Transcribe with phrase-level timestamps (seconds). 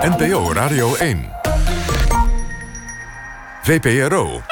[0.00, 1.28] NPO Radio 1.
[3.62, 4.42] VPRO.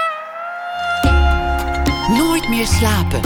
[2.09, 3.21] Nooit meer slapen.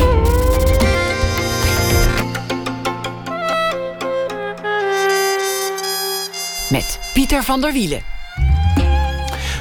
[6.71, 8.03] Met Pieter van der Wielen.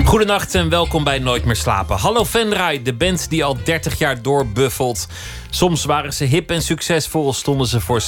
[0.05, 1.97] Goedenacht en welkom bij Nooit meer slapen.
[1.97, 5.07] Hallo Venray, de band die al 30 jaar doorbuffelt.
[5.50, 8.02] Soms waren ze hip en succesvol, stonden ze voor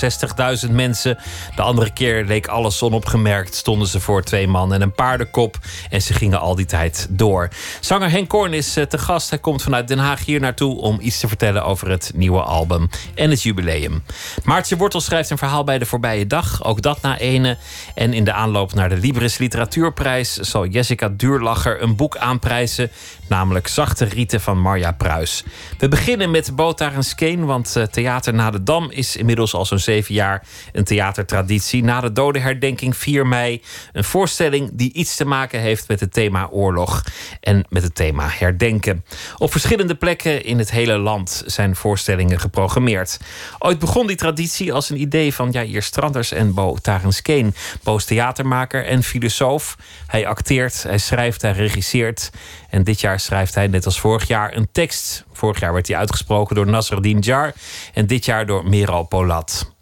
[0.66, 1.18] 60.000 mensen.
[1.56, 5.58] De andere keer leek alles onopgemerkt, stonden ze voor twee man en een paardenkop.
[5.90, 7.50] En ze gingen al die tijd door.
[7.80, 9.30] Zanger Henk Korn is eh, te gast.
[9.30, 12.90] Hij komt vanuit Den Haag hier naartoe om iets te vertellen over het nieuwe album
[13.16, 14.04] en het jubileum.
[14.44, 17.58] Maartje Wortel schrijft een verhaal bij de voorbije dag, ook dat na ene.
[17.96, 22.92] En in de aanloop naar de Libris Literatuurprijs zal Jessica Duurlacher een boek aanprijzen,
[23.30, 25.44] namelijk Zachte Rieten van Marja Pruis.
[25.78, 29.66] We beginnen met Botar en Skate want uh, Theater Na de Dam is inmiddels al
[29.66, 31.84] zo'n zeven jaar een theatertraditie.
[31.84, 33.62] Na de dodenherdenking 4 mei.
[33.94, 37.04] Een voorstelling die iets te maken heeft met het thema oorlog
[37.42, 39.06] en met het thema herdenken.
[39.38, 43.20] Op verschillende plekken in het hele land zijn voorstellingen geprogrammeerd.
[43.60, 47.54] Ooit begon die traditie als een idee van Jair Stranders en Bo Tarenskeen.
[47.84, 49.78] Bo is theatermaker en filosoof.
[50.08, 52.30] Hij acteert, hij schrijft, hij regisseert.
[52.70, 55.24] En dit jaar schrijft hij, net als vorig jaar, een tekst.
[55.34, 57.54] Vorig jaar werd hij uitgesproken door Nasreddin Jar.
[57.94, 59.78] En dit jaar door Meral Polat.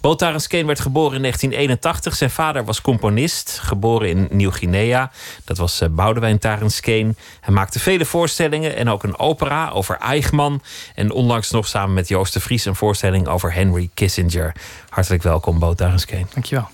[0.00, 2.16] Botarens Kane werd geboren in 1981.
[2.16, 5.10] Zijn vader was componist, geboren in Nieuw-Guinea.
[5.44, 7.16] Dat was uh, Boudewijn Tarenskeen.
[7.40, 10.62] Hij maakte vele voorstellingen en ook een opera over Eichmann.
[10.94, 14.54] En onlangs nog samen met Joost de Vries een voorstelling over Henry Kissinger.
[14.88, 16.26] Hartelijk welkom, Bo Tarenskeen.
[16.34, 16.68] Dankjewel.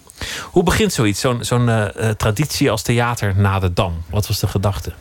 [0.50, 4.02] Hoe begint zoiets, zo'n zo'n uh, traditie als theater na de Dam?
[4.10, 4.92] Wat was de gedachte?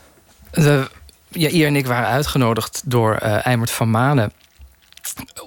[0.50, 0.88] De,
[1.36, 4.32] ja, Ier en ik waren uitgenodigd door uh, Eimert van Manen.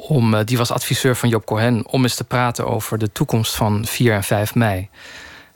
[0.08, 1.88] Om, uh, die was adviseur van Job Cohen.
[1.88, 4.90] Om eens te praten over de toekomst van 4 en 5 mei.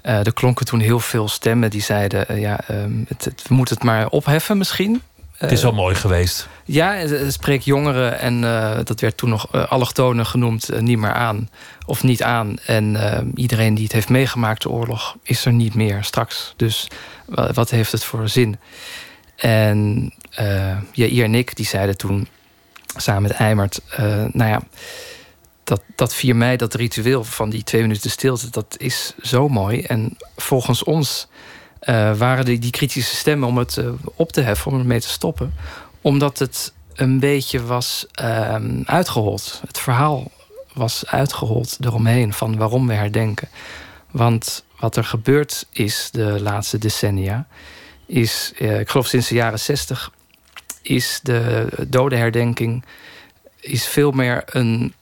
[0.03, 3.75] Uh, er klonken toen heel veel stemmen die zeiden: ja, um, het, het, we moeten
[3.75, 5.01] het maar opheffen misschien.
[5.37, 6.47] Het is wel mooi geweest.
[6.65, 8.41] Ja, het spreekt jongeren en
[8.83, 11.49] dat werd toen nog allochtonen genoemd niet meer aan.
[11.85, 12.57] Of niet aan.
[12.65, 12.97] En
[13.35, 16.53] iedereen die het heeft meegemaakt, de oorlog, is er niet meer straks.
[16.55, 16.87] Dus
[17.53, 18.57] wat heeft het voor zin?
[19.35, 22.27] En uh, Jair en ik die zeiden toen
[22.95, 23.81] samen met Eimert...
[23.91, 23.97] Uh,
[24.31, 24.61] nou ja,
[25.63, 28.49] dat, dat 4 mei, dat ritueel van die twee minuten stilte...
[28.49, 29.81] dat is zo mooi.
[29.81, 31.27] En volgens ons
[31.81, 33.81] uh, waren die, die kritische stemmen om het
[34.15, 34.71] op te heffen...
[34.71, 35.53] om ermee te stoppen.
[36.01, 39.61] Omdat het een beetje was ehm, uitgehold.
[39.67, 40.31] Het verhaal
[40.73, 43.49] was uitgehold eromheen van waarom we herdenken.
[44.11, 47.47] Want wat er gebeurd is de laatste decennia
[48.05, 50.11] is, eh, ik geloof sinds de jaren zestig,
[50.83, 52.83] is de dodenherdenking
[53.59, 54.93] is veel meer een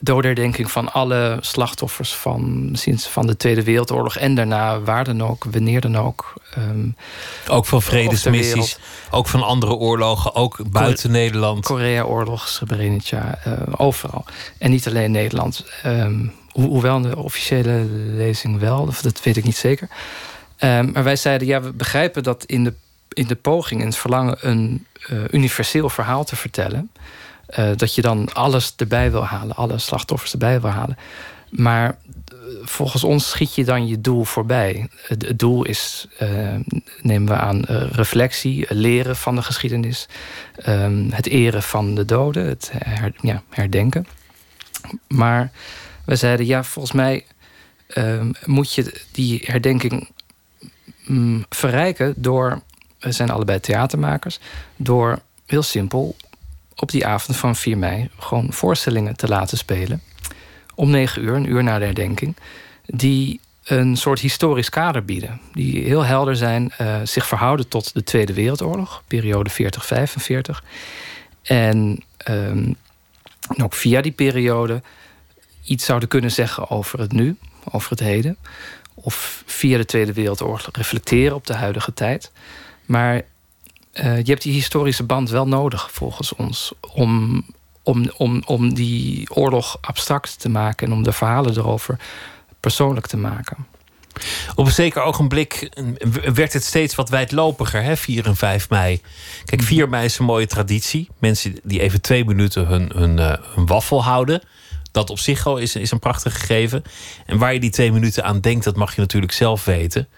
[0.00, 5.44] dodenherdenking van alle slachtoffers van, sinds van de Tweede Wereldoorlog en daarna, waar dan ook,
[5.50, 6.34] wanneer dan ook.
[6.58, 6.96] Um,
[7.48, 8.78] ook van vredesmissies,
[9.10, 11.64] ook van andere oorlogen, ook buiten Nederland.
[11.64, 14.24] Korea-oorlog, Srebrenica, uh, overal.
[14.58, 15.64] En niet alleen Nederland.
[15.86, 19.88] Um, ho hoewel de officiële lezing wel, dat weet ik niet zeker.
[20.58, 22.74] Um, maar wij zeiden, ja, we begrijpen dat in de,
[23.08, 26.90] in de poging en het verlangen een uh, universeel verhaal te vertellen,
[27.58, 30.96] uh, dat je dan alles erbij wil halen, alle slachtoffers erbij wil halen.
[31.50, 34.88] Maar uh, volgens ons schiet je dan je doel voorbij.
[35.06, 36.06] Het, doel is,
[37.00, 40.08] nemen we aan, reflectie, leren van de geschiedenis,
[40.68, 42.72] um, het eren van de doden, het
[43.20, 44.06] ja, herdenken.
[45.08, 45.50] Maar
[46.04, 47.24] we zeiden, ja, volgens mij
[47.94, 50.08] um, moet je die herdenking
[51.04, 52.62] mm, verrijken door,
[53.12, 54.38] zijn allebei theatermakers,
[54.76, 56.16] door heel simpel
[56.74, 60.02] op die avond van 4 mei gewoon voorstellingen te laten spelen.
[60.74, 62.36] Om 9 uur, een uur na de herdenking,
[62.86, 65.40] die een soort historisch kader bieden.
[65.52, 70.64] Die heel helder zijn, uh, zich verhouden tot de Tweede Wereldoorlog, periode 40-45.
[71.42, 72.76] En um,
[73.62, 74.82] ook via die periode
[75.64, 77.36] iets zouden kunnen zeggen over het nu,
[77.72, 78.36] over het heden
[78.94, 82.30] of via de Tweede Wereldoorlog reflecteren op de huidige tijd.
[82.86, 83.22] Maar uh,
[84.16, 87.44] je hebt die historische band wel nodig, volgens ons, om,
[87.82, 91.98] om, om, om die oorlog abstract te maken en om de verhalen erover
[92.60, 93.66] persoonlijk te maken.
[94.54, 95.70] Op een zeker ogenblik
[96.34, 99.00] werd het steeds wat wijdlopiger, hè, 4 en 5 mei.
[99.44, 101.08] Kijk, 4 mei is een mooie traditie.
[101.18, 104.42] Mensen die even twee minuten hun, hun, uh, hun waffel houden.
[104.90, 106.82] Dat op zich al is, is een prachtig gegeven.
[107.26, 110.08] En waar je die twee minuten aan denkt, dat mag je natuurlijk zelf weten.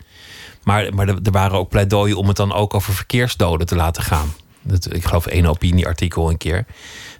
[0.68, 4.34] Maar, maar er waren ook pleidooien om het dan ook over verkeersdoden te laten gaan.
[4.62, 6.66] Dat, ik geloof één opinieartikel een keer.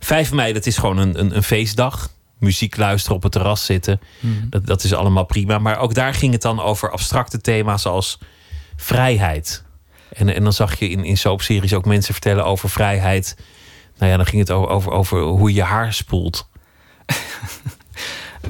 [0.01, 2.11] 5 mei, dat is gewoon een, een, een feestdag.
[2.39, 4.01] muziek luisteren, op het terras zitten.
[4.21, 4.49] Mhm.
[4.49, 5.59] Dat, dat is allemaal prima.
[5.59, 8.19] Maar ook daar ging het dan over abstracte thema's als
[8.77, 9.65] vrijheid.
[10.13, 13.37] En, en dan zag je in, in soapseries ook mensen vertellen over vrijheid.
[13.99, 16.49] Nou ja, dan ging het over, over, over hoe je je haar spoelt.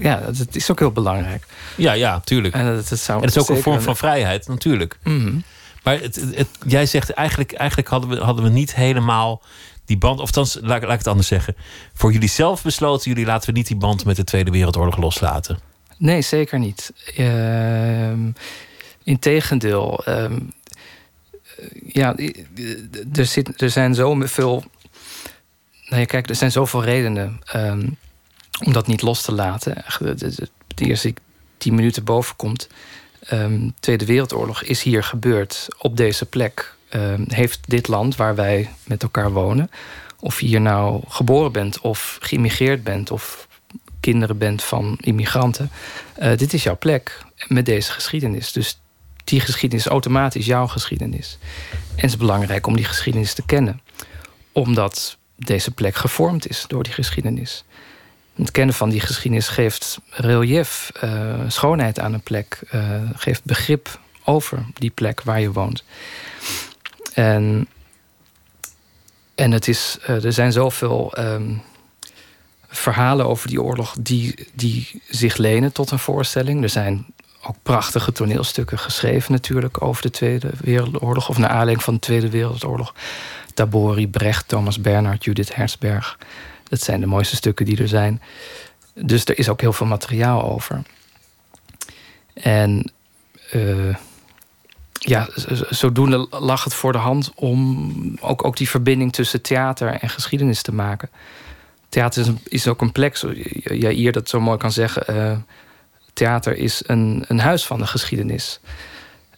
[0.01, 1.47] Ja, dat, is ook heel belangrijk.
[1.77, 2.55] Ja, ja, tuurlijk.
[2.55, 4.99] En dat, dat zou En het is ook een vorm van vrijheid, natuurlijk.
[5.03, 5.39] Mhm.
[5.83, 9.43] Maar het, het, het- jij zegt eigenlijk, eigenlijk hadden, we, hadden we niet helemaal
[9.85, 10.21] die band.
[10.21, 11.57] Of dan laat, laat ik het anders zeggen.
[11.95, 15.59] Voor jullie zelf besloten, jullie laten we niet die band met de Tweede Wereldoorlog loslaten.
[15.99, 16.93] Nee, zeker niet.
[17.17, 18.31] Ehm
[19.05, 20.05] integendeel.
[20.05, 20.39] ehm,
[21.87, 22.15] ja,
[23.13, 24.65] er, zit, er zijn zoveel.
[25.89, 27.89] Nou ja, kijk, er zijn zoveel redenen ehm,
[28.65, 29.85] om dat niet los te laten.
[29.87, 31.15] Echt, De, eerste
[31.57, 32.69] tien minuten boven komt.
[33.21, 36.75] ehm, Tweede Wereldoorlog is hier gebeurd op deze plek.
[36.89, 39.71] Ehm, heeft dit land waar wij met elkaar wonen,
[40.21, 43.49] of je hier nou geboren bent of geïmmigreerd bent of
[44.01, 45.71] kinderen bent van immigranten,
[46.15, 48.53] eh, dit is jouw plek met deze geschiedenis.
[48.53, 48.81] Dus
[49.25, 51.39] die geschiedenis is automatisch jouw geschiedenis.
[51.71, 53.81] En het is belangrijk om die geschiedenis te kennen,
[54.53, 57.65] omdat deze plek gevormd is door die geschiedenis.
[58.39, 62.83] Het kennen van die geschiedenis geeft relief, eh, schoonheid aan een plek, eh,
[63.15, 65.85] geeft begrip over die plek waar je woont.
[67.15, 67.69] En,
[69.35, 71.53] en het is, eh, er zijn zoveel ehm,
[72.69, 76.63] verhalen over die oorlog die, die zich lenen tot een voorstelling.
[76.63, 77.07] Er zijn
[77.43, 81.29] ook prachtige toneelstukken geschreven natuurlijk over de Tweede Wereldoorlog...
[81.29, 82.95] of naar aanleiding van de Tweede Wereldoorlog.
[83.55, 86.19] Tabori, Brecht, Thomas Bernhard, Judith Herzberg.
[86.69, 88.23] Dat zijn de mooiste stukken die er zijn.
[88.95, 90.83] Dus er is ook heel veel materiaal over.
[92.35, 92.93] En
[93.51, 93.95] eh,
[94.93, 95.29] ja,
[95.71, 100.63] zodoende lag het voor de hand om ook, ook die verbinding tussen theater en geschiedenis
[100.63, 101.11] te maken.
[101.89, 105.07] Theater is, een- is ook een plek, zoals jij hier dat zo mooi kan zeggen.
[105.07, 105.37] eh,
[106.13, 108.61] theater is een, een huis van de geschiedenis.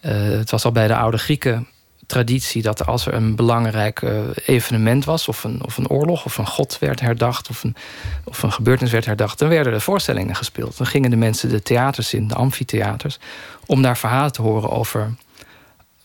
[0.00, 1.68] Eh, het was al bij de oude Grieken
[2.10, 6.38] traditie dat als er een belangrijk eh, evenement was, of een, of een oorlog, of
[6.38, 7.76] een god werd herdacht, of een,
[8.24, 10.76] of een gebeurtenis werd herdacht, dan werden er voorstellingen gespeeld.
[10.76, 13.18] Dan gingen de mensen de theaters in, de amfitheaters,
[13.66, 15.14] om daar verhalen te horen over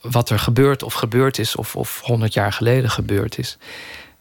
[0.02, 3.58] wat er gebeurt of gebeurd is, of, of 100 jaar geleden gebeurd is.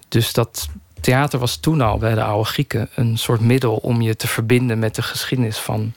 [0.08, 0.68] Dus dat
[1.00, 4.78] theater was toen al bij de oude Grieken een soort middel om je te verbinden
[4.78, 5.94] met de geschiedenis van,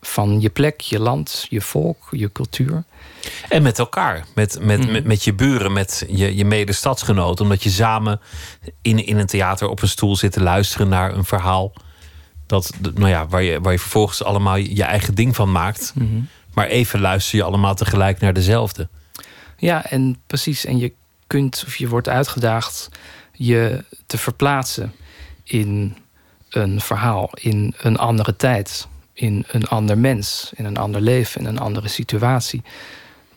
[0.00, 2.84] van je plek, je land, je volk, je cultuur.
[3.48, 4.92] En met elkaar, met, met, Mhm.
[4.92, 7.44] met, met je buren, met je, je medestadsgenoten.
[7.44, 8.20] Omdat je samen
[8.82, 11.72] in, in een theater op een stoel zit te luisteren naar een verhaal.
[12.46, 15.92] Dat, nou ja, waar, je, waar je vervolgens allemaal je eigen ding van maakt.
[16.54, 18.88] Maar even luister je allemaal tegelijk naar dezelfde.
[19.56, 20.64] Ja, en precies.
[20.64, 20.92] En je
[21.26, 22.88] kunt, of je wordt uitgedaagd
[23.32, 24.92] je te verplaatsen
[25.44, 25.96] in
[26.48, 31.46] een verhaal, in een andere tijd, in een ander mens, in een ander leven, in
[31.46, 32.62] een andere situatie.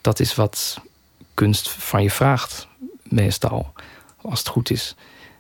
[0.02, 0.82] Dat is wat
[1.34, 2.68] kunst van je vraagt,
[3.04, 3.74] meestal,
[4.22, 4.96] als het goed is.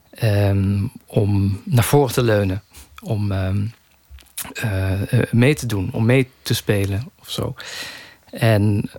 [0.09, 2.63] Ehm, om naar voren te leunen,
[3.01, 3.65] om ehm,
[4.53, 7.55] eh, eh, mee te doen, om mee te spelen of zo.
[8.31, 8.91] En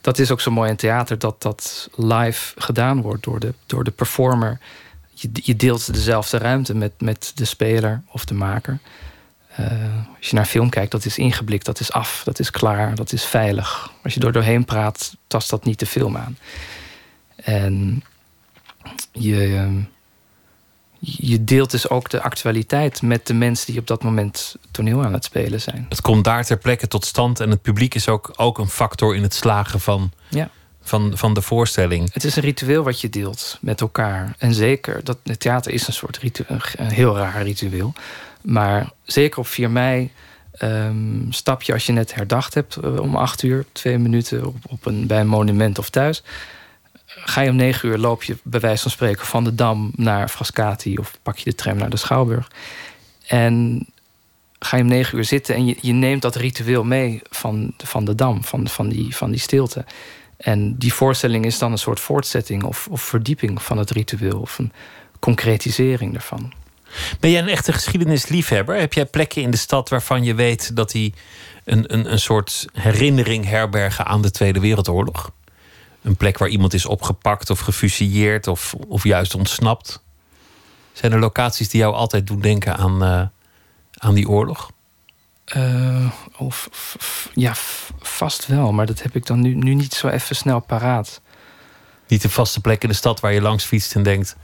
[0.00, 3.84] dat is ook zo mooi in theater dat dat live gedaan wordt door de, door
[3.84, 4.58] de performer.
[5.12, 8.78] Je, je deelt dezelfde ruimte met, met de speler of de maker.
[9.56, 9.66] Eh,
[10.18, 13.12] als je naar film kijkt, dat is ingeblikt, dat is af, dat is klaar, dat
[13.12, 13.90] is veilig.
[14.02, 16.38] Als je er doorheen praat, tast dat niet de film aan.
[17.36, 18.02] En
[19.12, 19.68] je,
[20.98, 25.12] je deelt dus ook de actualiteit met de mensen die op dat moment toneel aan
[25.12, 25.86] het spelen zijn.
[25.88, 27.40] Het komt daar ter plekke tot stand.
[27.40, 30.50] En het publiek is ook, ook een factor in het slagen van, Ja.
[30.82, 32.12] van, van de voorstelling.
[32.12, 34.34] Het is een ritueel wat je deelt met elkaar.
[34.38, 37.92] En zeker, dat, het theater is een soort ritueel, een heel raar ritueel.
[38.46, 40.10] Maar zeker op 4 mei
[40.52, 44.56] ehm, stap je als je net herdacht hebt eh, om 8 uur, twee minuten op,
[44.68, 46.22] op een, bij een monument of thuis.
[47.06, 50.28] Ga je om 9 uur, loop je bij wijze van spreken van de Dam naar
[50.28, 52.50] Frascati of pak je de tram naar de Schouwburg.
[53.26, 53.86] En
[54.58, 58.04] ga je om 9 uur zitten en je, je neemt dat ritueel mee van, van
[58.04, 59.84] de Dam, van, van, die, van die stilte.
[60.36, 64.58] En die voorstelling is dan een soort voortzetting of, of verdieping van het ritueel, of
[64.58, 64.72] een
[65.18, 66.52] concretisering daarvan.
[67.20, 68.76] Ben jij een echte geschiedenisliefhebber?
[68.78, 71.14] Heb jij plekken in de stad waarvan je weet dat die
[71.64, 75.30] een, een, een soort herinnering herbergen aan de Tweede Wereldoorlog?
[76.02, 80.02] Een plek waar iemand is opgepakt of gefusilleerd of, of juist ontsnapt?
[80.92, 83.22] Zijn er locaties die jou altijd doen denken aan, eh,
[83.94, 84.70] aan die oorlog?
[85.44, 89.94] Eh, of, f- ja, f- vast wel, maar dat heb ik dan nu, nu niet
[89.94, 91.20] zo even snel paraat.
[92.08, 94.36] Niet een vaste plek in de stad waar je langs fietst en denkt: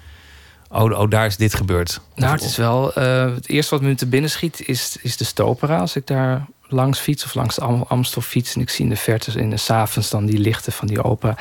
[0.73, 2.01] oh, oh, daar is dit gebeurd?
[2.15, 2.95] Nou, het is wel.
[2.95, 5.79] eh, het eerste wat me te binnen schiet is, is de Stopera.
[5.79, 8.91] Als ik daar langs fiets of langs de Am- Amstel fiets en ik zie in
[8.91, 11.37] de verte in de s'avonds dan die lichten van die opera.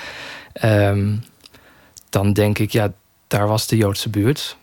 [0.53, 1.15] ehm,
[2.09, 2.91] dan denk ik, ja,
[3.27, 4.57] daar was de Joodse buurt.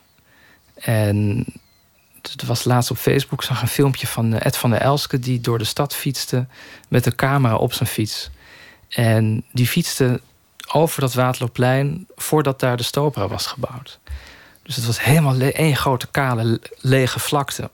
[0.75, 1.45] En
[2.23, 5.41] het was laatst op Facebook, zag een filmpje van eh, Ed van der Elske die
[5.41, 6.47] door de stad fietste
[6.89, 8.31] met een camera op zijn fiets.
[8.89, 10.21] En die fietste
[10.73, 13.99] over dat Waterloopplein voordat daar de Stopera was gebouwd.
[14.69, 17.71] Dus het was helemaal le- één grote kale le- lege vlakte.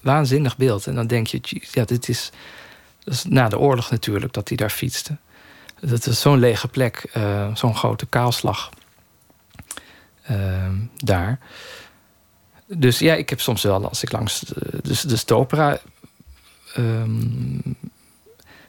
[0.00, 0.86] Waanzinnig beeld.
[0.86, 2.30] En dan denk je, "Jeez, ja, dit is,
[3.04, 5.16] dat is na de oorlog natuurlijk dat hij daar fietste.
[5.80, 8.70] Dat is zo'n lege plek, eh, zo'n grote kaalslag
[10.22, 11.38] ehm, daar.
[12.66, 15.78] Dus ja, ik heb soms wel, als ik langs de, de Stopera
[16.74, 17.58] ehm,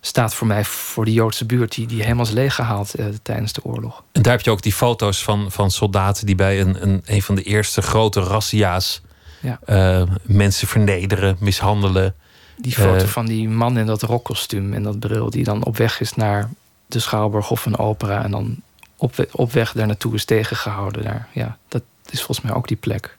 [0.06, 3.64] staat voor mij voor de Joodse buurt, die, die helemaal is leeggehaald eh, tijdens de
[3.64, 4.04] oorlog.
[4.12, 7.22] En daar heb je ook die foto's van, van soldaten die bij een, een, een
[7.22, 9.02] van de eerste grote razzia's
[9.42, 9.60] Ja.
[9.66, 12.16] eh, mensen vernederen, mishandelen.
[12.58, 13.08] Die foto Eh.
[13.08, 16.50] van die man in dat rokkostuum en dat bril, die dan op weg is naar
[16.88, 18.56] de Schouwburg of een opera en dan
[18.98, 21.04] op, op weg daar naartoe is tegengehouden.
[21.04, 21.28] Daar.
[21.34, 23.18] Ja, dat is volgens mij ook die plek.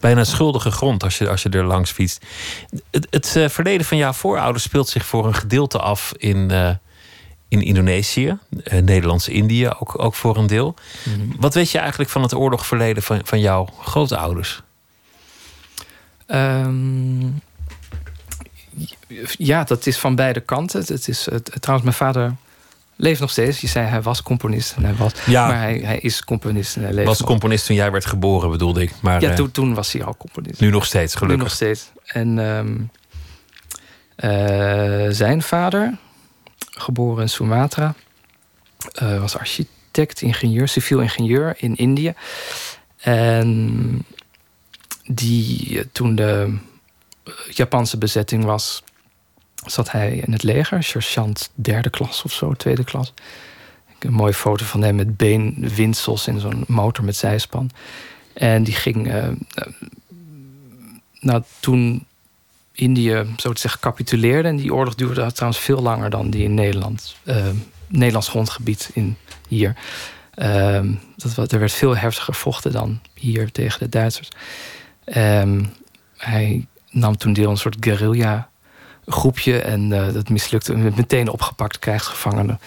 [0.00, 2.24] Bijna schuldige grond als je, als je er langs fietst.
[2.90, 6.70] Het, het eh, verleden van jouw voorouders speelt zich voor een gedeelte af in, eh,
[7.48, 10.74] in Indonesië, eh, Nederlands-Indië ook, ook voor een deel.
[11.38, 14.62] Wat weet je eigenlijk van het oorlogverleden van, van jouw grootouders?
[16.26, 17.26] Ehm,
[19.38, 20.80] ja, dat is van beide kanten.
[20.80, 22.36] Het is, het, trouwens, mijn vader
[23.00, 23.60] leeft nog steeds.
[23.60, 24.74] Je zei hij was componist.
[24.76, 25.46] En hij was, Ja.
[25.46, 27.28] Maar hij, hij is componist en hij leeft Was nog.
[27.28, 28.92] componist toen jij werd geboren, bedoelde ik.
[29.02, 30.60] Maar Ja, eh, toen, toen was hij al componist.
[30.60, 31.44] nu nog steeds, Nu gelukkig.
[31.44, 31.90] nog steeds.
[32.04, 32.76] En ehm,
[34.16, 35.96] eh, zijn vader,
[36.70, 37.94] geboren in Sumatra,
[38.92, 42.12] eh, was architect, ingenieur, civiel ingenieur in Indië.
[43.00, 44.04] En
[45.04, 46.56] die, toen de
[47.50, 48.82] Japanse bezetting was,
[49.70, 53.12] zat hij in het leger, sergeant derde klas of zo, tweede klas.
[53.98, 57.70] Ik Een mooie foto van hem met beenwindsels in zo'n motor met zijspan.
[58.32, 59.28] En die ging eh,
[61.20, 62.06] nou, toen
[62.72, 64.48] Indië, zo te zeggen, capituleerde...
[64.48, 67.16] en die oorlog duurde trouwens veel langer dan die in Nederland...
[67.24, 67.46] eh,
[67.86, 69.16] Nederlands grondgebied in
[69.48, 69.76] hier.
[70.34, 74.28] Ehm, dat, er werd veel heftiger gevochten dan hier tegen de Duitsers.
[75.04, 75.64] Ehm,
[76.16, 78.47] hij nam toen deel aan een soort guerrilla
[79.08, 79.60] groepje...
[79.60, 82.60] en eh, dat mislukte, meteen opgepakt, krijgsgevangenen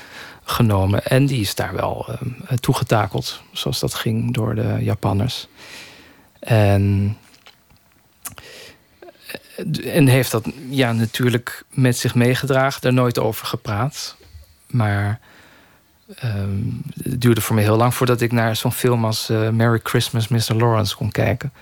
[0.44, 1.06] genomen.
[1.06, 5.48] En die is daar wel eh, toegetakeld, zoals dat ging door de Japanners.
[6.40, 7.18] En
[9.84, 14.16] en heeft dat ja, natuurlijk met zich meegedragen, daar nooit over gepraat.
[14.68, 15.20] Maar
[16.16, 16.60] ehm,
[17.04, 20.28] het duurde voor mij heel lang voordat ik naar zo'n film als eh, Merry Christmas,
[20.28, 20.56] Mr.
[20.56, 21.54] Lawrence kon kijken.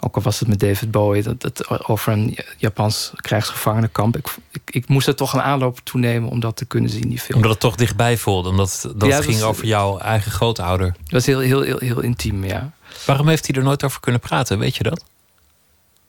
[0.00, 4.16] Ook al was het met David Bowie, dat, dat over een Japans krijgsgevangenenkamp.
[4.16, 7.18] Ik, ik, ik moest er toch een aanloop toenemen om dat te kunnen zien, die
[7.18, 7.36] film.
[7.36, 8.48] Omdat het toch dichtbij voelde.
[8.48, 10.86] Omdat dat Ja, het dat ging over jouw eigen grootouder.
[10.86, 12.72] Dat was heel, heel, heel, heel intiem, ja.
[13.06, 14.58] Waarom heeft hij er nooit over kunnen praten?
[14.58, 15.04] Weet je dat?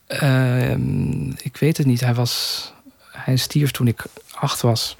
[0.08, 2.00] Ehm, ik weet het niet.
[2.00, 2.64] Hij, was,
[3.12, 4.04] hij stierf toen ik
[4.34, 4.98] acht was.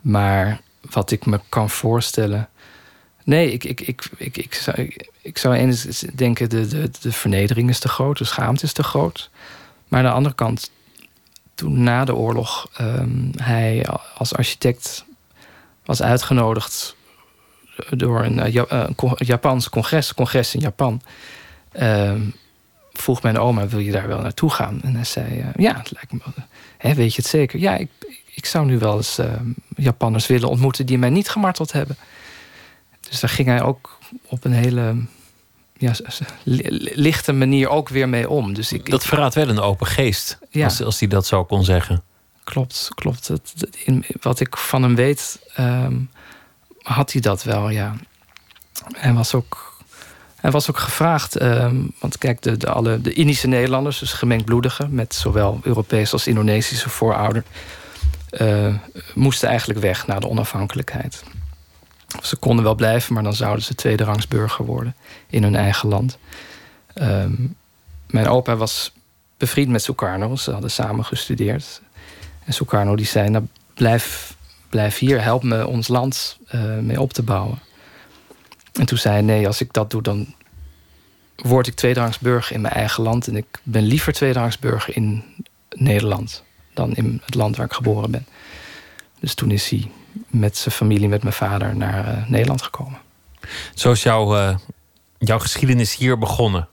[0.00, 2.48] Maar wat ik me kan voorstellen.
[3.24, 7.12] Nee, ik, ik, ik, ik, ik, zou, ik, ik zou eens denken: de, de, de
[7.12, 9.30] vernedering is te groot, de schaamte is te groot.
[9.88, 10.70] Maar aan de andere kant,
[11.54, 15.04] toen na de oorlog ehm, hij als architect
[15.84, 16.96] was uitgenodigd
[17.90, 21.00] door een, eh, eh, con- Japans congres, congres in Japan.
[21.72, 22.20] ehm,
[22.92, 24.80] vroeg mijn oma, wil je daar wel naartoe gaan?
[24.82, 26.44] En hij zei, eh, ja, het lijkt me wel.
[26.78, 27.58] Hè, weet je het zeker?
[27.58, 27.88] Ja, ik,
[28.34, 29.32] ik zou nu wel eens eh,
[29.76, 31.96] Japanners willen ontmoeten die mij niet gemarteld hebben.
[33.08, 34.96] Dus daar ging hij ook op een hele
[35.78, 35.92] ja,
[36.94, 38.54] lichte manier ook weer mee om.
[38.54, 40.38] Dus ik, Dat verraadt wel een open geest.
[40.50, 40.64] Ja.
[40.64, 42.02] Als, als hij dat zo kon zeggen.
[42.44, 43.28] klopt, klopt.
[43.28, 45.94] Het, het- in, wat ik van hem weet, ehm,
[46.82, 47.94] had hij dat wel, ja.
[48.96, 49.78] Hij was ook,
[50.36, 54.94] hij was ook gevraagd, ehm, want kijk, de, de, alle, de Indische Nederlanders, dus gemengdloedigen,
[54.94, 57.44] met zowel Europese als Indonesische voorouder,
[58.30, 58.74] eh,
[59.14, 61.22] moesten eigenlijk weg na de onafhankelijkheid.
[62.22, 64.94] Ze konden wel blijven, maar dan zouden ze tweederangs burger worden
[65.26, 66.18] in hun eigen land.
[66.94, 67.32] Ehm,
[68.06, 68.92] mijn opa was
[69.36, 71.80] bevriend met Sukarno, ze hadden samen gestudeerd.
[72.44, 73.44] En Sukarno die zei, nou
[73.74, 74.36] blijf,
[74.68, 77.58] blijf hier, help me ons land eh, mee op te bouwen.
[78.72, 80.34] En toen zei hij, nee, als ik dat doe, dan
[81.36, 83.28] word ik tweederangs burger in mijn eigen land.
[83.28, 85.24] En ik ben liever tweederangs burger in
[85.70, 86.44] Nederland
[86.74, 88.26] dan in het land waar ik geboren ben.
[89.20, 89.90] Dus toen is hij
[90.28, 92.98] met zijn familie, met mijn vader, naar eh, Nederland gekomen.
[93.74, 94.56] Zo is jouw, eh,
[95.18, 96.68] jouw geschiedenis hier begonnen.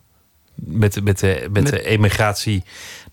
[0.55, 2.63] Met, met, de, met, de emigratie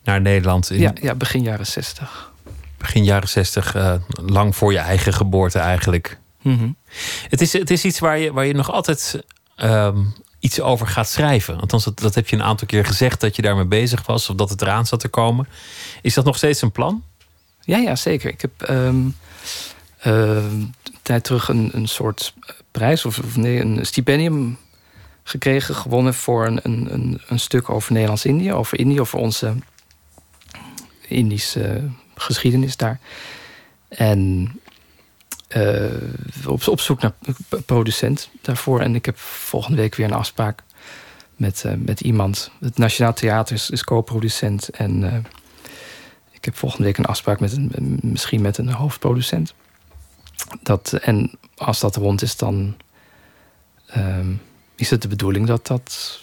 [0.04, 0.70] naar Nederland.
[0.70, 2.32] In, ja, ja, begin jaren 60.
[2.78, 6.18] Begin jaren 60, uh, lang voor je eigen geboorte eigenlijk.
[6.42, 6.76] Mm
[7.28, 9.22] het, is, het is iets waar je, waar je nog altijd
[9.56, 11.60] um, iets over gaat schrijven.
[11.60, 14.36] Althans, dat, dat heb je een aantal keer gezegd dat je daarmee bezig was of
[14.36, 15.48] dat het eraan zat te komen.
[16.02, 17.02] Is dat nog steeds een plan?
[17.60, 18.30] Ja, ja zeker.
[18.30, 19.16] Ik heb um,
[20.00, 22.34] een tijd terug een, een soort
[22.70, 24.58] prijs, of, of nee, een stipendium
[25.22, 29.54] gekregen, gewonnen voor een, een, een stuk over Nederlands-Indië, over Indië, over onze
[31.08, 33.00] Indische geschiedenis daar.
[33.88, 34.52] En
[35.56, 35.84] uh,
[36.46, 37.12] op, zoek naar
[37.66, 38.80] producent daarvoor.
[38.80, 40.62] En ik heb volgende week weer een afspraak
[41.36, 42.50] met, uh, met iemand.
[42.60, 44.68] Het Nationaal Theater is, co-producent.
[44.68, 45.24] En
[46.30, 49.54] ik heb volgende week een afspraak met een, misschien met een hoofdproducent.
[50.62, 52.76] Dat, en als dat rond is, dan
[53.96, 54.42] um,
[54.74, 56.18] is het de bedoeling dat dat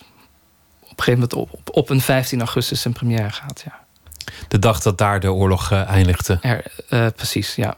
[0.79, 3.63] op een gegeven moment op, op, een 15 augustus een première gaat.
[3.65, 3.83] Ja.
[4.47, 6.39] De dag dat daar de oorlog eindigde.
[6.89, 7.77] Er, precies, ja.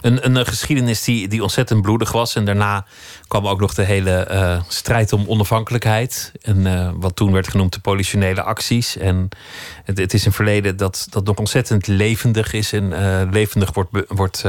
[0.00, 2.34] Een, een, geschiedenis die, die ontzettend bloedig was.
[2.34, 2.86] En daarna
[3.28, 6.32] kwam ook nog de hele uh, strijd om onafhankelijkheid.
[6.42, 8.96] En uh, wat toen werd genoemd de politionele acties.
[8.96, 9.28] En
[9.84, 14.44] het, het, is een verleden dat, dat nog ontzettend levendig is en levendig wordt, wordt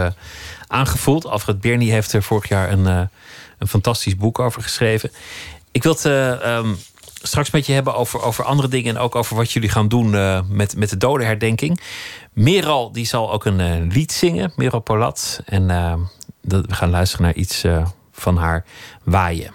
[0.68, 1.26] aangevoeld.
[1.26, 5.12] Alfred Bernie heeft er vorig jaar een, een fantastisch boek over geschreven.
[5.72, 6.06] Ik wil het
[6.46, 6.78] um,
[7.22, 10.10] straks met je hebben over, over andere dingen en ook over wat jullie gaan doen
[10.56, 11.82] met, met de dodenherdenking.
[12.34, 15.42] Meral die zal ook een uh, lied zingen, Meral Polat.
[15.46, 15.94] En uh,
[16.42, 17.66] dat, we gaan luisteren naar iets
[18.12, 18.66] van haar
[19.04, 19.54] waaien.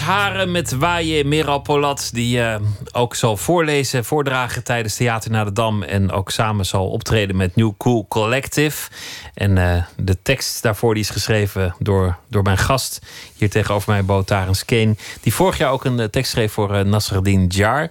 [0.00, 2.56] Haren met Waaien Meral Polat, die uh,
[2.92, 5.82] ook zal voorlezen, voordragen tijdens Theater naar de Dam.
[5.82, 8.90] En ook samen zal optreden met New Cool Collective.
[9.34, 13.00] En uh, de tekst daarvoor die is geschreven door, door mijn gast
[13.36, 14.96] hier tegenover mij, Bo Tarens Kane.
[15.20, 17.90] Die vorig jaar ook een uh, tekst schreef voor Nasreddin Jar.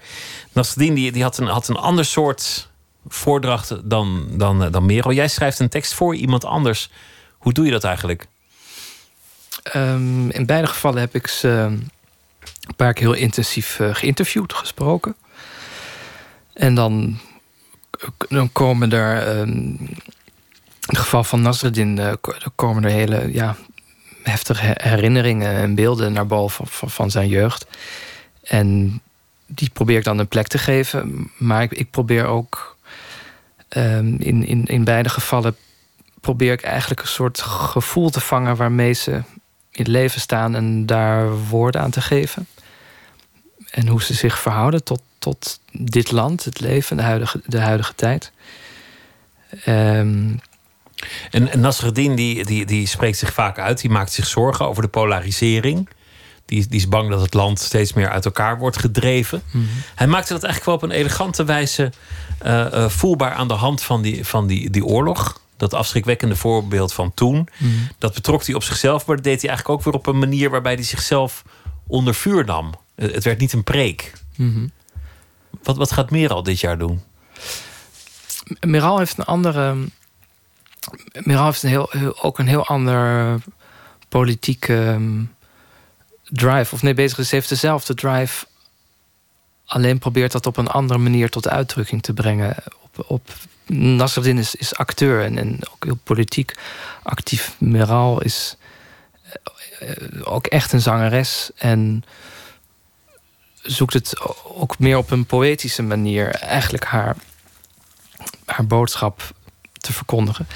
[0.52, 2.70] Nasreddin die, die had, een, had een ander soort
[3.08, 5.12] voordracht dan, dan, dan Merel.
[5.12, 6.90] Jij schrijft een tekst voor iemand anders.
[7.38, 8.28] Hoe doe je dat eigenlijk?
[9.76, 15.16] Um, in beide gevallen heb ik ze een paar keer heel intensief uh, geïnterviewd, gesproken.
[16.54, 17.20] En dan,
[18.30, 20.00] dan komen er, um, in
[20.80, 22.12] het geval van Nasreddin, uh,
[22.56, 23.56] komen er hele ja,
[24.24, 27.66] heftige herinneringen en beelden naar boven van, zijn jeugd.
[28.44, 29.02] En
[29.46, 31.32] die probeer ik dan een plek te geven.
[31.38, 32.78] Maar ik, ik probeer ook
[33.70, 35.56] um, in, in, in beide gevallen
[36.22, 39.22] probeer ik eigenlijk een soort gevoel te vangen waarmee ze
[39.72, 42.48] in het leven staan en daar woorden aan te geven.
[43.70, 47.96] En hoe ze zich verhouden tot, tot dit land, het leven, de huidige, de huidige
[47.96, 48.32] tijd.
[49.68, 50.40] Um,
[51.32, 54.90] en Nasreddin die, die, die spreekt zich vaak uit, die maakt zich zorgen over de
[54.90, 55.90] polarisering.
[56.46, 59.44] Die, die is bang dat het land steeds meer uit elkaar wordt gedreven.
[59.46, 59.70] Mm -hmm.
[59.96, 61.92] Hij maakte dat eigenlijk wel op een elegante wijze
[62.46, 66.94] uh, uh, voelbaar aan de hand van die, van die, die oorlog dat afschrikwekkende voorbeeld
[66.94, 67.48] van toen.
[67.58, 67.88] Mm.
[67.98, 70.50] Dat betrok hij op zichzelf, maar dat deed hij eigenlijk ook weer op een manier
[70.50, 71.44] waarbij hij zichzelf
[71.88, 72.74] onder vuur nam.
[72.96, 74.14] Het werd niet een preek.
[74.36, 74.72] Mm -hmm.
[75.64, 77.02] wat, wat gaat Meral dit jaar doen?
[78.60, 79.76] Meral heeft een andere.
[81.14, 83.38] Meral heeft een heel, ook een heel ander
[84.10, 85.34] politieke um,
[86.24, 86.76] drive.
[86.76, 88.46] Of nee, bezig is, heeft dezelfde drive.
[89.66, 92.56] Alleen probeert dat op een andere manier tot uitdrukking te brengen.
[92.82, 93.30] Op, op
[93.74, 96.56] Nasreddin is, is acteur en, en ook heel politiek
[97.04, 97.56] actief.
[97.60, 98.56] Meral is
[100.24, 102.04] ook echt een zangeres en
[103.62, 107.16] zoekt het ook meer op een poëtische manier eigenlijk haar,
[108.46, 109.32] haar boodschap
[109.74, 110.48] te verkondigen.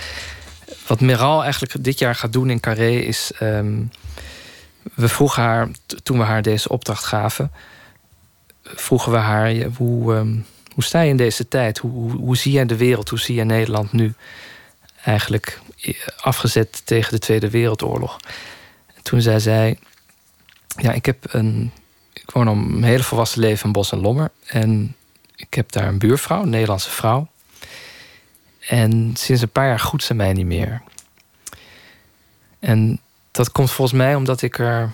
[0.88, 3.32] Wat Meral eigenlijk dit jaar gaat doen in Carré is.
[3.41, 3.91] Um,
[4.93, 5.69] we vroegen haar,
[6.04, 7.51] toen we haar deze opdracht gaven,
[8.63, 10.13] vroegen we haar hoe.
[10.13, 11.77] Um, hoe sta je in deze tijd?
[11.77, 13.09] Hoe, hoe, zie jij de wereld?
[13.09, 14.13] Hoe zie je Nederland nu?
[15.03, 15.59] Eigenlijk
[16.17, 18.19] afgezet tegen de Tweede Wereldoorlog.
[18.95, 19.79] En toen zei zij:
[20.77, 21.71] Ja, ik heb een.
[22.13, 24.31] Ik woon al mijn hele volwassen leven in Bos en Lommer.
[24.45, 24.95] En
[25.35, 27.27] ik heb daar een buurvrouw, een Nederlandse vrouw.
[28.59, 30.81] En sinds een paar jaar goed ze mij niet meer.
[32.59, 32.99] En
[33.31, 34.91] dat komt volgens mij omdat ik er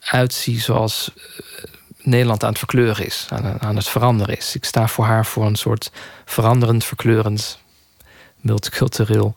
[0.00, 1.12] uitzie zoals
[2.02, 4.54] Nederland aan het verkleuren is, aan, aan, het veranderen is.
[4.54, 5.90] Ik sta voor haar voor een soort
[6.24, 7.58] veranderend, verkleurend,
[8.36, 9.34] multicultureel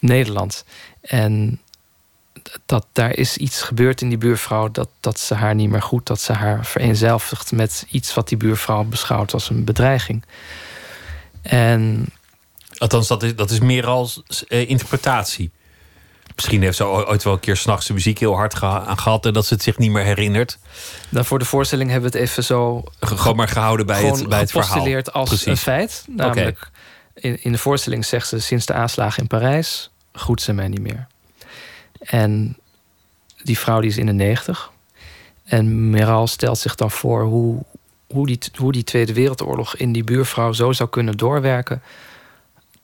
[0.00, 0.64] Nederland.
[1.00, 1.60] En
[2.66, 6.06] dat daar is iets gebeurd in die buurvrouw dat, dat ze haar niet meer goed,
[6.06, 10.24] dat ze haar vereenzelvigt met iets wat die buurvrouw beschouwt als een bedreiging.
[11.42, 12.06] En.
[12.78, 15.50] Althans, dat is, dat is meer als eh, interpretatie.
[16.34, 19.32] Misschien heeft ze ooit wel een keer s'nachts de muziek heel hard geha gehad en
[19.32, 20.58] dat ze het zich niet meer herinnert.
[21.08, 22.84] Dan voor de voorstelling hebben we het even zo.
[23.00, 25.02] Gewoon maar gehouden bij het, bij het verhaal.
[25.02, 25.46] als Precies.
[25.46, 26.04] een feit.
[26.08, 26.70] Namelijk,
[27.16, 27.30] okay.
[27.30, 30.80] in, in de voorstelling zegt ze: sinds de aanslagen in Parijs groet ze mij niet
[30.80, 31.06] meer.
[31.98, 32.56] En
[33.42, 34.70] die vrouw die is in de negentig.
[35.44, 37.62] En Meral stelt zich dan voor hoe,
[38.06, 41.82] hoe, die, hoe die Tweede Wereldoorlog in die buurvrouw zo zou kunnen doorwerken.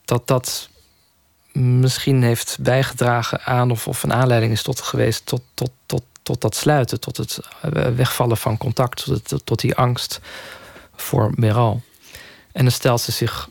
[0.05, 0.69] Dat dat
[1.53, 6.41] misschien heeft bijgedragen aan of, of een aanleiding is tot geweest tot, tot, tot, tot
[6.41, 10.21] dat sluiten, tot het eh, wegvallen van contact, tot, tot die angst
[10.97, 11.83] voor Meral.
[12.53, 13.49] En dan stelt ze zich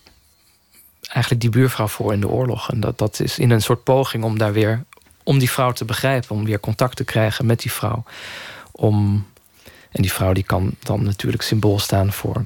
[1.07, 2.71] eigenlijk die buurvrouw voor in de oorlog.
[2.71, 4.83] En dat, dat is in een soort poging om daar weer
[5.23, 8.03] om die vrouw te begrijpen, om weer contact te krijgen met die vrouw.
[8.71, 9.27] Om,
[9.91, 12.45] en die vrouw die kan dan natuurlijk symbool staan voor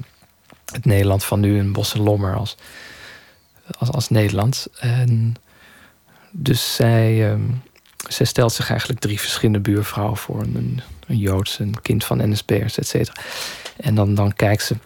[0.72, 2.56] het Nederland van nu, een Bos en Lommer als,
[3.78, 4.66] als, als Nederland.
[4.78, 5.34] En
[6.30, 7.62] dus zij, um,
[8.08, 10.40] stelt zich eigenlijk drie verschillende buurvrouwen voor.
[10.40, 13.22] Een, een Joods, een kind van NSB'ers, et cetera.
[13.76, 14.76] En dan, dan kijkt ze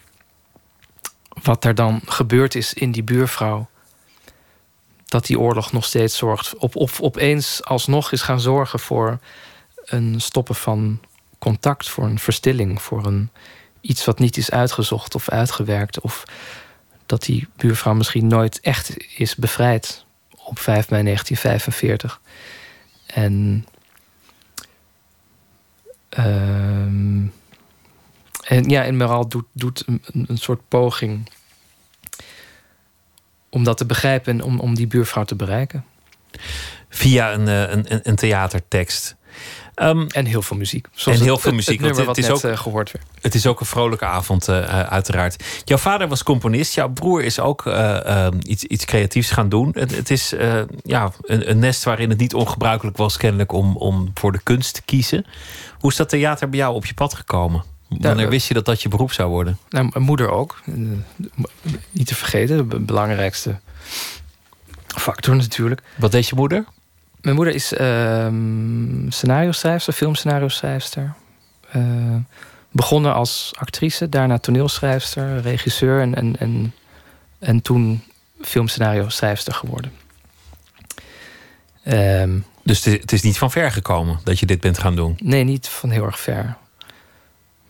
[1.43, 3.69] wat er dan gebeurd is in die buurvrouw.
[5.05, 6.57] Dat die oorlog nog steeds zorgt.
[6.57, 9.19] Op, op, opeens alsnog is gaan zorgen voor
[9.85, 11.01] een stoppen van
[11.39, 13.31] contact, voor een verstilling, voor een,
[13.81, 16.01] iets wat niet is uitgezocht of uitgewerkt.
[16.01, 16.25] Of
[17.07, 20.05] dat die buurvrouw misschien nooit echt is bevrijd
[20.37, 22.21] op 5 mei 1945.
[23.07, 23.66] En,
[26.19, 27.33] um,
[28.42, 31.31] en ja, en Meral doet, doet een, een, soort poging
[33.49, 35.85] om dat te begrijpen en om, om die buurvrouw te bereiken.
[36.88, 39.16] Via een, een, een theatertekst.
[39.77, 40.87] Ehm, en heel veel muziek.
[41.05, 41.81] en heel veel muziek.
[41.81, 43.07] Het, het, het is ook, uh, gehoord werd.
[43.21, 45.45] Het is ook een vrolijke avond, uh, uiteraard.
[45.65, 46.75] Jouw vader was componist.
[46.75, 49.71] Jouw broer is ook uh, iets, iets creatiefs gaan doen.
[49.73, 50.35] Het, het is
[50.83, 54.75] ja, een, een, nest waarin het niet ongebruikelijk was, kennelijk, om, om voor de kunst
[54.75, 55.27] te kiezen.
[55.79, 57.65] Hoe is dat theater bij jou op je pad gekomen?
[57.89, 59.59] Wanneer ja, wist je dat dat je beroep zou worden?
[59.69, 60.62] Nou, mijn moeder ook.
[61.91, 63.59] Niet te vergeten, de belangrijkste
[64.87, 65.83] factor natuurlijk.
[65.97, 66.65] Wat deed je moeder?
[67.27, 68.29] Mijn moeder is uh,
[69.09, 71.15] scenario-schrijfster, filmscenario-schrijfster.
[71.77, 72.17] Uh,
[72.71, 76.75] begonnen als actrice, daarna toneelschrijfster, regisseur en, en, en,
[77.39, 78.03] en toen
[78.41, 79.93] filmscenario-schrijfster geworden.
[81.85, 85.19] Um, dus het is niet van ver gekomen dat je dit bent gaan doen?
[85.23, 86.57] Nee, niet van heel erg ver.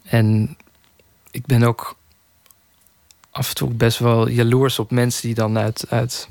[0.03, 0.57] En
[1.31, 1.97] ik ben ook
[3.31, 6.29] af en toe best wel jaloers op mensen die dan uit, uit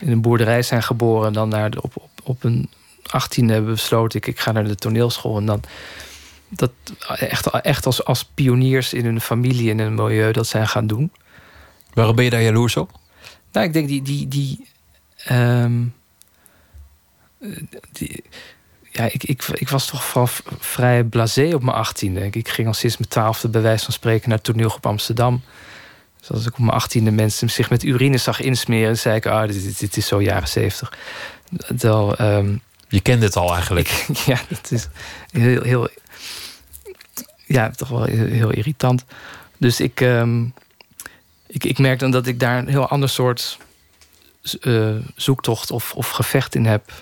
[0.00, 2.70] in een boerderij zijn geboren en dan naar de, op, op, op een
[3.06, 5.36] 18 hebben besloten, ik, ik ga naar de toneelschool.
[5.36, 5.62] En dan
[6.48, 6.70] dat
[7.08, 10.86] echt, echt als, als pioniers in hun familie en in een milieu dat zijn gaan
[10.86, 11.12] doen.
[11.94, 12.90] Waarom ben je daar jaloers op?
[13.52, 14.02] Nou, ik denk die.
[14.02, 14.66] die, die,
[15.30, 15.94] um,
[17.92, 18.22] die
[18.92, 22.28] ja, ik, ik, ik was toch van vrij blasé op mijn achttiende.
[22.30, 25.42] Ik ging al sinds mijn twaalfde bij wijze van spreken naar het toneelgroep Amsterdam.
[26.18, 29.48] Dus als ik op mijn achttiende mensen zich met urine zag insmeren, zei ik, ah,
[29.48, 30.98] dit, dit, is zo jaren zeventig.
[32.20, 33.88] Um, je kende het al eigenlijk.
[34.08, 34.88] Ik, ja, dat is
[35.30, 35.88] heel, heel,
[37.46, 39.04] ja, toch wel heel, irritant.
[39.58, 40.54] Dus ik, um,
[41.46, 43.58] ik, ik merk dan dat ik daar een heel ander soort
[44.60, 46.92] uh, zoektocht of, of gevecht in heb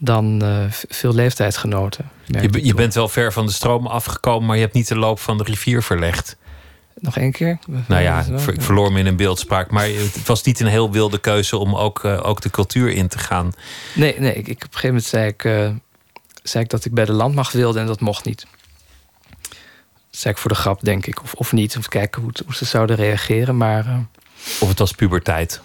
[0.00, 2.10] dan uh, veel leeftijdsgenoten.
[2.26, 5.20] Je, je bent wel ver van de stroom afgekomen, maar je hebt niet de loop
[5.20, 6.36] van de rivier verlegd.
[6.94, 7.58] Nog één keer?
[7.86, 9.70] Nou ja, ik verloor me in een beeldspraak.
[9.70, 13.08] Maar het was niet een heel wilde keuze om ook, uh, ook de cultuur in
[13.08, 13.52] te gaan.
[13.94, 15.70] Nee, nee ik, ik, op een gegeven moment zei ik, uh,
[16.42, 18.46] zei ik dat ik bij de landmacht wilde en dat mocht niet.
[19.40, 21.22] Dat zei ik voor de grap, denk ik.
[21.22, 23.56] Of, of niet, om te kijken hoe, hoe ze zouden reageren.
[23.56, 23.98] Maar, uh,
[24.60, 25.60] of het was puberteit.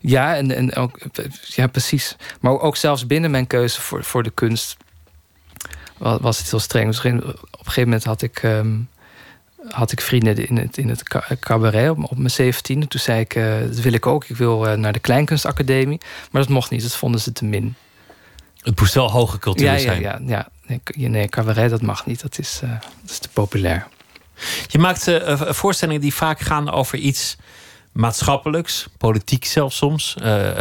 [0.00, 0.98] Ja, en, en ook,
[1.42, 2.16] ja, precies.
[2.40, 4.76] Maar ook zelfs binnen mijn keuze voor, voor de kunst
[5.98, 6.86] was het heel streng.
[6.86, 8.88] Dus op een gegeven moment had ik, um,
[9.68, 11.02] had ik vrienden in het, in het
[11.40, 12.88] cabaret op, op mijn zeventiende.
[12.88, 14.24] Toen zei ik, uh, dat wil ik ook.
[14.24, 16.00] Ik wil uh, naar de Kleinkunstacademie.
[16.30, 17.74] Maar dat mocht niet, dat vonden ze te min.
[18.60, 20.00] Het moest wel hoge cultuur ja, zijn.
[20.00, 22.20] Ja, ja, nee, nee, cabaret dat mag niet.
[22.20, 23.86] Dat is, uh, dat is te populair.
[24.66, 27.36] Je maakt voorstellingen die vaak gaan over iets
[27.92, 30.16] maatschappelijks, politiek zelfs soms,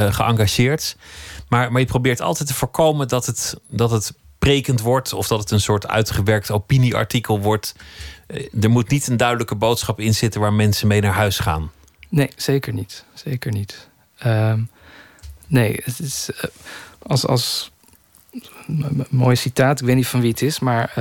[0.10, 0.96] geëngageerd.
[1.48, 5.40] Maar, maar je probeert altijd te voorkomen dat het, dat het prekend wordt of dat
[5.40, 7.76] het een soort uitgewerkt opinieartikel wordt.
[8.34, 11.72] Uh, er moet niet een duidelijke boodschap in zitten waar mensen mee naar huis gaan.
[12.10, 13.06] Nee, zeker niet.
[13.14, 13.90] Zeker niet.
[14.18, 14.62] Ehm,
[15.48, 16.30] nee, het is
[17.02, 17.72] als, als
[18.68, 20.94] een mooi citaat, ik weet niet van wie het is, maar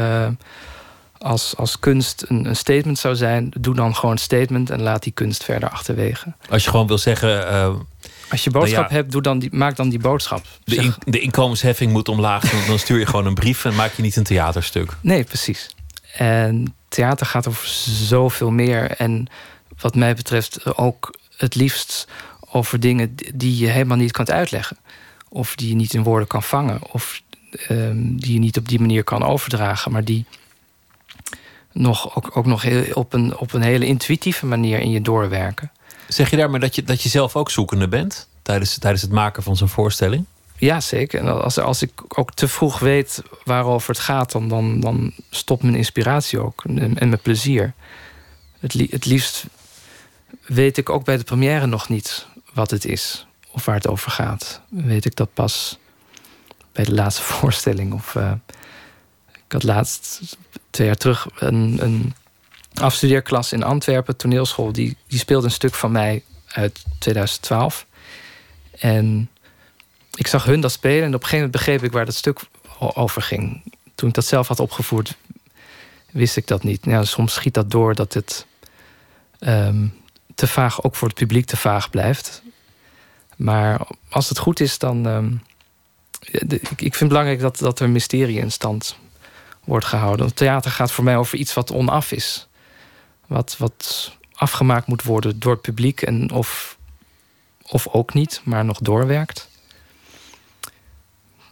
[1.18, 5.02] als, als kunst een, een, statement zou zijn, doe dan gewoon een statement en laat
[5.02, 6.32] die kunst verder achterwege.
[6.50, 7.52] Als je gewoon wil zeggen.
[7.52, 7.74] Uh,
[8.30, 10.46] als je boodschap nou ja, hebt, doe dan die, maak dan die boodschap.
[10.64, 12.66] De, in, de inkomensheffing moet omlaag.
[12.66, 14.96] Dan stuur je gewoon een brief en maak je niet een theaterstuk.
[15.00, 15.74] Nee, precies.
[16.12, 17.66] En theater gaat over
[18.06, 18.90] zoveel meer.
[18.90, 19.26] En
[19.78, 22.08] wat mij betreft ook het liefst
[22.50, 24.76] over dingen die je helemaal niet kunt uitleggen.
[25.28, 26.92] Of die je niet in woorden kan vangen.
[26.92, 27.22] Of
[27.70, 29.92] um, die je niet op die manier kan overdragen.
[29.92, 30.24] Maar die
[31.72, 35.70] nog, ook, ook nog heel, op, een, op een hele intuïtieve manier in je doorwerken.
[36.08, 39.42] Zeg je daarmee dat je, dat je zelf ook zoekende bent tijdens, tijdens het maken
[39.42, 40.24] van zo'n voorstelling?
[40.58, 41.20] Ja, zeker.
[41.20, 45.62] En als, als ik ook te vroeg weet waarover het gaat, dan, dan, dan stopt
[45.62, 47.74] mijn inspiratie ook en, en mijn plezier.
[48.58, 49.46] Het, li het liefst
[50.46, 54.10] weet ik ook bij de première nog niet wat het is of waar het over
[54.10, 54.60] gaat.
[54.68, 55.78] Weet ik dat pas
[56.72, 58.14] bij de laatste voorstelling of.
[58.14, 58.32] Uh,
[59.32, 60.36] ik had laatst,
[60.70, 62.14] twee jaar terug, een, een
[62.74, 64.72] afstudeerklas in Antwerpen, toneelschool.
[64.72, 67.86] Die, die speelde een stuk van mij uit 2012.
[68.78, 69.30] En
[70.18, 72.40] ik zag hun dat spelen en op een gegeven moment begreep ik waar dat stuk
[72.78, 73.62] over ging.
[73.94, 75.16] Toen ik dat zelf had opgevoerd,
[76.10, 76.84] wist ik dat niet.
[76.84, 78.46] Ja, soms schiet dat door dat het
[79.40, 79.94] um,
[80.34, 82.42] te vaag, ook voor het publiek te vaag blijft.
[83.36, 85.02] Maar als het goed is, dan.
[85.02, 85.40] De,
[86.56, 88.96] ik, ik vind het belangrijk dat, dat er mysterie in stand
[89.64, 90.24] wordt gehouden.
[90.24, 92.48] Want theater gaat voor mij over iets wat onaf is.
[93.26, 96.78] Wat, wat afgemaakt moet worden door het publiek en of,
[97.62, 99.47] of ook niet, maar nog doorwerkt.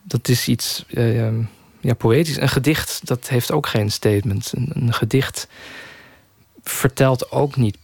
[0.09, 1.29] Dat is iets uh,
[1.81, 2.37] ja, poëtisch.
[2.37, 4.53] Een gedicht, dat heeft ook geen statement.
[4.55, 5.49] Een, een gedicht
[6.62, 7.77] vertelt ook niet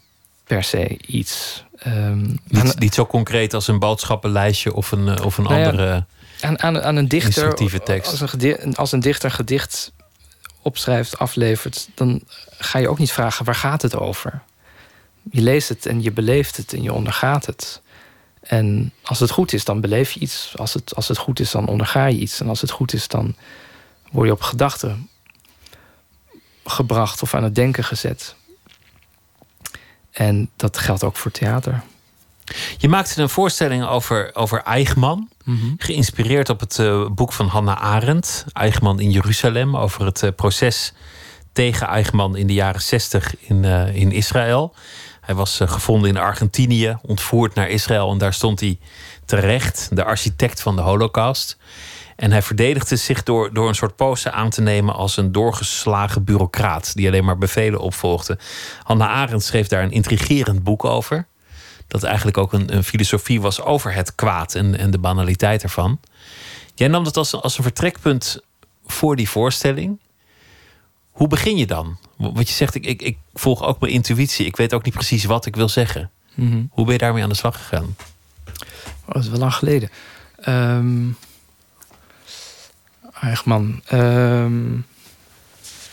[0.45, 1.65] per se iets.
[1.87, 6.05] Um, niet, niet, zo concreet als een boodschappenlijstje of een, of een nou andere.
[6.41, 7.29] aan, aan, aan een dichter.
[7.29, 8.21] Instructieve tekst.
[8.21, 9.93] Als een, als een dichter een gedicht
[10.63, 12.23] opschrijft, aflevert, dan
[12.59, 14.43] ga je ook niet vragen waar gaat het over.
[15.31, 17.81] Je leest het en je beleeft het en je ondergaat het.
[18.43, 20.53] En als het goed is, dan beleef je iets.
[20.57, 22.41] Als het, als het goed is, dan onderga je iets.
[22.41, 23.35] En als het goed is, dan
[24.11, 25.09] word je op gedachten
[26.65, 28.35] gebracht of aan het denken gezet.
[30.11, 31.83] En dat geldt ook voor theater.
[32.79, 35.29] Je maakte een voorstelling over, over Eichmann.
[35.77, 38.45] Geïnspireerd op het eh, boek van Hannah Arendt.
[38.53, 39.77] Eichmann in Jeruzalem.
[39.77, 40.93] Over het eh, proces
[41.53, 44.75] tegen Eichmann in de jaren 60 in, eh, in Israël.
[45.23, 46.97] Hij was eh, gevonden in Argentinië.
[47.03, 48.11] Ontvoerd naar Israël.
[48.11, 48.79] En daar stond hij
[49.25, 49.89] terecht.
[49.93, 51.57] De architect van de holocaust.
[52.17, 56.25] En hij verdedigde zich door, door een soort pose aan te nemen als een doorgeslagen
[56.25, 56.95] bureaucraat.
[56.95, 58.39] Die alleen maar bevelen opvolgde.
[58.83, 61.27] Hannah Arendt schreef daar een intrigerend boek over
[61.93, 66.01] dat eigenlijk ook een, een filosofie was over het kwaad en, en de banaliteit ervan.
[66.75, 68.41] Jij nam dat als, als een vertrekpunt
[68.87, 69.99] voor die voorstelling.
[71.13, 71.97] Hoe begin je dan?
[72.17, 74.47] Want je zegt, ik, ik, ik volg ook mijn intuïtie.
[74.47, 76.11] Ik weet ook niet precies wat ik wil zeggen.
[76.35, 76.63] Mhm.
[76.71, 77.97] Hoe ben je daarmee aan de slag gegaan?
[79.05, 79.91] Oh, dat is wel lang geleden.
[80.37, 81.09] Ehm
[83.21, 83.83] Eichmann.
[83.87, 84.73] Ehm,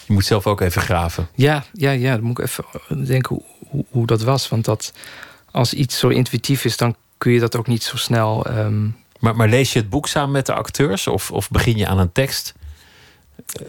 [0.06, 1.28] Je moet zelf ook even graven.
[1.36, 4.50] ja, ja, ja, dan moet ik even denken hoe, hoe, hoe dat was.
[4.50, 4.94] Want dat,
[5.52, 8.46] als iets zo intuïtief is, dan kun je dat ook niet zo snel.
[8.46, 8.88] ehm,
[9.20, 11.08] Maar, maar lees je het boek samen met de acteurs?
[11.08, 12.54] Of, of begin je aan een tekst?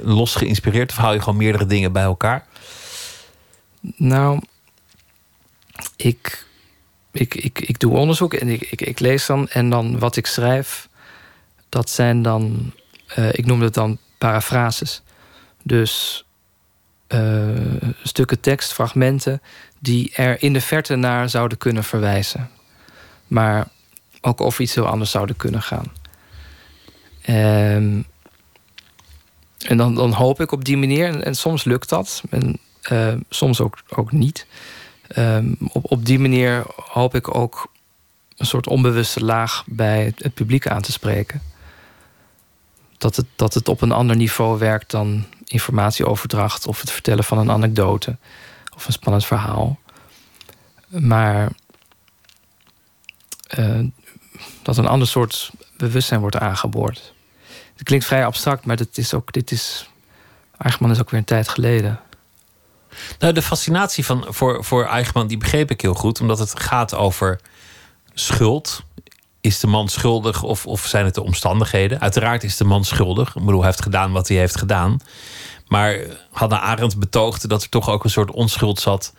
[0.03, 0.91] Los geïnspireerd?
[0.91, 2.47] Of hou je gewoon meerdere dingen bij elkaar?
[3.97, 4.41] Nou,
[5.97, 6.47] ik,
[7.11, 9.49] ik, ik, ik doe onderzoek en ik, ik, ik lees dan.
[9.49, 10.89] En dan wat ik schrijf,
[11.69, 12.73] dat zijn dan,
[13.07, 15.03] eh, ik noem het dan parafrases.
[15.63, 16.25] Dus
[17.07, 17.49] eh,
[18.03, 19.43] stukken tekst, fragmenten,
[19.79, 22.51] die er in de verte naar zouden kunnen verwijzen.
[23.27, 23.69] Maar
[24.21, 25.93] ook over iets heel anders zouden kunnen gaan.
[27.23, 28.03] Ehm,
[29.67, 32.23] en dan, dan hoop ik op die manier, en, soms lukt dat.
[32.31, 34.47] En eh, soms ook, ook niet.
[35.07, 37.73] Ehm, op, op die manier hoop ik ook
[38.37, 41.43] een soort onbewuste laag bij het, het publiek aan te spreken.
[42.99, 47.39] Dat het, dat het op een ander niveau werkt dan informatieoverdracht of het vertellen van
[47.39, 48.17] een anekdote
[48.77, 49.79] of een spannend verhaal.
[50.89, 51.53] Maar
[53.47, 53.81] eh,
[54.63, 57.15] dat een ander soort bewustzijn wordt aangeboord.
[57.81, 59.91] Het klinkt vrij abstract, maar dit is ook, dit is.
[60.59, 62.01] Eichmann is ook weer een tijd geleden.
[63.19, 66.21] Nou, de fascinatie van, voor, voor Eichmann, die begreep ik heel goed.
[66.21, 67.41] Omdat het gaat over
[68.15, 68.83] schuld.
[69.41, 72.01] Is de man schuldig of, of zijn het de omstandigheden?
[72.01, 73.29] Uiteraard is de man schuldig.
[73.29, 74.99] Ik bedoel, hij heeft gedaan wat hij heeft gedaan.
[75.69, 75.99] Maar
[76.31, 79.13] Hannah Arendt betoogde dat er toch ook een soort onschuld zat...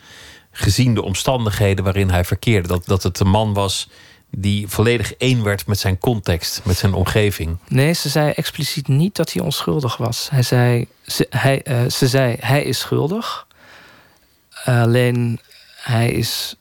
[0.51, 2.67] gezien de omstandigheden waarin hij verkeerde.
[2.67, 3.89] Dat, dat het een man was
[4.31, 7.57] die volledig één werd met zijn context, met zijn omgeving.
[7.67, 10.29] Nee, ze zei expliciet niet dat hij onschuldig was.
[10.29, 13.47] Hij zei, ze, hij, eh, ze zei, hij is schuldig.
[14.65, 15.39] Alleen
[15.75, 16.55] hij is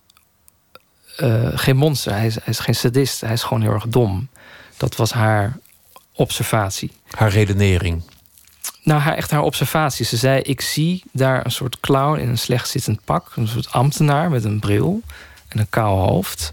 [1.16, 2.12] eh, geen monster.
[2.12, 3.20] Hij is, hij is geen sadist.
[3.20, 4.28] Hij is gewoon heel erg dom.
[4.76, 5.58] Dat was haar
[6.12, 6.90] observatie.
[7.10, 8.02] Haar redenering.
[8.82, 10.04] Nou, haar, echt haar observatie.
[10.04, 13.32] Ze zei, ik zie daar een soort clown in een slecht zittend pak.
[13.36, 15.02] Een soort ambtenaar met een bril
[15.48, 16.52] en een kaal hoofd.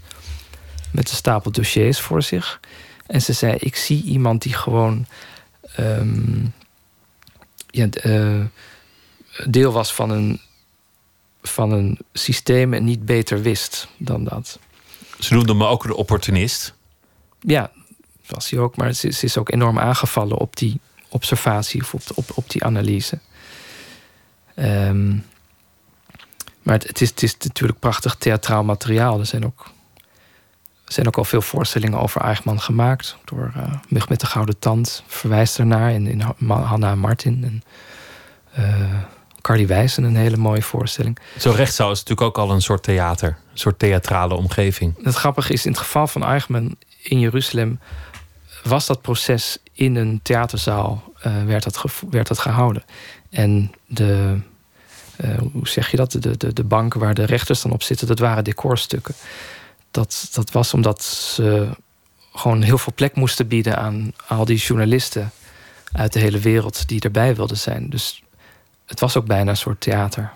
[0.92, 2.60] Met een stapel dossiers voor zich.
[3.06, 5.06] En ze zei, ik zie iemand die gewoon...
[5.74, 6.44] ehm,
[7.70, 8.40] ja, eh,
[9.46, 10.40] deel was van een,
[11.42, 14.58] van een systeem en niet beter wist dan dat.
[15.18, 16.74] Ze noemde me ook de opportunist.
[17.40, 17.70] Ja,
[18.26, 18.76] was hij ook.
[18.76, 22.64] Maar ze, ze is ook enorm aangevallen op die observatie of op, op, op die
[22.64, 23.18] analyse.
[24.54, 25.16] Ehm,
[26.62, 29.18] maar het, het, is, het is natuurlijk prachtig theatraal materiaal.
[29.18, 29.70] Er zijn ook,
[30.88, 33.16] er zijn ook al veel voorstellingen over Eichmann gemaakt.
[33.24, 35.92] Door eh Mug met de Gouden Tand verwijst ernaar.
[35.92, 37.44] In, in Hanna en Martin.
[37.44, 37.62] En,
[38.52, 39.02] eh
[39.40, 41.18] Carly Wijssen, een hele mooie voorstelling.
[41.38, 43.28] Zo rechtszaal is natuurlijk ook al een soort theater.
[43.28, 44.94] Een soort theatrale omgeving.
[45.02, 47.80] Het grappige is, in het geval van Eichmann in Jeruzalem...
[48.62, 52.84] was dat proces in een theaterzaal eh, werd, dat werd dat gehouden.
[53.30, 54.38] En de,
[55.16, 56.12] eh, hoe zeg je dat?
[56.12, 59.14] De, de, de banken waar de rechters dan op zitten, dat waren decorstukken.
[59.90, 61.68] Dat, dat was omdat ze
[62.32, 65.30] gewoon heel veel plek moesten bieden aan al die journalisten
[65.92, 67.90] uit de hele wereld die erbij wilden zijn.
[67.90, 68.22] Dus
[68.86, 70.32] het was ook bijna een soort theater,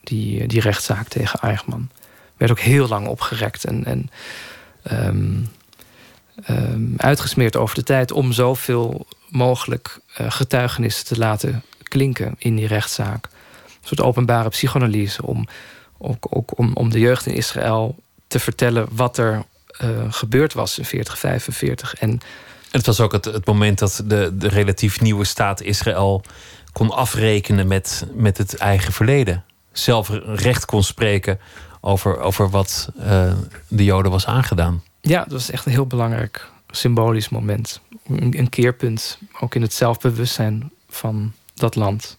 [0.00, 1.90] die, die rechtszaak tegen Eichmann
[2.40, 4.10] werd ook heel lang opgerekt en, en
[4.82, 5.38] ehm,
[6.44, 12.66] ehm, uitgesmeerd over de tijd om zoveel mogelijk eh, getuigenissen te laten klinken in die
[12.66, 13.24] rechtszaak.
[13.24, 15.46] Een soort openbare psychoanalyse om,
[15.98, 17.96] ook, ook om, om de jeugd in Israël
[18.30, 21.94] te vertellen wat er eh, gebeurd was in 40, 45.
[21.94, 22.20] En
[22.70, 26.22] het was ook het, het moment dat de, de relatief nieuwe staat Israël
[26.72, 29.44] kon afrekenen met, met het eigen verleden.
[29.72, 31.38] Zelf recht kon spreken
[31.80, 33.32] over, over wat uh,
[33.68, 34.82] de Joden was aangedaan.
[35.00, 37.80] Ja, dat was echt een heel belangrijk symbolisch moment.
[38.06, 42.18] Een, een keerpunt, ook in het zelfbewustzijn van dat land.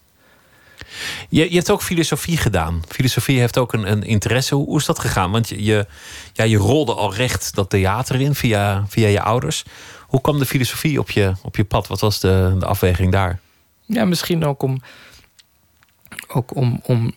[1.30, 2.82] Je, je hebt ook filosofie gedaan.
[2.88, 4.56] Filosofie heeft ook een, een interesse.
[4.56, 5.32] Hoe, hoe, is dat gegaan?
[5.32, 5.88] Want je, je,
[6.34, 9.64] ja, je rolde al recht dat theater in via, via je ouders.
[10.08, 11.88] Hoe kwam de filosofie op je, op je pad?
[11.88, 13.40] Wat was de, de afweging daar?
[13.86, 14.82] Ja, misschien ook om,
[16.28, 17.14] ook om, om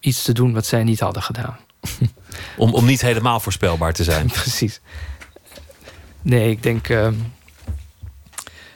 [0.00, 1.56] iets te doen wat zij niet hadden gedaan.
[2.56, 4.26] om, om niet helemaal voorspelbaar te zijn.
[4.42, 4.80] Precies.
[6.22, 6.88] Nee, ik denk.
[6.88, 7.08] Uh,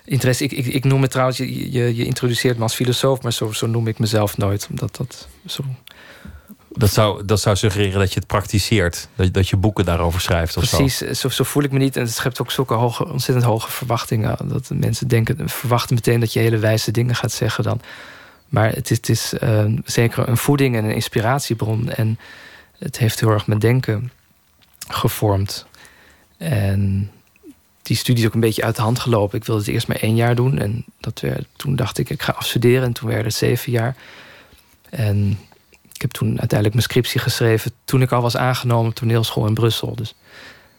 [0.04, 0.44] interesse.
[0.44, 3.52] Ik, ik, ik noem het trouwens, je, je, je, introduceert me als filosoof, maar zo,
[3.52, 4.66] zo noem ik mezelf nooit.
[4.70, 5.64] Omdat dat zo.
[6.74, 9.08] Dat zou, dat zou suggereren dat je het praktiseert.
[9.16, 10.56] Dat, dat je boeken daarover schrijft.
[10.56, 11.12] Of Precies, zo.
[11.12, 11.28] zo.
[11.28, 11.96] Zo, voel ik me niet.
[11.96, 14.36] En het schept ook zulke hoge, ontzettend hoge verwachtingen.
[14.48, 17.80] Dat mensen denken, verwachten meteen dat je hele wijze dingen gaat zeggen dan.
[18.48, 21.90] Maar het is, het is uh, zeker een voeding en een inspiratiebron.
[21.90, 22.18] En
[22.78, 24.12] het heeft heel erg mijn denken
[24.88, 25.66] gevormd.
[26.36, 27.10] En
[27.92, 29.38] die studie is ook een beetje uit de hand gelopen.
[29.38, 30.58] Ik wilde het eerst maar één jaar doen.
[30.58, 32.82] En dat werd, toen dacht ik, ik ga afstuderen.
[32.82, 33.96] En toen werd het zeven jaar.
[34.90, 35.38] En
[35.92, 37.72] ik heb toen uiteindelijk mijn scriptie geschreven...
[37.84, 39.94] toen ik al was aangenomen op toneelschool in Brussel.
[39.94, 40.14] Dus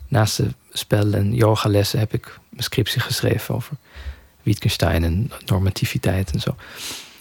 [0.07, 3.55] naast de spel- en yogalessen heb ik mijn scriptie geschreven...
[3.55, 3.75] over
[4.43, 6.55] Wittgenstein en normativiteit en zo.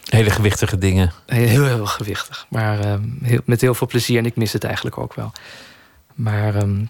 [0.05, 1.13] Hele gewichtige dingen.
[1.27, 2.47] Heel, heel gewichtig.
[2.49, 4.19] Maar uh, heel, met heel veel plezier.
[4.19, 5.33] En ik mis het eigenlijk ook wel.
[6.15, 6.57] Maar...
[6.57, 6.89] Um,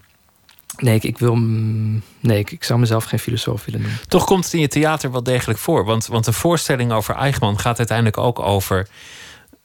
[0.77, 1.35] Nee, ik, ik wil.
[1.35, 3.99] Nee, ik, ik, zou mezelf geen filosoof willen noemen.
[4.07, 5.85] Toch komt het in je theater wel degelijk voor.
[5.85, 8.87] Want, want de voorstelling over Eichmann gaat uiteindelijk ook over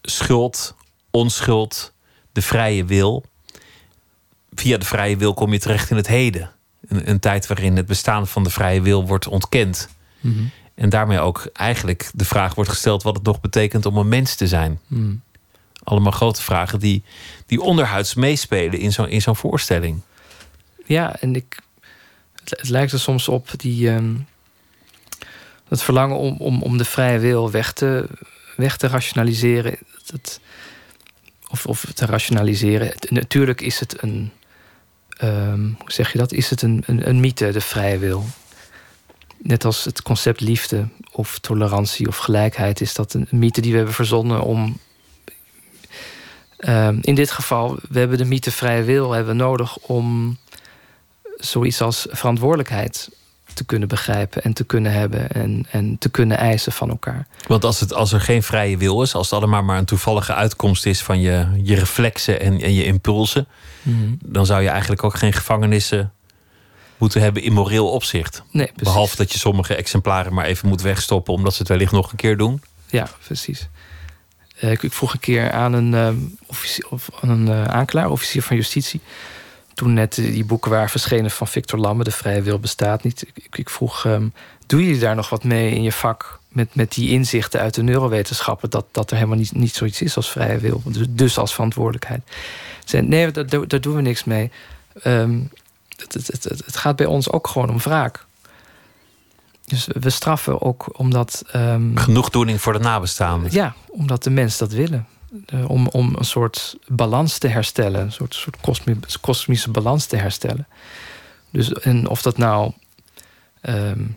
[0.03, 0.75] schuld,
[1.11, 1.93] onschuld,
[2.33, 3.25] de vrije wil.
[4.55, 6.51] Via de vrije wil kom je terecht in het heden.
[6.89, 9.89] Een, een tijd waarin het bestaan van de vrije wil wordt ontkend.
[10.21, 10.51] Mm -hmm.
[10.75, 14.35] En daarmee ook eigenlijk de vraag wordt gesteld wat het nog betekent om een mens
[14.35, 14.81] te zijn.
[14.87, 15.23] Mm.
[15.85, 17.03] Allemaal grote vragen die,
[17.47, 20.01] die onderhuids meespelen in zo'n in zo'n voorstelling.
[20.89, 21.59] Ja, en ik,
[22.45, 24.27] het, lijkt er soms op die, um,
[25.69, 28.09] het verlangen om, om, om de vrije wil weg te,
[28.57, 29.79] weg te rationaliseren.
[30.07, 30.41] Het,
[31.49, 32.93] of, of te rationaliseren.
[33.09, 34.33] Natuurlijk is het een.
[35.23, 36.33] Um, hoe zeg je dat?
[36.33, 38.25] Is het een, een, een mythe, de vrije wil?
[39.39, 43.77] Net als het concept liefde of tolerantie of gelijkheid, is dat een mythe die we
[43.77, 44.79] hebben verzonnen om
[46.59, 50.39] um, in dit geval, we hebben de mythe vrije wil hebben nodig om
[51.39, 53.09] zoiets als verantwoordelijkheid
[53.55, 57.27] te kunnen begrijpen en te kunnen hebben en, en te kunnen eisen van elkaar.
[57.47, 60.35] Want als, het, als er geen vrije wil is, als het allemaal maar een toevallige
[60.35, 63.47] uitkomst is van je, je reflexen en, en je impulsen,
[63.83, 64.19] mm -hmm.
[64.25, 66.13] dan zou je eigenlijk ook geen gevangenissen
[66.99, 68.43] moeten hebben in moreel opzicht.
[68.51, 72.11] Nee, Behalve dat je sommige exemplaren maar even moet wegstoppen omdat ze het wellicht nog
[72.11, 72.63] een keer doen.
[72.87, 73.69] Ja, precies.
[74.63, 78.11] Uh, ik, ik, vroeg een keer aan een, um, officier, of aan een uh, aanklaar,
[78.11, 79.01] officier van justitie
[79.79, 83.27] toen net die boeken waren verschenen van Victor Lamme, De Vrije Wil bestaat niet.
[83.35, 84.33] Ik, ik vroeg, um,
[84.67, 87.83] doe je daar nog wat mee in je vak met, met die inzichten uit de
[87.83, 91.55] neurowetenschappen, dat, dat er helemaal niet, niet zoiets is als vrije wil, dus, dus als
[91.55, 92.23] verantwoordelijkheid?
[92.85, 94.51] Zei, nee, daar, daar doen we niks mee.
[95.05, 95.51] Um,
[95.97, 98.27] het, het, het, het, gaat bij ons ook gewoon om wraak.
[99.65, 101.43] Dus we straffen ook omdat.
[101.55, 103.53] Um, Genoegdoening voor de nabestaanden.
[103.53, 105.07] Ja, omdat de mensen dat willen.
[105.55, 110.17] Uh, om, om een soort balans te herstellen, een soort, soort kosmische, kosmische balans te
[110.17, 110.67] herstellen.
[111.51, 112.73] Dus en of dat nou
[113.63, 114.17] um,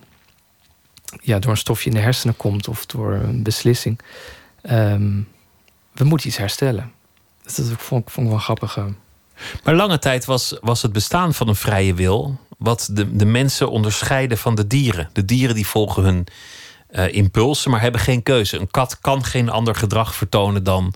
[1.22, 4.00] ja, door een stofje in de hersenen komt of door een beslissing,
[4.64, 5.28] um,
[5.92, 6.92] we moeten iets herstellen.
[7.44, 8.78] Dat, dat vond, vond ik wel grappig.
[9.64, 13.70] Maar lange tijd was, was het bestaan van een vrije wil, wat de, de mensen
[13.70, 15.10] onderscheiden van de dieren.
[15.14, 16.28] De dieren die volgen hun
[16.92, 18.60] uh, impulsen, maar hebben geen keuze.
[18.60, 20.94] Een kat kan geen ander gedrag vertonen dan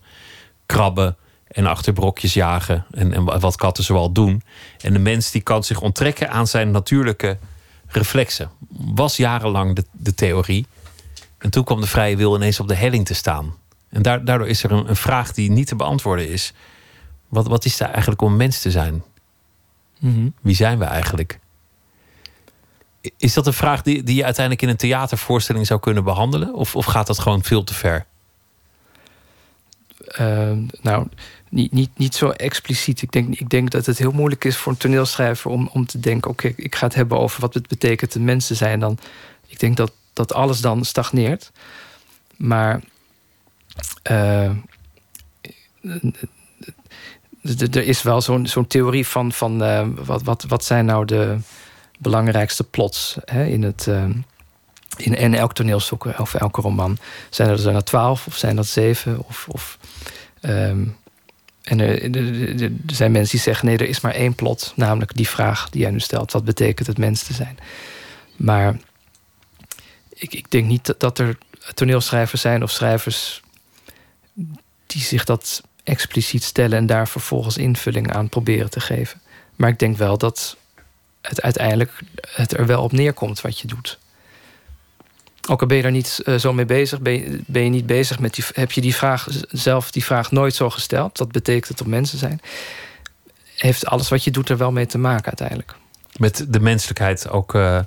[0.65, 1.17] krabben
[1.47, 2.85] en achter brokjes jagen.
[2.91, 4.43] En, en wat katten zoal doen.
[4.81, 7.37] En de mens die kan zich onttrekken aan zijn natuurlijke
[7.87, 8.49] reflexen.
[8.69, 10.65] Was jarenlang de, de theorie.
[11.37, 13.53] En toen kwam de vrije wil ineens op de helling te staan.
[13.89, 16.53] En daardoor is er een, een vraag die niet te beantwoorden is.
[17.27, 19.03] Wat, wat is daar eigenlijk om mens te zijn?
[19.99, 20.33] Mm -hmm.
[20.41, 21.39] Wie zijn we eigenlijk?
[23.17, 26.53] Is dat een vraag die, die je uiteindelijk in een theatervoorstelling zou kunnen behandelen?
[26.53, 28.05] Of, of gaat dat gewoon veel te ver?
[30.19, 30.51] Uh,
[30.81, 31.07] nou,
[31.49, 33.01] niet, niet, niet zo expliciet.
[33.01, 35.99] Ik denk, ik denk dat het heel moeilijk is voor een toneelschrijver om, om te
[35.99, 38.79] denken: oké, ik ga het hebben over wat het betekent de mensen zijn.
[38.79, 38.97] Dan,
[39.47, 41.51] ik denk dat, dat alles dan stagneert.
[42.35, 42.81] Maar
[44.11, 44.49] uh,
[47.41, 51.37] er is wel zo'n zo'n theorie van, van uh, wat, wat, wat zijn nou de
[51.99, 54.05] belangrijkste plots hè, in, het, uh,
[54.97, 56.97] in, elk toneelstuk of elke roman.
[57.29, 59.19] Zijn er er twaalf of zijn dat zeven?
[59.27, 59.77] Of, of,
[60.41, 60.97] um,
[61.63, 65.69] en er, zijn mensen die zeggen: nee, er is maar één plot, namelijk die vraag
[65.69, 67.57] die jij nu stelt: wat betekent het mens te zijn?
[68.35, 68.77] Maar
[70.13, 71.37] ik, ik denk niet dat, dat er
[71.73, 73.41] toneelschrijvers zijn of schrijvers
[74.85, 79.21] die zich dat expliciet stellen en daar vervolgens invulling aan proberen te geven.
[79.55, 80.57] Maar ik denk wel dat
[81.27, 81.91] het uiteindelijk
[82.31, 83.99] het er wel op neerkomt wat je doet.
[85.49, 88.35] Ook al ben je daar niet uh, zo mee bezig, ben je, niet bezig met
[88.35, 88.43] die.
[88.53, 91.17] Heb je die vraag zelf die vraag nooit zo gesteld?
[91.17, 92.41] Dat betekent het op mensen zijn.
[93.55, 95.75] Heeft alles wat je doet er wel mee te maken uiteindelijk?
[96.17, 97.53] Met de menselijkheid ook.
[97.53, 97.79] Uh,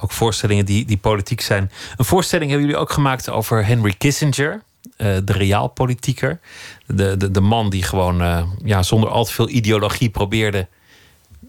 [0.00, 1.70] ook voorstellingen die, die politiek zijn.
[1.96, 4.62] Een voorstelling hebben jullie ook gemaakt over Henry Kissinger.
[4.96, 6.40] Uh, de realpolitieker.
[6.86, 10.68] De, de, de man die gewoon ja, zonder al te veel ideologie probeerde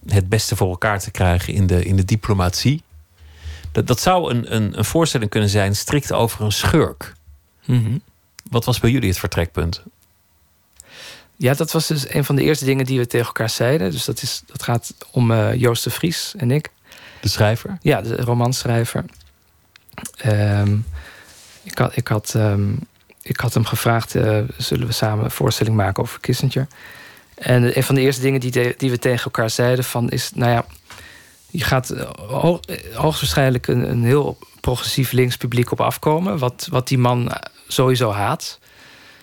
[0.08, 2.84] het beste voor elkaar te krijgen in de, in de diplomatie.
[3.72, 7.14] Dat, dat zou een, een, een voorstelling kunnen zijn, strikt over een schurk.
[7.66, 7.97] Mhm.
[8.49, 9.84] Wat was bij jullie het vertrekpunt?
[11.36, 13.91] Ja, dat was dus een van de eerste dingen die we tegen elkaar zeiden.
[13.91, 16.70] Dus dat, is, dat gaat om uh, Joost de Vries en ik.
[17.22, 17.78] De schrijver?
[17.82, 19.06] Ja, de romanschrijver.
[20.26, 20.86] Um,
[21.64, 22.80] ik, had, ik, had, um,
[23.22, 26.68] ik had hem gevraagd: uh, zullen we samen een voorstelling maken over Kissinger?
[27.36, 30.52] En een van de eerste dingen die, die we tegen elkaar zeiden: van is, nou
[30.52, 30.66] ja,
[31.50, 32.60] je gaat eh, hoog,
[32.94, 37.32] hoogstwaarschijnlijk een, een heel progressief links publiek op afkomen, wat, wat die man
[37.68, 38.60] sowieso haat.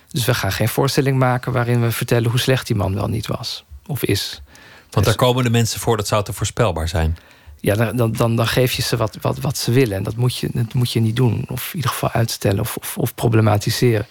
[0.09, 3.27] Dus we gaan geen voorstelling maken waarin we vertellen hoe slecht die man wel niet
[3.27, 4.41] was of is.
[4.89, 7.17] Want daar komen de mensen voor, dat zou te voorspelbaar zijn.
[7.59, 9.97] Ja, dan, dan, dan geef je ze wat, wat, wat ze willen.
[9.97, 11.45] En dat moet, je, dat moet je niet doen.
[11.47, 14.07] Of in ieder geval uitstellen of, of, of problematiseren.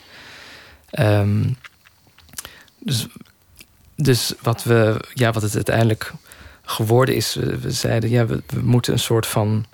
[0.98, 1.56] Um,
[2.78, 3.06] dus
[4.02, 6.12] dus wat, we, ja, wat het uiteindelijk
[6.62, 9.66] geworden is, we, zeiden, ja, we, moeten een soort van.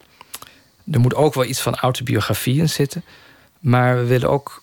[0.90, 3.04] Er moet ook wel iets van autobiografie in zitten.
[3.60, 4.62] Maar we willen ook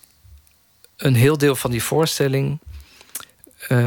[0.96, 2.58] een heel deel van die voorstelling.
[3.68, 3.78] Uh,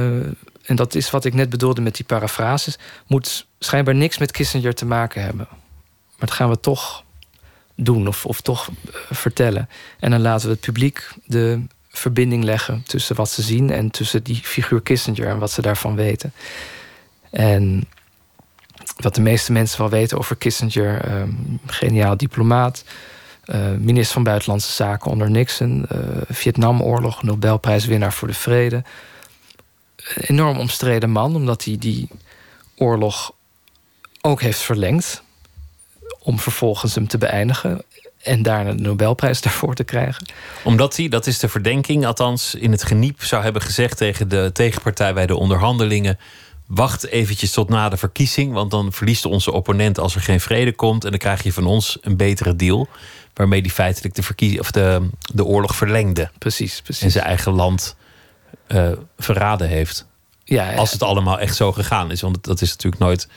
[0.63, 2.77] en dat is wat ik net bedoelde met die parafrases.
[3.07, 5.47] Moet schijnbaar niks met Kissinger te maken hebben.
[5.49, 7.03] Maar dat gaan we toch
[7.75, 9.69] doen of, of toch uh, vertellen.
[9.99, 11.61] En dan laten we het publiek de
[11.97, 15.95] verbinding leggen tussen wat ze zien en tussen die figuur Kissinger en wat ze daarvan
[15.95, 16.33] weten.
[17.29, 17.87] En
[18.97, 22.83] wat de meeste mensen wel weten over Kissinger, um, geniaal diplomaat,
[23.45, 28.83] uh, minister van Buitenlandse Zaken onder Nixon, uh, Vietnamoorlog, Nobelprijswinnaar voor de vrede.
[30.15, 32.07] Enorm omstreden man, omdat hij die
[32.75, 33.33] oorlog
[34.21, 35.23] ook heeft verlengd.
[36.19, 37.81] Om vervolgens hem te beëindigen
[38.27, 40.25] en daarna de Nobelprijs daarvoor te krijgen.
[40.63, 44.49] Omdat hij, dat is de verdenking, althans in het geniep zou hebben gezegd tegen de
[44.53, 46.19] tegenpartij bij de onderhandelingen.
[46.67, 50.73] Wacht eventjes tot na de verkiezing, want dan verliest onze opponent als er geen vrede
[50.73, 51.03] komt.
[51.03, 52.87] En dan krijg je van ons een betere deal.
[53.33, 56.29] Waarmee hij feitelijk de, verkiezing, of de, de oorlog verlengde.
[56.37, 57.03] Precies, precies.
[57.03, 57.95] En zijn eigen land
[58.67, 60.05] uh, verraden heeft.
[60.43, 63.27] Ja, ja, Als het allemaal echt zo gegaan is, want dat is natuurlijk nooit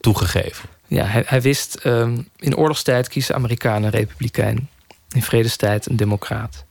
[0.00, 0.68] toegegeven.
[0.86, 4.68] Ja, hij, hij wist, um, in oorlogstijd kiezen Amerikanen een republikein.
[5.10, 6.64] In vredestijd een democraat.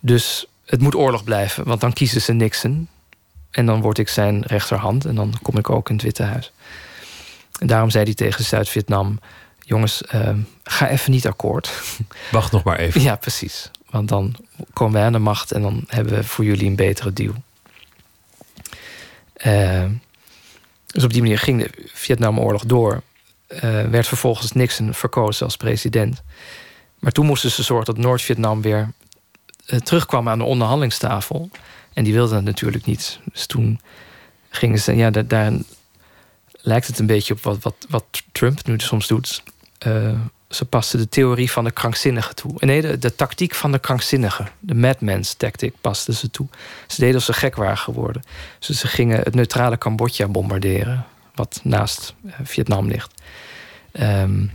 [0.00, 2.88] Dus het moet oorlog blijven, want dan kiezen ze Nixon.
[3.50, 6.52] En dan word ik zijn rechterhand en dan kom ik ook in het Witte Huis.
[7.58, 9.18] En daarom zei hij tegen Zuid-Vietnam:
[9.60, 10.28] Jongens, uh,
[10.62, 11.70] ga even niet akkoord.
[12.30, 13.00] Wacht nog maar even.
[13.00, 13.70] Ja, precies.
[13.90, 14.36] Want dan
[14.72, 17.34] komen wij aan de macht en dan hebben we voor jullie een betere deal.
[19.46, 19.90] Uh,
[20.86, 23.02] dus op die manier ging de Vietnamoorlog door.
[23.48, 26.22] Uh, werd vervolgens Nixon verkozen als president.
[26.98, 28.92] Maar toen moesten ze zorgen dat Noord-Vietnam weer
[29.66, 31.50] uh, terugkwam aan de onderhandelingstafel.
[31.92, 33.18] En die wilden het natuurlijk niet.
[33.32, 33.80] Dus toen
[34.48, 35.52] gingen ze, ja, daar, daar
[36.50, 39.42] lijkt het een beetje op wat, wat, wat Trump nu soms doet.
[39.86, 40.18] Uh,
[40.48, 42.52] ze pasten de theorie van de krankzinnige toe.
[42.58, 44.44] Nee, de, tactiek van de krankzinnige.
[44.60, 46.46] De madman's tactic pasten ze toe.
[46.86, 48.22] Ze deden alsof ze gek waren geworden.
[48.58, 51.06] Dus ze gingen het neutrale Cambodja bombarderen.
[51.34, 53.22] Wat naast Vietnam ligt.
[53.92, 54.50] Um,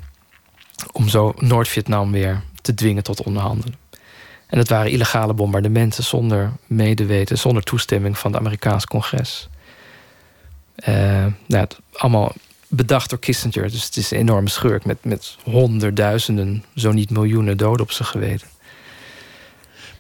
[0.92, 3.76] om zo Noord-Vietnam weer te dwingen tot onderhandelen.
[4.48, 9.50] En het waren illegale bombardementen zonder medeweten, zonder toestemming van het Amerikaans congres.
[10.88, 10.96] Uh,
[11.46, 12.34] nou, het, allemaal
[12.68, 13.72] bedacht door Kissinger.
[13.72, 18.08] Dus het is een enorme schurk met, met honderdduizenden, zo niet miljoenen doden op zijn
[18.08, 18.48] geweten.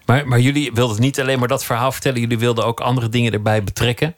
[0.05, 3.34] Maar, maar jullie wilden niet alleen maar dat verhaal vertellen, jullie wilden ook andere dingen
[3.34, 4.15] erbij betrekken.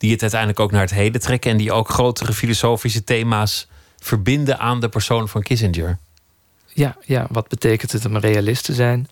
[0.00, 4.58] Die het uiteindelijk ook naar het heden trekken en die ook grotere filosofische thema's verbinden
[4.58, 5.98] aan de persoon van Kissinger.
[6.66, 9.08] Ja, ja, wat betekent het om realist te zijn?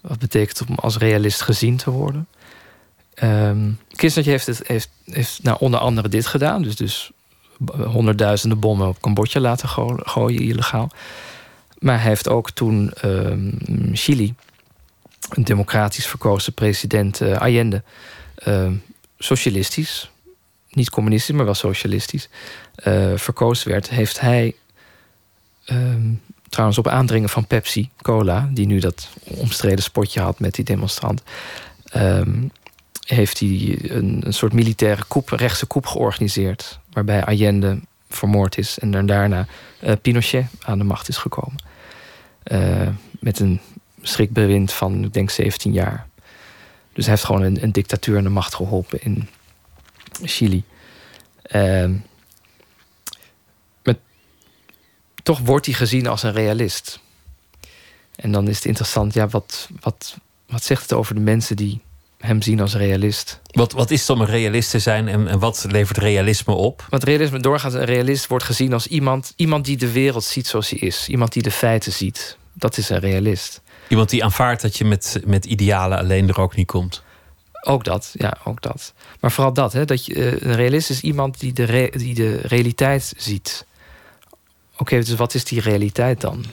[0.00, 2.28] Wat betekent het om als realist gezien te worden?
[3.22, 6.62] Um, Kissinger heeft, het, heeft, heeft nou onder andere dit gedaan.
[6.62, 7.10] Dus, dus
[7.84, 9.68] honderdduizenden bommen op Cambodja laten
[9.98, 10.90] gooien, illegaal.
[11.78, 13.50] Maar hij heeft ook toen ehm,
[13.92, 14.34] Chili,
[15.30, 17.82] een democratisch verkozen president uh, Allende,
[18.34, 18.74] ehm,
[19.18, 20.10] socialistisch,
[20.76, 22.28] niet communistisch, maar wel socialistisch,
[22.84, 24.54] uh, verkozen werd, heeft hij
[25.64, 26.12] ehm,
[26.48, 31.22] trouwens op aandringen van Pepsi Cola, die nu dat omstreden spotje had met die demonstrant,
[33.06, 36.78] heeft hij een, een soort militaire coup, rechtse coup georganiseerd.
[36.92, 39.46] Waarbij Allende vermoord is en daarna
[39.84, 41.56] uh, Pinochet aan de macht is gekomen.
[42.44, 42.88] Uh,
[43.20, 43.60] met een
[44.02, 46.06] schrikbewind van, ik denk, 17 jaar.
[46.92, 49.28] Dus hij heeft gewoon een, een dictatuur aan de macht geholpen in
[50.22, 50.64] Chili.
[53.82, 53.98] Met,
[55.22, 57.00] toch wordt hij gezien als een realist.
[58.16, 61.80] En dan is het interessant, ja, wat, wat, wat zegt het over de mensen die
[62.18, 63.40] hem zien als realist.
[63.50, 66.86] Wat, wat is dan een realist te zijn en, en wat levert realisme op?
[66.90, 70.70] Wat realisme doorgaat, een realist wordt gezien als iemand, iemand die de wereld ziet zoals
[70.70, 71.08] hij is.
[71.08, 72.36] Iemand die de feiten ziet.
[72.52, 73.60] Dat is een realist.
[73.88, 77.02] Iemand die aanvaardt dat je met, met idealen alleen er ook niet komt.
[77.62, 78.94] Ook dat, ja, ook dat.
[79.26, 82.40] Maar vooral dat, hè, dat je, eh, een realist is iemand die de, die de
[82.42, 83.66] realiteit ziet.
[84.76, 86.44] Oké, dus wat is die realiteit dan?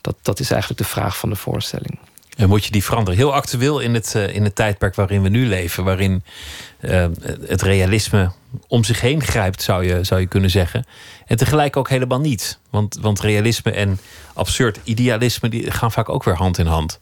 [0.00, 1.98] Dat, dat is eigenlijk de vraag van de voorstelling.
[2.36, 3.18] En moet je die veranderen?
[3.18, 6.24] Heel actueel in het, uh, in het tijdperk waarin we nu leven, waarin
[6.80, 7.06] uh,
[7.46, 8.32] het realisme
[8.66, 10.84] om zich heen grijpt, zou je, zou je kunnen zeggen.
[11.26, 12.58] En tegelijk ook helemaal niet.
[12.70, 13.98] Want, want realisme en
[14.32, 17.00] absurd idealisme die gaan vaak ook weer hand in hand.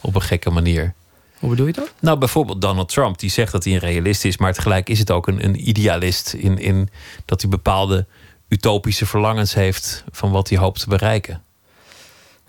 [0.00, 0.94] Op een gekke manier.
[1.40, 1.92] Hoe bedoel je dat?
[2.00, 5.10] Nou, bijvoorbeeld Donald Trump, die zegt dat hij een realist is, maar tegelijk is het
[5.10, 6.88] ook een, een idealist in, in
[7.24, 8.06] dat hij bepaalde
[8.48, 11.42] utopische verlangens heeft van wat hij hoopt te bereiken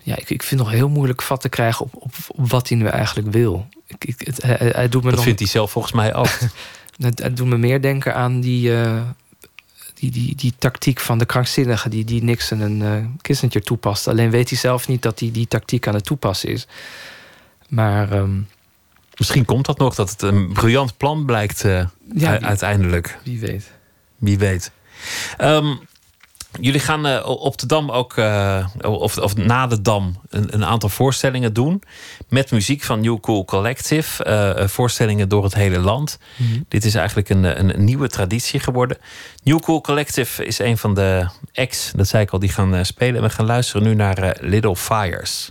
[0.02, 2.68] ja, ik, ik vind het nog heel moeilijk vat te krijgen op, op, op wat
[2.68, 3.66] hij nu eigenlijk wil.
[3.86, 6.38] Ik, ik, het, hij, doet me dat nog, vindt hij zelf volgens mij ook.
[7.16, 9.02] het, doet me meer denken aan die, uh,
[9.94, 14.08] die, die, die tactiek van de krankzinnige die, die Nixon en uh, Kissinger toepast.
[14.08, 16.66] Alleen weet hij zelf niet dat hij die tactiek aan het toepassen is.
[17.68, 18.12] Maar.
[18.12, 18.48] Um,
[19.16, 23.18] Misschien komt dat nog, dat het een briljant plan blijkt uh, ja, uiteindelijk.
[23.24, 23.70] Wie weet.
[24.16, 24.70] Wie weet.
[25.38, 25.80] Um,
[26.60, 30.64] Jullie gaan uh, op de Dam ook, uh, of, of na de Dam, een, een,
[30.64, 31.82] aantal voorstellingen doen.
[32.28, 34.66] Met muziek van New Cool Collective.
[34.68, 36.18] Voorstellingen door het hele land.
[36.36, 36.64] Mm -hmm.
[36.68, 38.98] Dit is eigenlijk een, een, nieuwe traditie geworden.
[39.42, 43.22] New Cool Collective is een van de acts, dat zei ik al, die gaan spelen.
[43.22, 45.50] We gaan luisteren nu naar Little Fires.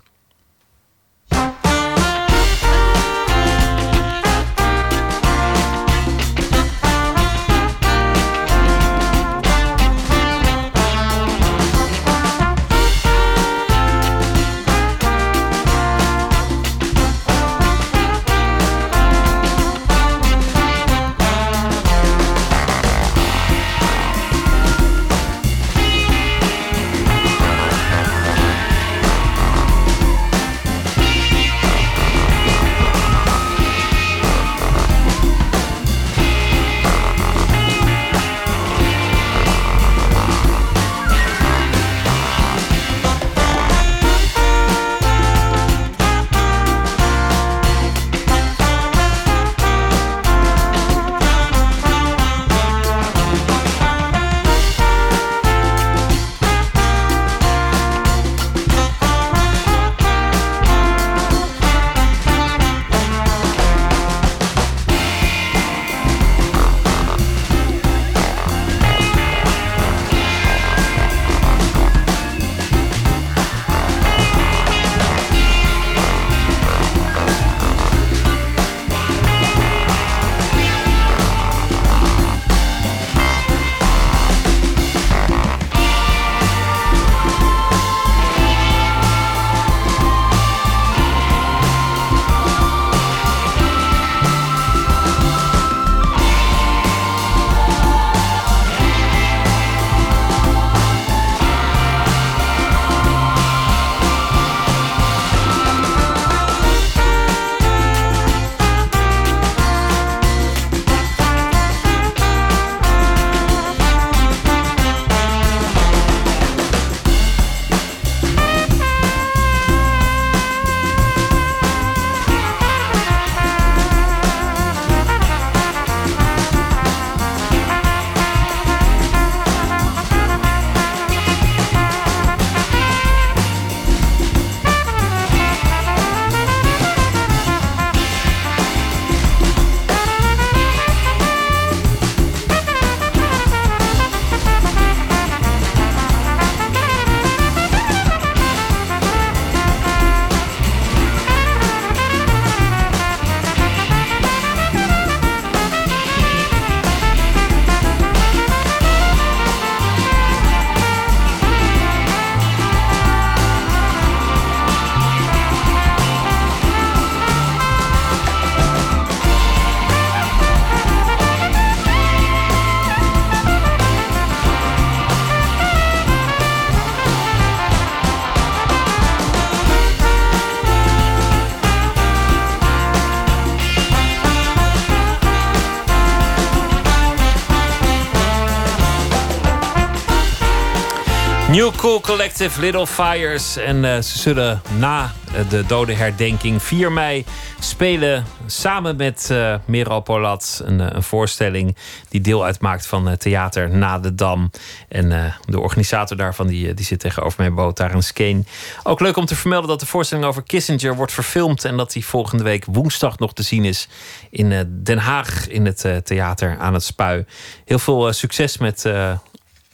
[191.81, 193.57] Cool Collective, Little Fires.
[193.57, 197.25] En uh, ze zullen na uh, de dodenherdenking 4 mei
[197.59, 200.61] spelen samen met uh, Polat.
[200.65, 201.75] Een, een, voorstelling
[202.09, 204.51] die deel uitmaakt van Theater Na de Dam.
[204.87, 208.47] En de organisator daarvan die, die zit tegenover mij, Bo Skeen.
[208.83, 211.65] Ook leuk om te vermelden dat de voorstelling over Kissinger wordt verfilmd.
[211.65, 213.87] En dat die volgende week woensdag nog te zien is
[214.29, 217.25] in Den Haag in het theater aan het Spui.
[217.65, 218.85] Heel veel succes met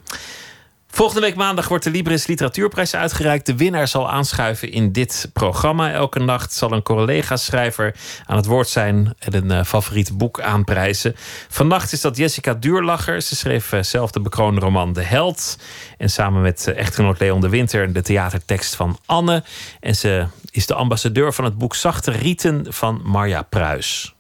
[0.99, 3.47] Volgende week maandag wordt de Libris Literatuurprijs uitgereikt.
[3.47, 5.93] De winnaar zal aanschuiven in dit programma.
[5.93, 7.95] Elke nacht zal een collega-schrijver
[8.27, 11.15] aan het woord zijn en een uh, favoriet boek aanprijzen.
[11.49, 13.23] Vannacht is dat Jessica Duurlacher.
[13.23, 15.59] Ze schreef uh, zelf de bekroonde roman De Held.
[15.99, 19.43] En samen met uh, echtgenoot Leon de Winter de theatertekst van Anne.
[19.81, 24.15] En ze is de ambassadeur van het boek Zachte Rieten van Marja Pruis.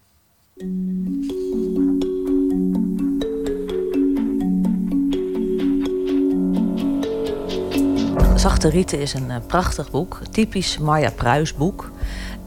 [8.38, 11.90] Zachte Rieten is een uh, prachtig boek, typisch Marja Pruis boek.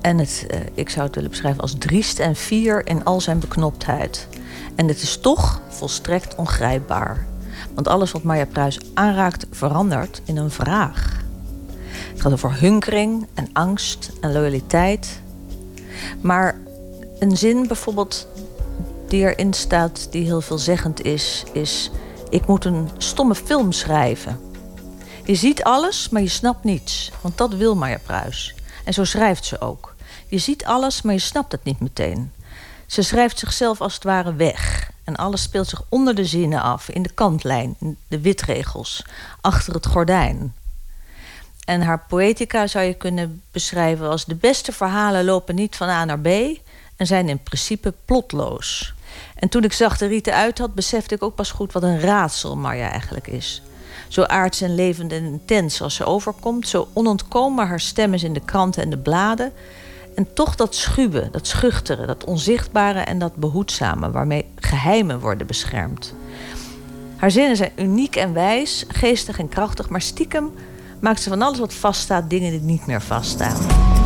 [0.02, 3.40] En het, uh, ik zou het willen beschrijven als driest en fier in al zijn
[3.40, 4.28] beknoptheid.
[4.76, 7.26] En het is toch volstrekt ongrijpbaar.
[7.74, 11.24] Want alles wat Marja Pruis aanraakt verandert in een vraag.
[12.12, 15.22] Het gaat over hunkering en angst en loyaliteit.
[16.22, 16.60] Maar
[17.20, 18.28] een zin bijvoorbeeld
[19.08, 21.92] die erin staat, die heel veelzeggend is, is:
[22.30, 24.51] Ik moet een stomme film schrijven.
[25.24, 27.12] Je ziet alles, maar je snapt niets.
[27.22, 28.56] Want dat wil Marja Pruis.
[28.84, 29.96] En zo schrijft ze ook.
[30.28, 32.32] Je ziet alles, maar je snapt het niet meteen.
[32.86, 34.92] Ze schrijft zichzelf als het ware weg.
[35.04, 37.76] En alles speelt zich onder de zinnen af, in de kantlijn,
[38.08, 39.06] de witregels,
[39.42, 40.54] achter het gordijn.
[41.66, 46.06] En haar poëtica zou je kunnen beschrijven als de beste verhalen lopen niet van A
[46.06, 46.28] naar B
[46.96, 48.94] en zijn in principe plotloos.
[49.36, 52.58] En toen ik Zachte Rieten uit had, besefte ik ook pas goed wat een raadsel
[52.58, 53.62] Marja eigenlijk is.
[54.12, 56.68] Zo aards en levend en intens als ze overkomt.
[56.68, 59.52] Zo onontkoombaar haar stem in de kranten en de bladen.
[60.16, 64.12] En toch dat schuwe, dat schuchtere, dat onzichtbare en dat behoedzame...
[64.12, 66.14] waarmee geheimen worden beschermd.
[67.16, 69.90] Haar zinnen zijn uniek en wijs, geestig en krachtig...
[69.90, 70.52] maar stiekem
[71.00, 74.00] maakt ze van alles wat vaststaat dingen die niet meer vaststaan.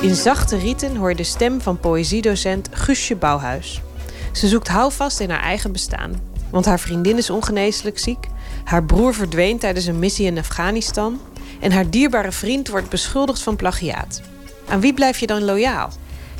[0.00, 3.80] In Zachte Rieten hoor je de stem van poëziedocent Guusje Bouwhuis.
[4.32, 6.20] Ze zoekt houvast in haar eigen bestaan.
[6.50, 8.28] Want haar vriendin is ongeneeslijk ziek,
[8.64, 11.20] haar broer verdween tijdens een missie in Afghanistan
[11.60, 14.20] en haar dierbare vriend wordt beschuldigd van plagiaat.
[14.68, 15.90] Aan wie blijf je dan loyaal?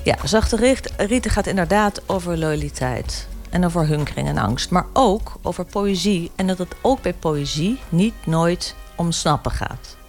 [0.05, 5.65] Ja, Zachte Rieten gaat inderdaad over loyaliteit en over hunkering en angst, maar ook over
[5.65, 10.00] poëzie en dat het ook bij poëzie niet nooit om snappen gaat.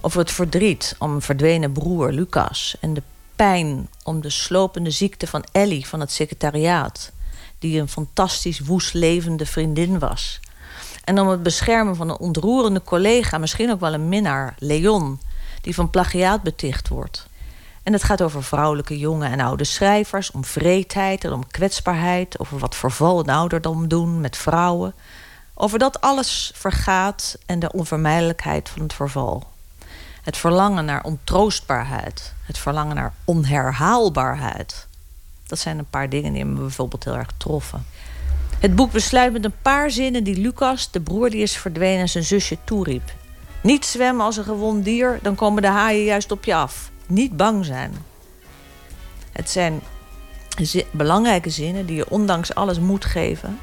[0.00, 2.76] Over het verdriet om verdwenen broer Lucas.
[2.80, 3.02] En de
[3.36, 7.12] pijn om de slopende ziekte van Ellie van het secretariaat.
[7.58, 10.40] Die een fantastisch woest levende vriendin was.
[11.04, 15.20] En om het beschermen van een ontroerende collega, misschien ook wel een minnaar, Leon,
[15.60, 17.26] die van plagiaat beticht wordt.
[17.82, 22.58] En het gaat over vrouwelijke jonge en oude schrijvers, om vreedheid en om kwetsbaarheid, over
[22.58, 24.94] wat verval en ouderdom doen met vrouwen.
[25.54, 29.54] Over dat alles vergaat en de onvermijdelijkheid van het verval.
[30.26, 32.34] Het verlangen naar ontroostbaarheid.
[32.42, 34.86] Het verlangen naar onherhaalbaarheid.
[35.46, 37.86] Dat zijn een paar dingen die me bijvoorbeeld heel erg troffen.
[38.58, 42.24] Het boek besluit met een paar zinnen die Lucas, de broer die is verdwenen, zijn
[42.24, 43.12] zusje toeriep.
[43.60, 46.90] Niet zwemmen als een gewond dier, dan komen de haaien juist op je af.
[47.06, 47.92] Niet bang zijn.
[49.32, 49.80] Het zijn
[50.90, 53.58] belangrijke zinnen die je ondanks alles moet geven.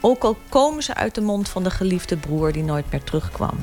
[0.00, 3.56] Ook al komen ze uit de mond van de geliefde broer die nooit meer terugkwam.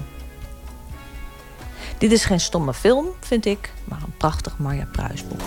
[1.99, 5.41] Dit is geen stomme film, vind ik, maar een prachtig Marja Pruis boek.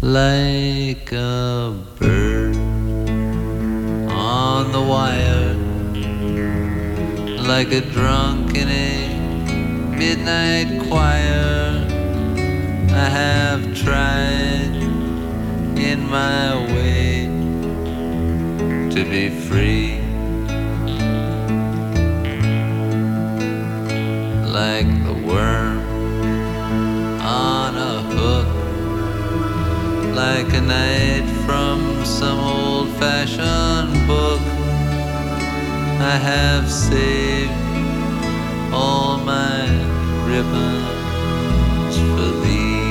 [0.00, 2.56] Like a bird
[4.08, 5.54] on the wire.
[7.46, 11.86] Like a drunk in a midnight choir.
[12.88, 14.74] I have tried
[15.74, 17.28] in my way
[18.88, 20.09] to be free
[36.12, 37.52] I have saved
[38.74, 39.62] all my
[40.26, 42.90] ribbons for thee.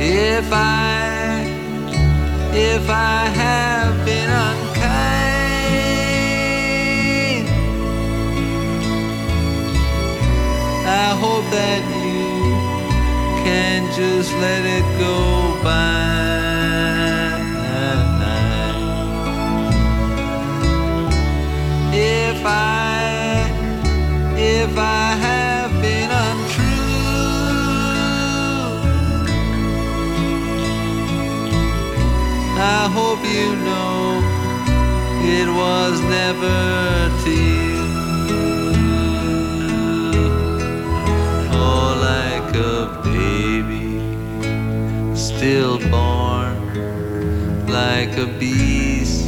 [0.00, 1.44] If I,
[2.54, 4.86] if I have been unkind,
[10.86, 12.24] I hope that you
[13.44, 16.25] can just let it go by.
[24.76, 26.66] If I have been untrue,
[32.58, 34.20] I hope you know
[35.38, 36.76] it was never.
[41.58, 43.98] Oh, like a baby
[45.16, 46.56] stillborn,
[47.66, 49.24] like a beast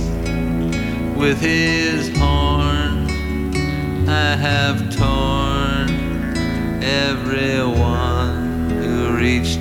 [1.17, 3.09] with his horn.
[4.09, 4.88] I have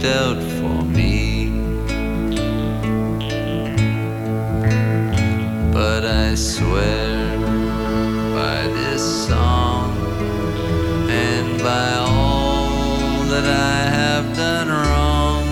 [0.08, 1.50] out for me.
[5.72, 7.38] But I swear
[8.34, 9.96] by this song
[11.10, 15.44] and by all that I have done wrong,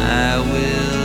[0.00, 0.96] I will.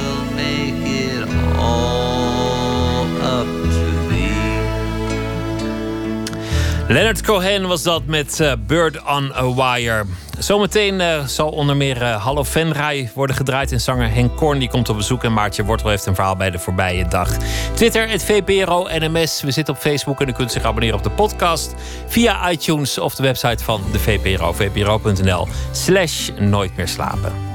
[6.92, 10.06] Leonard Cohen was dat met eh, Bird on a Wire.
[10.52, 13.72] Zometeen eh, zal onder meer eh, Hallo Venray worden gedraaid.
[13.72, 15.24] En zanger Henk Korn die komt op bezoek.
[15.24, 17.38] En Maartje Wortel heeft een verhaal bij de voorbije dag.
[17.74, 19.42] Twitter, het VPRO NMS.
[19.42, 21.74] We zitten op Facebook en u kunt zich abonneren op de podcast.
[22.08, 24.54] Via iTunes of de website van de VPRO.
[24.54, 27.51] VPRO.nl slash nooit meer slapen.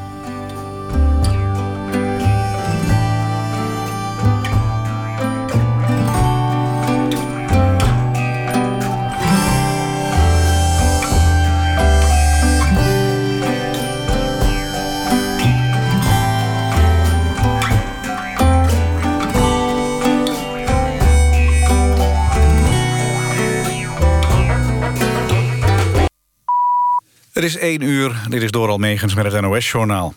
[27.37, 30.15] Het is één uur, dit is Doral Megens met het NOS-journaal.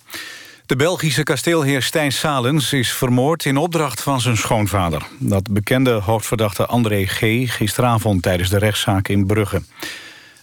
[0.65, 5.07] De Belgische kasteelheer Stijn Salens is vermoord in opdracht van zijn schoonvader.
[5.17, 7.19] Dat bekende hoofdverdachte André G.
[7.55, 9.61] gisteravond tijdens de rechtszaak in Brugge.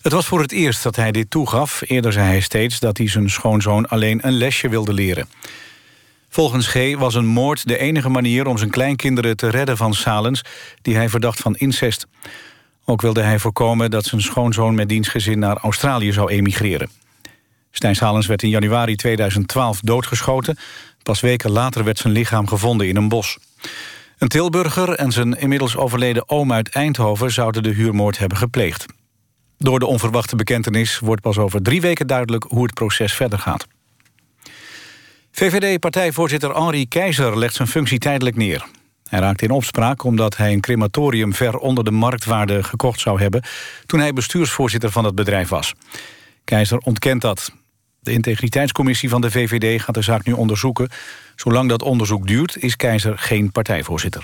[0.02, 1.82] Het was voor het eerst dat hij dit toegaf.
[1.86, 5.28] Eerder zei hij steeds dat hij zijn schoonzoon alleen een lesje wilde leren.
[6.28, 6.96] Volgens G.
[6.98, 10.42] was een moord de enige manier om zijn kleinkinderen te redden van Salens...
[10.82, 12.06] die hij verdacht van incest.
[12.88, 16.90] Ook wilde hij voorkomen dat zijn schoonzoon met dienstgezin naar Australië zou emigreren.
[17.70, 20.56] Stijn Salens werd in januari 2012 doodgeschoten.
[21.02, 23.38] Pas weken later werd zijn lichaam gevonden in een bos.
[24.18, 27.32] Een Tilburger en zijn inmiddels overleden oom uit Eindhoven...
[27.32, 28.86] zouden de huurmoord hebben gepleegd.
[29.58, 32.44] Door de onverwachte bekentenis wordt pas over drie weken duidelijk...
[32.48, 33.66] hoe het proces verder gaat.
[35.30, 38.66] VVD-partijvoorzitter Henri Keizer legt zijn functie tijdelijk neer.
[39.08, 43.42] Hij raakte in opspraak omdat hij een crematorium ver onder de marktwaarde gekocht zou hebben...
[43.86, 45.74] toen hij bestuursvoorzitter van het bedrijf was.
[46.44, 47.52] Keizer ontkent dat.
[48.00, 50.88] De integriteitscommissie van de VVD gaat de zaak nu onderzoeken.
[51.36, 54.22] Zolang dat onderzoek duurt, is Keizer geen partijvoorzitter.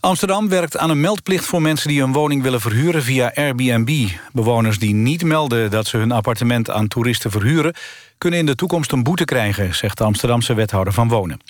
[0.00, 4.08] Amsterdam werkt aan een meldplicht voor mensen die een woning willen verhuren via Airbnb.
[4.32, 7.74] Bewoners die niet melden dat ze hun appartement aan toeristen verhuren...
[8.18, 11.40] kunnen in de toekomst een boete krijgen, zegt de Amsterdamse wethouder van Wonen.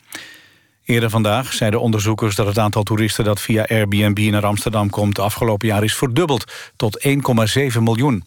[0.87, 3.24] Eerder vandaag zeiden onderzoekers dat het aantal toeristen...
[3.24, 6.53] dat via Airbnb naar Amsterdam komt afgelopen jaar is verdubbeld...
[6.76, 7.12] tot 1,7
[7.80, 8.24] miljoen.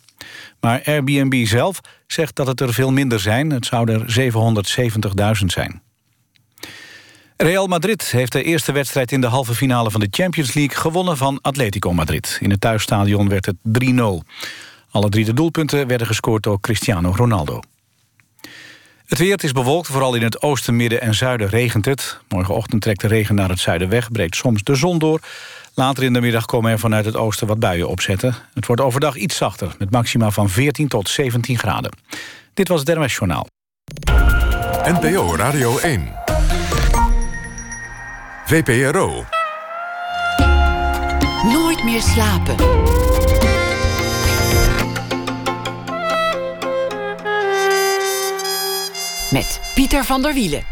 [0.60, 3.50] Maar Airbnb zelf zegt dat het er veel minder zijn.
[3.50, 4.32] Het zouden er
[5.40, 5.82] 770.000 zijn.
[7.38, 11.18] Real Madrid heeft de eerste wedstrijd in de halve finale van de Champions League gewonnen
[11.18, 12.38] van Atletico Madrid.
[12.42, 14.00] In het thuisstadion werd het 3-0.
[14.92, 17.60] Alle drie de doelpunten werden gescoord door Cristiano Ronaldo.
[19.10, 22.20] Het weer het is bewolkt, vooral in het oosten, midden en zuiden regent het.
[22.28, 25.20] Morgenochtend trekt de regen naar het zuiden weg, breekt soms de zon door.
[25.74, 28.36] Later in de middag komen er vanuit het oosten wat buien opzetten.
[28.54, 31.92] Het wordt overdag iets zachter, met maxima van 14 tot 17 graden.
[32.54, 33.48] Dit was het NOS Journaal.
[34.84, 36.14] NPO Radio 1.
[38.46, 39.26] VPRO.
[41.44, 42.56] Nooit meer slapen.
[49.32, 50.64] Met Pieter van der Wielen.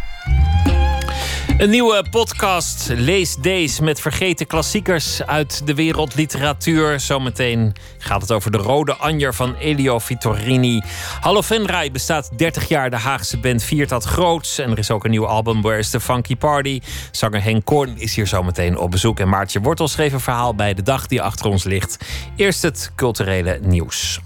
[1.58, 7.00] Een nieuwe podcast, Lees Days, met vergeten klassiekers uit de wereldliteratuur.
[7.00, 10.82] Zometeen gaat het over de Rode Anjer van Elio Vittorini.
[11.20, 14.58] Hallo Venray bestaat 30 jaar, de Haagse band viert dat groots.
[14.58, 16.82] En er is ook een nieuw album, Where is the Funky Party?
[17.12, 19.20] Zanger Henk Korn is hier zometeen op bezoek.
[19.20, 21.98] En Maartje Wortel schreef een verhaal bij de dag die achter ons ligt.
[22.36, 24.20] Eerst het culturele nieuws.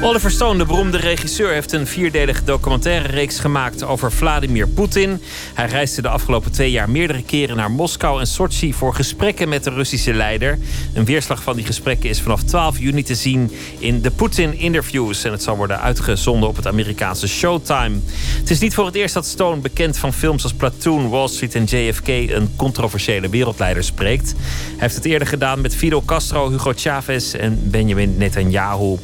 [0.00, 5.20] Oliver Stone, de beroemde regisseur, heeft een vierdelige documentaire reeks gemaakt over Vladimir Poetin.
[5.54, 9.64] Hij reisde de afgelopen twee jaar meerdere keren naar Moskou en Sochi voor gesprekken met
[9.64, 10.58] de Russische leider.
[10.94, 15.24] Een weerslag van die gesprekken is vanaf 12 juni te zien in de Putin Interviews.
[15.24, 17.98] En het zal worden uitgezonden op het Amerikaanse Showtime.
[18.38, 21.54] Het is niet voor het eerst dat Stone, bekend van films als Platoon, Wall Street
[21.54, 24.34] en JFK, een controversiële wereldleider spreekt.
[24.36, 28.96] Hij heeft het eerder gedaan met Fidel Castro, Hugo Chavez en Benjamin Netanyahu.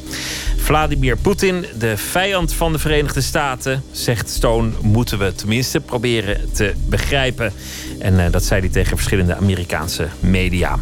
[1.21, 7.53] Poetin, de vijand van de Verenigde Staten, zegt Stone, moeten we tenminste proberen te begrijpen.
[7.99, 10.79] En uh, dat zei hij tegen verschillende Amerikaanse media.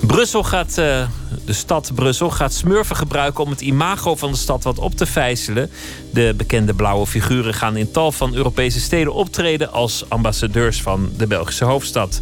[0.00, 1.08] Brussel gaat, uh,
[1.44, 5.06] de stad Brussel gaat smurfen gebruiken om het imago van de stad wat op te
[5.06, 5.70] vijzelen.
[6.10, 11.26] De bekende blauwe figuren gaan in tal van Europese steden optreden als ambassadeurs van de
[11.26, 12.20] Belgische hoofdstad.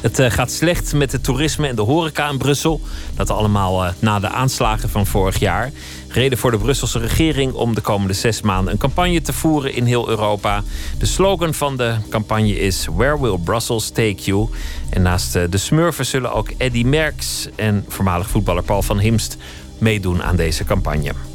[0.00, 2.80] Het uh, gaat slecht met het toerisme en de horeca in Brussel.
[3.16, 5.72] Dat allemaal uh, na de aanslagen van vorig jaar.
[6.08, 9.84] Reden voor de Brusselse regering om de komende zes maanden een campagne te voeren in
[9.84, 10.62] heel Europa.
[10.98, 14.48] De slogan van de campagne is Where will Brussels take you?
[14.90, 19.36] En naast uh, de smurfen zullen ook Eddy Merckx en voormalig voetballer Paul van Himst
[19.78, 21.33] meedoen aan deze campagne.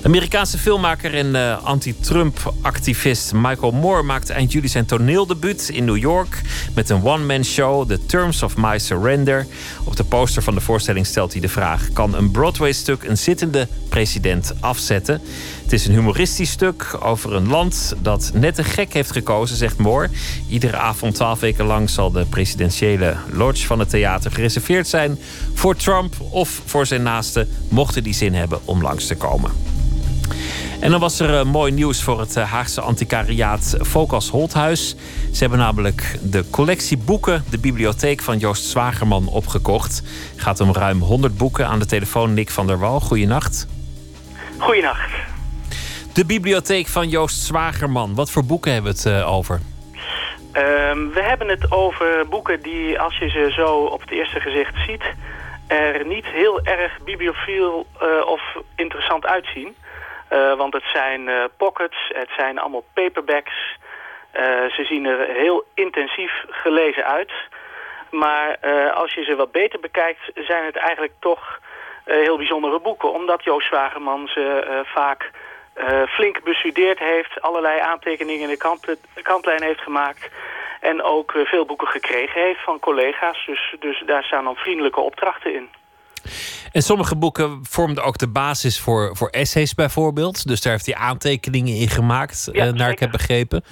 [0.00, 5.96] De Amerikaanse filmmaker en uh, anti-Trump-activist Michael Moore maakte eind juli zijn toneeldebuut in New
[5.96, 6.40] York
[6.74, 9.46] met een one-man show, The Terms of My Surrender.
[9.84, 13.68] Op de poster van de voorstelling stelt hij de vraag: kan een Broadway-stuk een zittende
[13.88, 15.20] president afzetten?
[15.68, 19.78] Het is een humoristisch stuk over een land dat net een gek heeft gekozen, zegt
[19.78, 20.10] Moore.
[20.48, 25.18] Iedere avond, twaalf weken lang, zal de presidentiële lodge van het theater gereserveerd zijn
[25.54, 29.50] voor Trump of voor zijn naasten, mochten die zin hebben om langs te komen.
[30.80, 34.96] En dan was er uh, mooi nieuws voor het uh, Haagse antiquariaat Focus Holthuis.
[35.32, 40.02] Ze hebben namelijk de collectie boeken, de bibliotheek van Joost Zwagerman, opgekocht.
[40.36, 41.66] Gaat om ruim 100 boeken.
[41.66, 43.00] Aan de telefoon Nick van der Wal.
[43.00, 43.66] Goeienacht.
[44.58, 45.27] Goeienacht.
[46.14, 48.14] De bibliotheek van Joost Zwagerman.
[48.14, 49.60] Wat voor boeken hebben we het uh, over?
[50.52, 54.74] Um, we hebben het over boeken die, als je ze zo op het eerste gezicht
[54.86, 55.04] ziet...
[55.66, 57.86] er niet heel erg bibliofiel
[58.26, 58.42] of
[58.76, 59.74] interessant uitzien...
[60.32, 63.76] Uh, want het zijn pockets, het zijn allemaal paperbacks.
[64.76, 67.32] Ze zien er heel intensief gelezen uit.
[68.10, 68.58] Maar
[68.94, 71.60] als je ze wat beter bekijkt, zijn het eigenlijk toch
[72.04, 73.12] heel bijzondere boeken.
[73.12, 75.30] Omdat Joost Zwagerman ze vaak
[76.08, 77.40] flink bestudeerd heeft.
[77.40, 80.30] Allerlei aantekeningen in de kant, kantlijn heeft gemaakt.
[80.80, 83.46] En ook veel boeken gekregen heeft van collega's.
[83.46, 85.68] Dus, dus daar staan dan vriendelijke opdrachten in.
[86.72, 90.46] En sommige boeken vormden ook de basis voor, voor essays bijvoorbeeld.
[90.46, 93.64] Dus daar heeft hij aantekeningen in gemaakt, ja, uh, naar ik heb begrepen.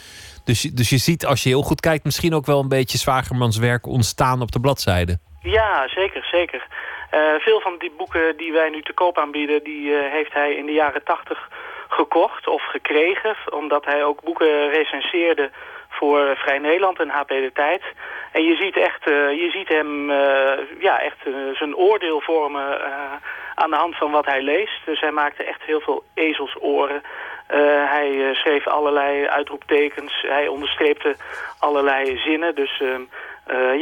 [0.44, 3.58] Dus, dus je ziet, als je heel goed kijkt, misschien ook wel een beetje Zwagermans
[3.58, 5.18] werk ontstaan op de bladzijde.
[5.42, 6.66] Ja, zeker, zeker.
[7.14, 10.54] Uh, veel van die boeken die wij nu te koop aanbieden, die uh, heeft hij
[10.54, 11.48] in de jaren tachtig
[11.88, 13.36] gekocht of gekregen.
[13.50, 15.50] Omdat hij ook boeken recenseerde
[15.88, 17.82] voor Vrij Nederland en HP De Tijd.
[18.32, 22.80] En je ziet, echt, uh, je ziet hem uh, ja, echt uh, zijn oordeel vormen
[23.54, 24.80] aan de hand van wat hij leest.
[24.84, 27.02] Dus hij maakte echt heel veel ezelsoren.
[27.86, 30.24] hij schreef allerlei uitroeptekens.
[30.28, 31.16] Hij onderstreepte
[31.58, 32.54] allerlei zinnen.
[32.54, 32.82] Dus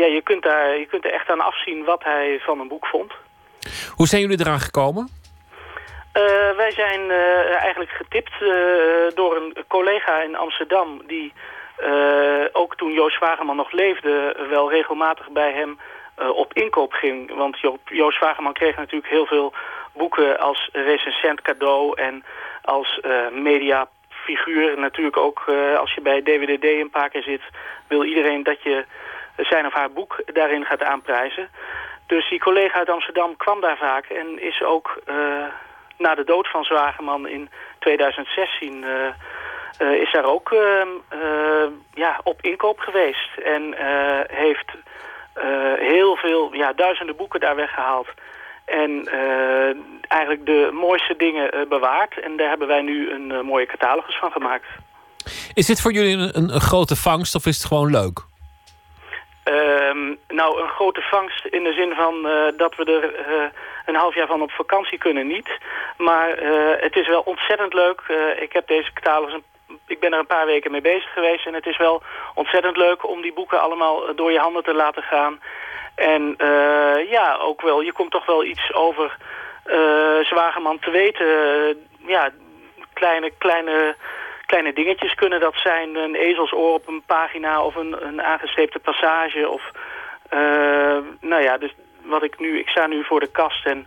[0.01, 2.87] ja, je, kunt daar, je kunt er echt aan afzien wat hij van een boek
[2.87, 3.13] vond.
[3.97, 5.09] Hoe zijn jullie eraan gekomen?
[6.57, 7.11] Wij zijn
[7.61, 8.33] eigenlijk getipt
[9.15, 11.03] door een collega in Amsterdam...
[11.07, 11.33] die
[12.53, 15.79] ook toen Joost Wageman nog leefde, wel regelmatig bij hem
[16.35, 17.35] op inkoop ging.
[17.35, 19.53] Want jo Joost Wageman kreeg natuurlijk heel veel
[19.93, 22.25] boeken als recensent cadeau en
[22.63, 23.01] als
[23.33, 24.79] mediafiguur.
[24.79, 25.43] Natuurlijk ook
[25.77, 27.43] als je bij DWDD een paar keer zit,
[27.89, 28.85] wil iedereen dat je
[29.37, 31.49] zijn of haar boek daarin gaat aanprijzen.
[32.07, 35.03] Dus die collega uit Amsterdam kwam daar vaak en is ook
[35.99, 38.85] na de dood van Zwageman in 2016
[39.79, 43.39] uh, is daar ook uh, uh, ja, op inkoop geweest.
[43.45, 43.75] En
[44.27, 44.73] heeft
[45.79, 48.09] heel veel, ja, duizenden boeken daar weggehaald.
[48.65, 49.09] En
[50.01, 52.21] eigenlijk de mooiste dingen bewaard.
[52.21, 54.67] En daar hebben wij nu een mooie catalogus van gemaakt.
[55.55, 58.21] Is dit voor jullie een, een, grote vangst of is het gewoon leuk?
[59.45, 62.23] Um, nou, een grote vangst in de zin van
[62.57, 63.53] dat we er
[63.87, 65.59] een half jaar van op vakantie kunnen niet.
[65.97, 66.29] Maar
[66.81, 68.01] het is wel ontzettend leuk.
[68.39, 69.41] ik heb deze catalogus
[69.87, 71.47] ik ben er een paar weken mee bezig geweest.
[71.47, 72.03] En het is wel
[72.35, 75.41] ontzettend leuk om die boeken allemaal door je handen te laten gaan.
[75.95, 76.37] En
[77.09, 79.17] ja, ook wel, je komt toch wel iets over
[80.23, 81.27] Zwageman te weten.
[82.07, 82.31] Ja,
[82.93, 83.97] kleine, kleine,
[84.47, 85.97] kleine dingetjes kunnen dat zijn.
[85.97, 89.49] Een ezelsoor op een pagina of een, een aangestreepte passage.
[89.49, 89.71] Of,
[91.21, 93.87] nou ja, dus wat ik nu, ik sta nu voor de kast en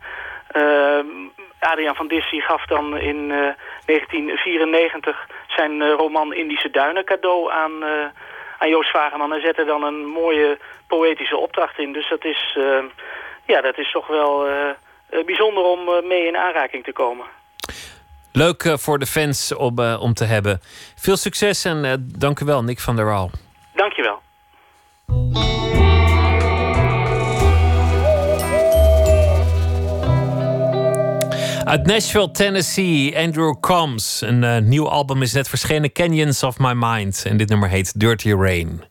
[1.60, 7.84] Adriaan van Dissy gaf dan in 1994 zijn roman Indische Duinen cadeau aan,
[8.58, 9.34] aan Joost Vageman.
[9.34, 11.94] En zette dan een mooie poëtische opdracht in.
[11.94, 12.58] Dus dat is,
[13.46, 14.48] ja, dat is toch wel
[15.26, 17.26] bijzonder om mee in aanraking te komen.
[18.38, 20.60] Leuk voor de fans om, om te hebben.
[20.96, 23.32] Veel succes en dank u wel, Nick van der Waal.
[23.76, 24.26] Dank je wel.
[31.64, 34.22] Uit Nashville, Tennessee, Andrew Combs.
[34.22, 37.24] Een uh, nieuw album is net verschenen, Canyons of My Mind.
[37.26, 38.84] En dit nummer heet Dirty Rain.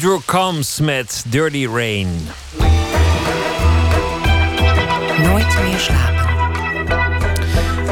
[0.00, 2.39] Andrew Combs met Dirty Rain.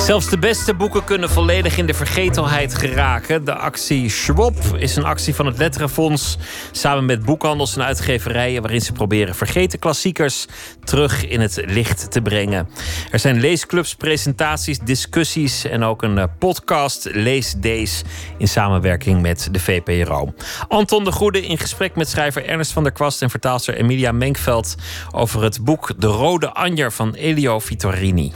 [0.08, 3.44] Zelfs de beste boeken kunnen volledig in de vergetelheid geraken.
[3.44, 6.38] De actie Schwab is een actie van het Letterenfonds
[6.72, 10.46] samen met boekhandels en uitgeverijen waarin ze proberen vergeten klassiekers
[10.84, 12.68] terug in het licht te brengen.
[13.10, 18.02] Er zijn leesclubs, presentaties, discussies en ook een eh, podcast Leesdays
[18.38, 20.34] in samenwerking met de VPRO.
[20.68, 24.74] Anton de Goede in gesprek met schrijver Ernest van der Kwast en vertaalster Emilia Menkveld
[25.10, 28.32] over het boek De Rode Anjer van Elio Vittorini.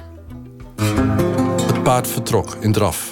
[1.92, 3.10] Paard vertrok in draf.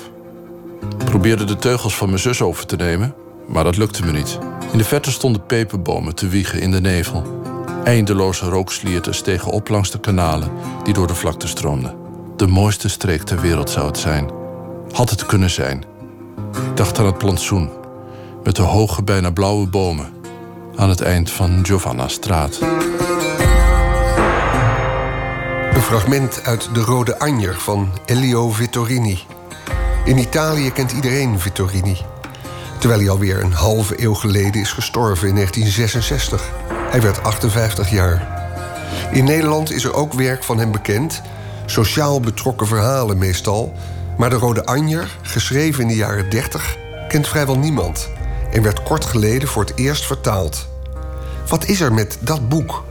[0.98, 3.14] Ik probeerde de teugels van mijn zus over te nemen,
[3.46, 4.38] maar dat lukte me niet.
[4.72, 7.42] In de verte stonden peperbomen te wiegen in de nevel.
[7.84, 10.50] Eindeloze rookslierten stegen op langs de kanalen
[10.84, 11.96] die door de vlakte stroomden.
[12.36, 14.30] De mooiste streek ter wereld zou het zijn.
[14.92, 15.84] Had het kunnen zijn.
[16.52, 17.70] Ik dacht aan het plantsoen,
[18.42, 20.12] met de hoge, bijna blauwe bomen
[20.76, 22.58] aan het eind van Giovanna Straat.
[25.90, 29.18] Fragment uit De Rode Anjer van Elio Vittorini.
[30.04, 31.98] In Italië kent iedereen Vittorini.
[32.78, 36.50] Terwijl hij alweer een halve eeuw geleden is gestorven in 1966.
[36.90, 38.48] Hij werd 58 jaar.
[39.12, 41.22] In Nederland is er ook werk van hem bekend.
[41.66, 43.72] Sociaal betrokken verhalen meestal.
[44.16, 46.76] Maar de Rode Anjer, geschreven in de jaren 30,
[47.08, 48.08] kent vrijwel niemand.
[48.52, 50.68] En werd kort geleden voor het eerst vertaald.
[51.48, 52.88] Wat is er met dat boek?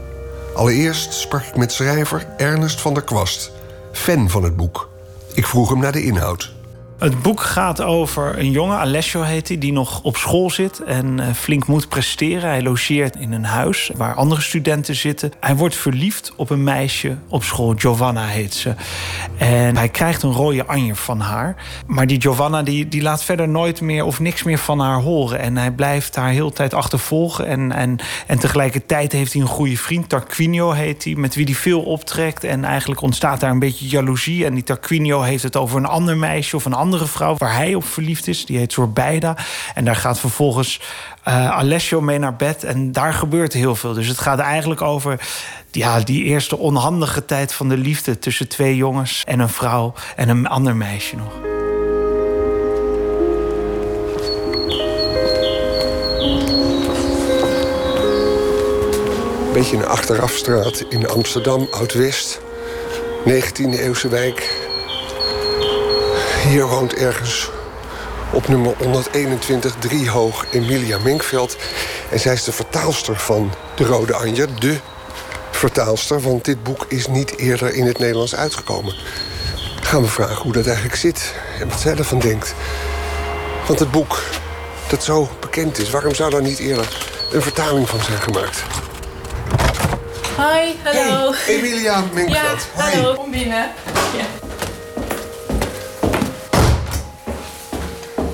[0.54, 3.52] Allereerst sprak ik met schrijver Ernest van der Kwast,
[3.92, 4.90] fan van het boek.
[5.34, 6.54] Ik vroeg hem naar de inhoud.
[7.00, 11.20] Het boek gaat over een jongen, Alessio heet hij, die nog op school zit en
[11.20, 12.50] eh, flink moet presteren.
[12.50, 15.32] Hij logeert in een huis waar andere studenten zitten.
[15.40, 18.76] Hij wordt verliefd op een meisje op school, Giovanna heet ze.
[19.38, 21.56] En hij krijgt een rode anjer van haar.
[21.88, 25.40] Maar die Giovanna die, die laat verder nooit meer of niks meer van haar horen.
[25.40, 27.48] En hij blijft haar heel tijd achtervolgen.
[27.48, 27.98] En, en,
[28.28, 32.44] en tegelijkertijd heeft hij een goede vriend, Tarquinio heet hij, met wie hij veel optrekt.
[32.44, 34.46] En eigenlijk ontstaat daar een beetje jaloezie.
[34.46, 37.56] En die Tarquinio heeft het over een ander meisje of een ander andere vrouw waar
[37.56, 38.46] hij op verliefd is.
[38.46, 39.38] Die heet Zorbeida.
[39.74, 40.80] En daar gaat vervolgens
[41.28, 42.64] uh, Alessio mee naar bed.
[42.64, 43.94] En daar gebeurt heel veel.
[43.94, 45.20] Dus het gaat eigenlijk over
[45.72, 50.30] ja, die eerste onhandige tijd van de liefde tussen twee jongens en een vrouw en
[50.30, 51.34] een ander meisje nog.
[59.54, 62.42] Beetje een achterafstraat in Amsterdam, Oud-West.
[63.26, 64.69] 19e eeuwse wijk.
[66.48, 67.50] Hier woont ergens
[68.32, 71.58] op nummer 121 hoog Emilia Minkveld.
[72.10, 74.46] En zij is de vertaalster van De Rode Anja.
[74.60, 74.78] De
[75.52, 78.96] vertaalster, want dit boek is niet eerder in het Nederlands uitgekomen.
[79.82, 82.54] Gaan we vragen hoe dat eigenlijk zit en wat zij ervan denkt.
[83.68, 84.22] Want het boek
[84.90, 86.88] dat zo bekend is, waarom zou daar niet eerder
[87.32, 88.64] een vertaling van zijn gemaakt?
[90.36, 91.34] Hoi, hallo.
[91.34, 92.68] Hey, Emilia Minkveld.
[92.76, 93.72] Ja, hallo, kom binnen.
[94.18, 94.26] Ja.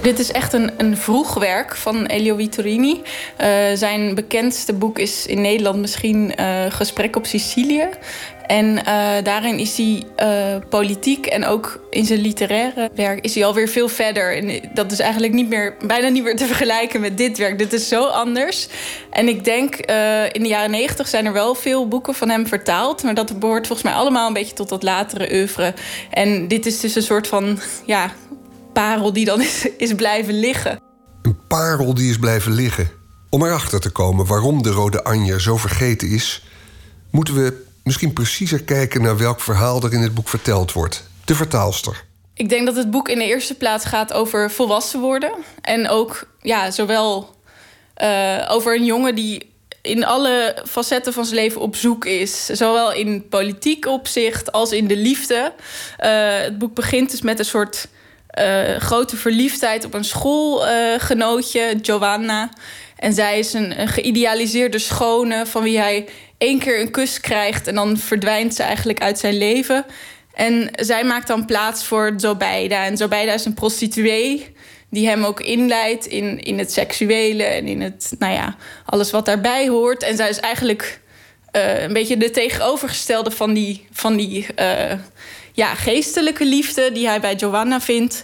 [0.06, 3.02] Dit is echt een, een vroeg werk van Elio Vittorini.
[3.42, 7.88] Uh, zijn bekendste boek is in Nederland misschien uh, Gesprek op Sicilië.
[8.46, 10.04] En uh, daarin is hij
[10.70, 14.38] politiek en ook in zijn literaire werk is hij alweer veel verder.
[14.38, 17.58] En dat is eigenlijk niet meer, bijna niet meer te vergelijken met dit werk.
[17.58, 18.68] Dit is zo anders.
[19.10, 19.76] En ik denk,
[20.32, 23.04] in de jaren negentig zijn er wel veel boeken van hem vertaald.
[23.04, 25.74] Maar dat behoort volgens mij allemaal een beetje tot dat latere oeuvre.
[26.10, 28.12] En dit is dus een soort van, ja,
[28.76, 30.80] parel die dan is, is blijven liggen.
[31.22, 32.90] Een parel die is blijven liggen.
[33.30, 36.44] Om erachter te komen waarom de Rode Anja zo vergeten is,
[37.12, 41.04] moeten we misschien preciezer kijken naar welk verhaal er in het boek verteld wordt.
[41.26, 42.04] De vertaalster.
[42.34, 45.32] Ik denk dat het boek in de eerste plaats gaat over volwassen worden.
[45.62, 47.36] En ook ja, zowel
[48.04, 52.46] uh, over een jongen die in alle facetten van zijn leven op zoek is.
[52.46, 55.54] Zowel in politiek opzicht als in de liefde.
[56.00, 57.88] Uh, het boek begint dus met een soort
[58.40, 62.50] uh, grote verliefdheid op een schoolgenootje, Giovanna.
[62.96, 66.08] En zij is een, geïdealiseerde schone van wie hij
[66.38, 69.86] één keer een kus krijgt en dan verdwijnt ze eigenlijk uit zijn leven.
[70.34, 72.86] En zij maakt dan plaats voor Zobeida.
[72.86, 74.56] En Zobeida is een prostituee
[74.90, 78.56] die hem ook inleidt in, in het seksuele en in het, nou ja,
[78.86, 80.04] alles wat daarbij hoort.
[80.04, 81.00] En zij is eigenlijk
[81.56, 84.94] uh, een beetje de tegenovergestelde van die, van die uh,
[85.56, 88.24] ja, geestelijke liefde die hij bij Giovanna vindt.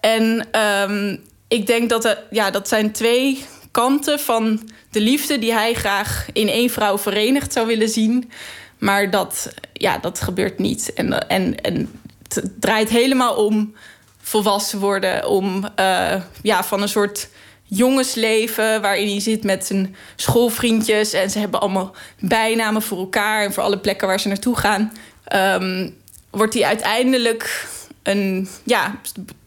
[0.00, 0.48] En
[0.90, 5.74] um, ik denk dat er, ja, dat zijn twee kanten van de liefde die hij
[5.74, 8.30] graag in één vrouw verenigd zou willen zien.
[8.78, 10.92] Maar dat, ja, dat gebeurt niet.
[10.92, 11.90] En, en, en
[12.28, 13.74] het draait helemaal om
[14.20, 17.28] volwassen worden, om uh, ja, van een soort
[17.62, 23.52] jongensleven waarin hij zit met zijn schoolvriendjes en ze hebben allemaal bijnamen voor elkaar en
[23.52, 24.92] voor alle plekken waar ze naartoe gaan.
[25.34, 25.98] Um,
[26.30, 27.68] wordt hij uiteindelijk
[28.02, 28.48] een.
[28.64, 29.00] Ja,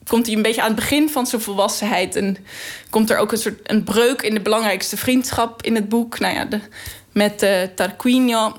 [0.08, 2.16] komt hij een beetje aan het begin van zijn volwassenheid.
[2.16, 2.38] En
[2.90, 6.20] komt er ook een soort een breuk in de belangrijkste vriendschap in het boek.
[6.20, 6.60] Nou ja, de,
[7.12, 8.58] met uh, Tarquinio.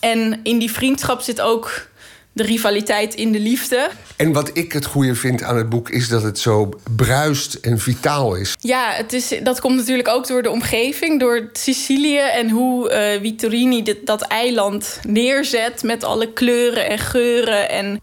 [0.00, 1.88] En in die vriendschap zit ook
[2.34, 3.90] de rivaliteit in de liefde.
[4.16, 7.78] En wat ik het goede vind aan het boek is dat het zo bruist en
[7.78, 8.54] vitaal is.
[8.58, 13.20] Ja, het is, dat komt natuurlijk ook door de omgeving, door Sicilië en hoe uh,
[13.20, 17.70] Vittorini dit, dat eiland neerzet met alle kleuren en geuren.
[17.70, 18.00] En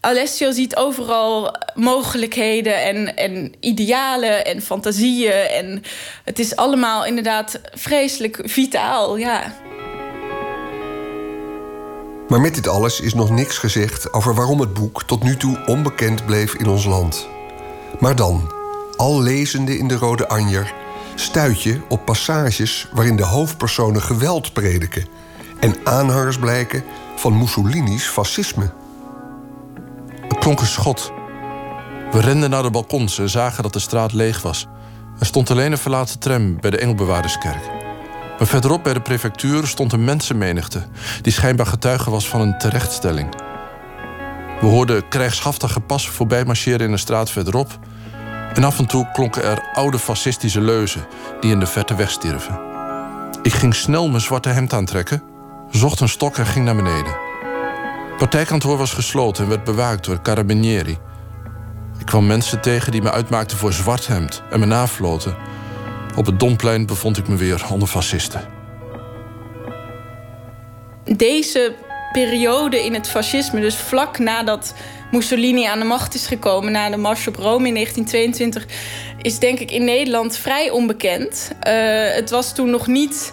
[0.00, 5.32] Alessio ziet overal mogelijkheden en, en idealen en fantasieën.
[5.32, 5.82] En
[6.24, 9.54] het is allemaal inderdaad vreselijk vitaal, ja.
[12.28, 15.64] Maar met dit alles is nog niks gezegd over waarom het boek tot nu toe
[15.66, 17.28] onbekend bleef in ons land.
[18.00, 18.52] Maar dan,
[18.96, 20.74] al lezende in de Rode Anjer,
[21.14, 25.06] stuit je op passages waarin de hoofdpersonen geweld prediken
[25.60, 26.84] en aanhangers blijken
[27.16, 28.70] van Mussolini's fascisme.
[30.28, 31.12] Het klonk een schot.
[32.10, 34.66] We renden naar de balkons en zagen dat de straat leeg was.
[35.18, 37.85] Er stond alleen een verlaten tram bij de Engelbewaarderskerk.
[38.38, 40.82] Maar verderop bij de prefectuur stond een mensenmenigte...
[41.22, 43.34] die schijnbaar getuige was van een terechtstelling.
[44.60, 47.78] We hoorden krijgshaftige passen voorbij marcheren in een straat verderop...
[48.54, 51.06] en af en toe klonken er oude fascistische leuzen...
[51.40, 52.58] die in de verte wegstierven.
[53.42, 55.22] Ik ging snel mijn zwarte hemd aantrekken...
[55.70, 57.16] zocht een stok en ging naar beneden.
[58.18, 60.98] Partijkantoor was gesloten en werd bewaakt door carabinieri.
[61.98, 65.36] Ik kwam mensen tegen die me uitmaakten voor zwart hemd en me nafloten.
[66.16, 68.48] Op het Domplein bevond ik me weer onder fascisten.
[71.04, 71.74] Deze
[72.12, 74.74] periode in het fascisme, dus vlak nadat
[75.10, 78.66] Mussolini aan de macht is gekomen, na de Mars op Rome in 1922,
[79.22, 81.50] is denk ik in Nederland vrij onbekend.
[81.52, 81.72] Uh,
[82.14, 83.32] het was toen nog niet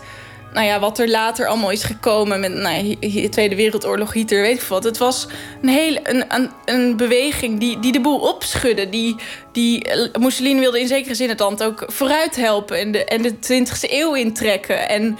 [0.54, 4.62] nou ja, wat er later allemaal is gekomen met nou ja, Tweede Wereldoorlog, Hitler, weet
[4.62, 4.84] ik wat.
[4.84, 5.28] Het was
[5.62, 8.90] een hele een, een, beweging die, die de boel opschudde.
[8.90, 9.16] Die,
[9.52, 9.88] die
[10.20, 13.92] Mussolini wilde in zekere zin het land ook vooruit helpen en de, en de 20e
[13.92, 14.90] eeuw intrekken.
[14.90, 15.18] En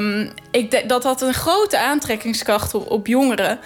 [0.00, 3.58] um, ik, dat had een grote aantrekkingskracht op, op jongeren.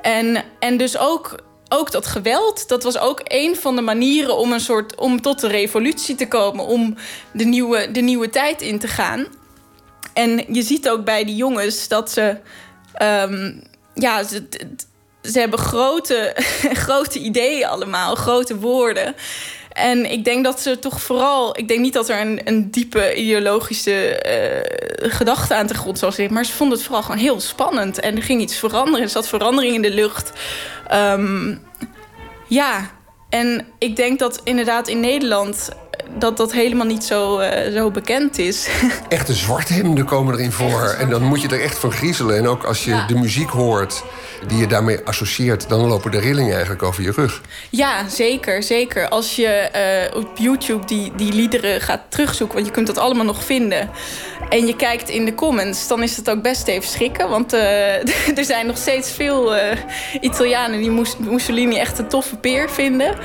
[0.00, 1.36] En, en dus ook
[1.74, 5.40] ook dat geweld, dat was ook een van de manieren om een soort om tot
[5.40, 6.94] de revolutie te komen, om
[7.32, 9.26] de nieuwe, de nieuwe tijd in te gaan.
[10.12, 12.36] En je ziet ook bij die jongens dat ze.
[13.02, 13.62] Um,
[13.94, 16.36] ja, ze, hebben grote,
[16.86, 19.14] grote ideeën allemaal, grote woorden.
[19.72, 21.58] En ik denk dat ze toch vooral.
[21.58, 24.22] Ik denk niet dat er een, een diepe ideologische
[25.02, 26.34] uh, gedachte aan de grond zou zitten.
[26.34, 28.00] Maar ze vonden het vooral gewoon heel spannend.
[28.00, 29.02] En er ging iets veranderen.
[29.02, 30.32] Er zat verandering in de lucht.
[30.92, 31.62] Um,
[32.48, 32.90] ja,
[33.28, 35.68] en ik denk dat inderdaad in Nederland
[36.18, 38.68] dat dat helemaal niet zo, uh, zo bekend is.
[39.08, 40.96] Echte zwarthemden komen erin voor.
[40.98, 42.36] En dan moet je er echt van griezelen.
[42.36, 43.06] En ook als je ja.
[43.06, 44.02] de muziek hoort
[44.46, 45.68] die je daarmee associeert...
[45.68, 47.40] dan lopen de rillingen eigenlijk over je rug.
[47.70, 48.62] Ja, zeker.
[48.62, 49.08] zeker.
[49.08, 49.70] Als je
[50.12, 52.54] uh, op YouTube die, die liederen gaat terugzoeken...
[52.54, 53.90] want je kunt dat allemaal nog vinden...
[54.48, 57.28] en je kijkt in de comments, dan is het ook best even schrikken.
[57.28, 57.60] Want uh,
[58.38, 59.54] er zijn nog steeds veel
[60.20, 60.80] Italianen...
[60.80, 63.16] die Mussolini echt een toffe peer vinden.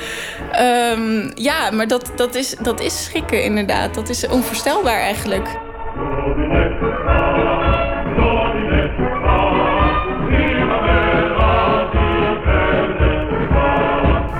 [0.60, 3.94] Um, ja, maar dat, dat, is, dat is schrikken inderdaad.
[3.94, 5.48] Dat is onvoorstelbaar eigenlijk.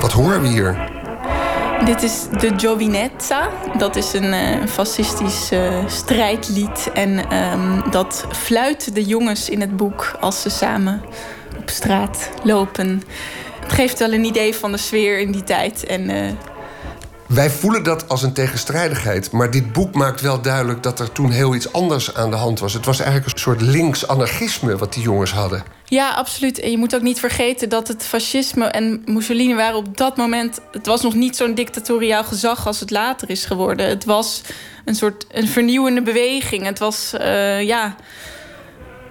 [0.01, 0.77] Wat horen we hier?
[1.85, 3.49] Dit is de Giovinezza.
[3.79, 6.91] Dat is een uh, fascistisch uh, strijdlied.
[6.95, 11.03] En um, dat fluiten de jongens in het boek als ze samen
[11.59, 13.03] op straat lopen.
[13.61, 15.87] Het geeft wel een idee van de sfeer in die tijd.
[15.87, 16.17] En uh,
[17.29, 19.31] wij voelen dat als een tegenstrijdigheid.
[19.31, 22.61] Maar dit boek maakt wel duidelijk dat er toen heel iets anders aan de hand
[22.61, 22.73] was.
[22.73, 25.63] Het was eigenlijk een soort links-anarchisme wat die jongens hadden.
[25.85, 26.61] Ja, absoluut.
[26.61, 30.61] En je moet ook niet vergeten dat het fascisme en Mussolini waren op dat moment.
[30.73, 33.89] Het was nog niet zo'n dictatoriaal gezag als het later is geworden.
[33.89, 34.43] Het was
[34.85, 36.65] een soort een vernieuwende beweging.
[36.65, 37.97] Het was, uh, ja.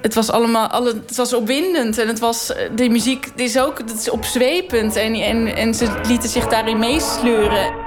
[0.01, 3.93] Het was allemaal, alle, het was opwindend en het was, de muziek is ook het
[3.93, 7.86] is opzwepend en, en, en ze lieten zich daarin meesleuren.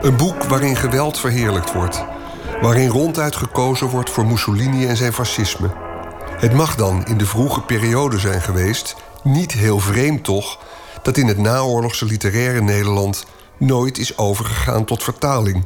[0.00, 2.04] Een boek waarin geweld verheerlijkt wordt.
[2.60, 5.70] Waarin ronduit gekozen wordt voor Mussolini en zijn fascisme.
[6.36, 10.58] Het mag dan in de vroege periode zijn geweest, niet heel vreemd toch,
[11.02, 13.26] dat in het naoorlogse literaire Nederland
[13.58, 15.64] nooit is overgegaan tot vertaling.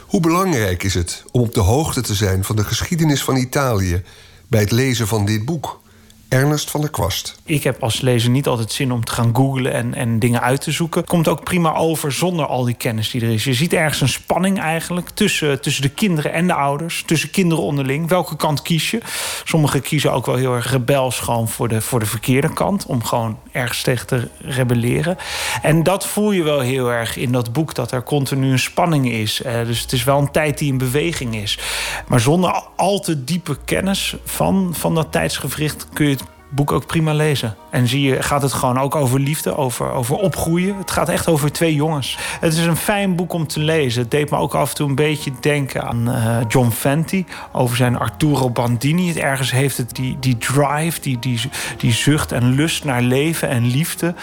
[0.00, 4.02] Hoe belangrijk is het om op de hoogte te zijn van de geschiedenis van Italië
[4.48, 5.80] bij het lezen van dit boek?
[6.28, 7.38] Ernest van der Kwast.
[7.44, 10.60] Ik heb als lezer niet altijd zin om te gaan googlen en, en dingen uit
[10.60, 11.04] te zoeken.
[11.04, 13.44] Komt ook prima over zonder al die kennis die er is.
[13.44, 17.02] Je ziet ergens een spanning eigenlijk tussen, tussen de kinderen en de ouders.
[17.06, 18.08] Tussen kinderen onderling.
[18.08, 19.00] Welke kant kies je?
[19.44, 22.86] Sommigen kiezen ook wel heel erg rebels gewoon voor de, voor de verkeerde kant.
[22.86, 25.16] Om gewoon ergens tegen te rebelleren.
[25.62, 27.74] En dat voel je wel heel erg in dat boek.
[27.74, 29.42] Dat er continu een spanning is.
[29.42, 31.58] Eh, dus het is wel een tijd die in beweging is.
[32.06, 36.86] Maar zonder al te diepe kennis van, van dat tijdsgevricht kun je het boek ook
[36.86, 37.56] prima lezen.
[37.70, 40.76] En zie je, gaat het gewoon ook over liefde, over, over opgroeien.
[40.76, 42.18] Het gaat echt over twee jongens.
[42.40, 44.02] Het is een fijn boek om te lezen.
[44.02, 47.24] Het deed me ook af en toe een beetje denken aan uh, John Fenty.
[47.52, 49.08] Over zijn Arturo Bandini.
[49.08, 51.40] Het ergens heeft het die, die drive, die, die,
[51.76, 54.14] die zucht en lust naar leven en liefde.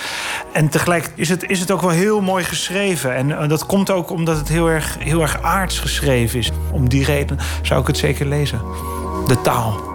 [0.54, 3.16] En tegelijk is het, is het ook wel heel mooi geschreven.
[3.16, 6.52] En uh, dat komt ook omdat het heel erg, heel erg aards geschreven is.
[6.72, 8.62] Om die reden zou ik het zeker lezen.
[9.28, 9.92] De taal.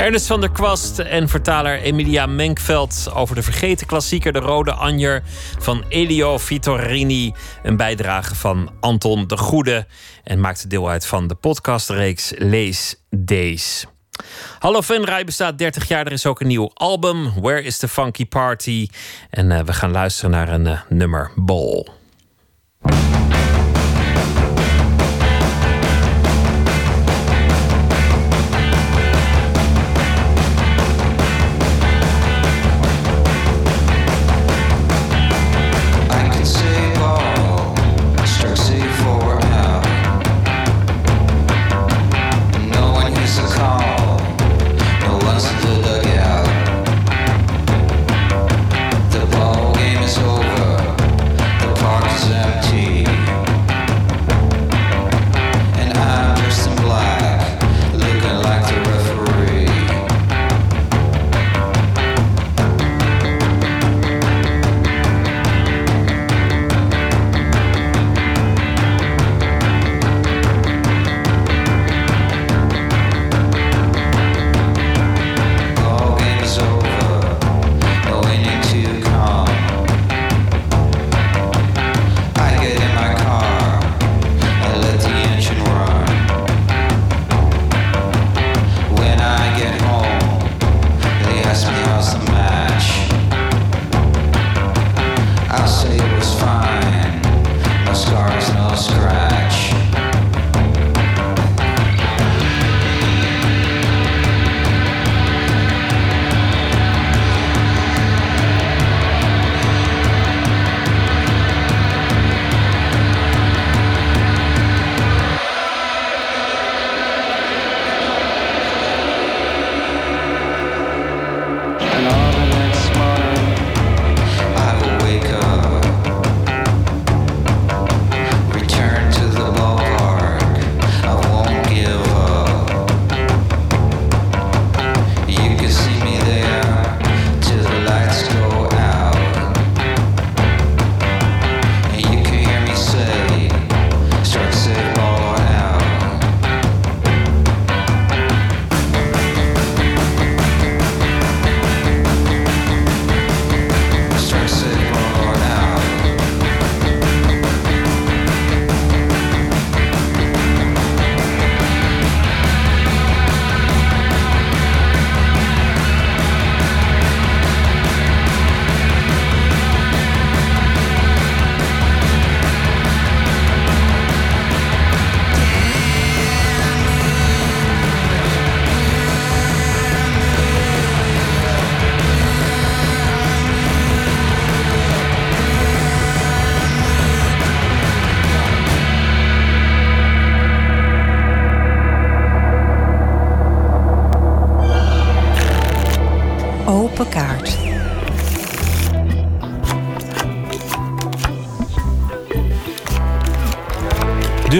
[0.00, 5.22] Ernest van der Kwast en vertaler Emilia Menkveld over de vergeten klassieker De Rode Anjer
[5.58, 7.32] van Elio Vittorini.
[7.62, 9.86] Een bijdrage van Anton de Goede
[10.24, 13.86] en maakte deel uit van de podcastreeks Lees Days.
[14.58, 16.06] Hallo Venray bestaat 30 jaar.
[16.06, 18.88] Er is ook een nieuw album, Where is the Funky Party?
[19.30, 21.99] En eh, we gaan luisteren naar een eh, nummer Ball.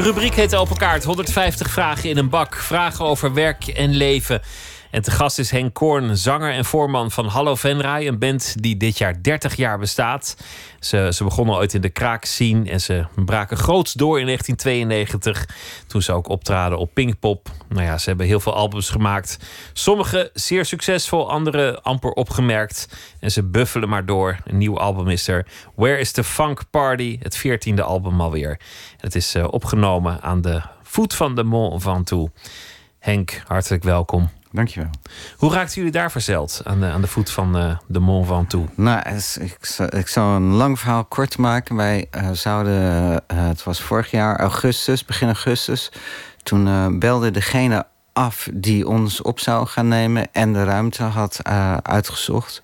[0.01, 1.05] De rubriek heet Open Kaart.
[1.05, 2.57] 150 vragen in een bak.
[2.57, 4.41] Vragen over werk en leven.
[4.91, 8.07] En te gast is Henk Koorn, zanger en voorman van Hallo Venray.
[8.07, 10.37] Een band die dit jaar 30 jaar bestaat.
[10.79, 15.49] Ze, ze begonnen ooit in de kraak scene en ze braken groots door in 1992.
[15.87, 17.50] Toen ze ook optraden op Pinkpop.
[17.71, 19.39] Nou ja, ze hebben heel veel albums gemaakt.
[19.73, 22.89] Sommige zeer succesvol, andere amper opgemerkt.
[23.21, 24.37] En ze buffelen maar door.
[24.45, 25.47] Een nieuw album is er.
[25.75, 27.19] Where is the Funk Party?
[27.23, 28.61] Het veertiende album alweer.
[28.97, 32.33] Het is eh, opgenomen aan de voet van de Mont Ventoux.
[32.99, 34.31] Henk, hartelijk welkom.
[34.53, 34.91] Dankjewel.
[35.37, 38.73] Hoe raakten jullie daar verzeld aan de, aan de voet van eh, de Mont Ventoux?
[38.75, 39.03] Nou,
[39.41, 41.77] ik, ik zal een lang verhaal kort maken.
[41.77, 45.91] Wij eh, zouden, het was vorig jaar augustus, begin augustus.
[46.43, 51.41] Toen eh, belde degene af die ons op zou gaan nemen en de ruimte had
[51.43, 52.61] eh, uitgezocht.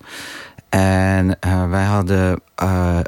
[0.69, 2.41] En eh, wij hadden,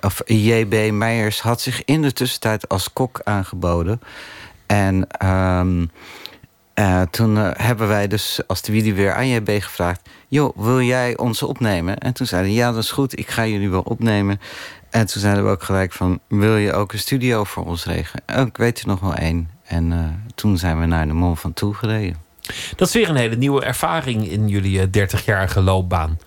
[0.02, 4.02] of JB Meijers had zich in de tussentijd als kok aangeboden.
[4.66, 5.86] En ehm,
[6.80, 10.10] eh, toen hebben wij dus als de video weer aan JB gevraagd...
[10.28, 11.98] joh, wil jij ons opnemen?
[11.98, 14.40] En toen zeiden ja, dat is goed, ik ga jullie wel opnemen.
[14.90, 16.20] En toen zeiden we ook gelijk van...
[16.28, 18.48] wil je ook een studio voor ons regelen?
[18.48, 19.50] Ik weet er nog wel één.
[19.64, 19.91] En
[20.40, 22.18] toen zijn we naar de Mont van Toe gereden.
[22.76, 26.20] Dat is weer een hele nieuwe ervaring in jullie eh, 30-jarige loopbaan.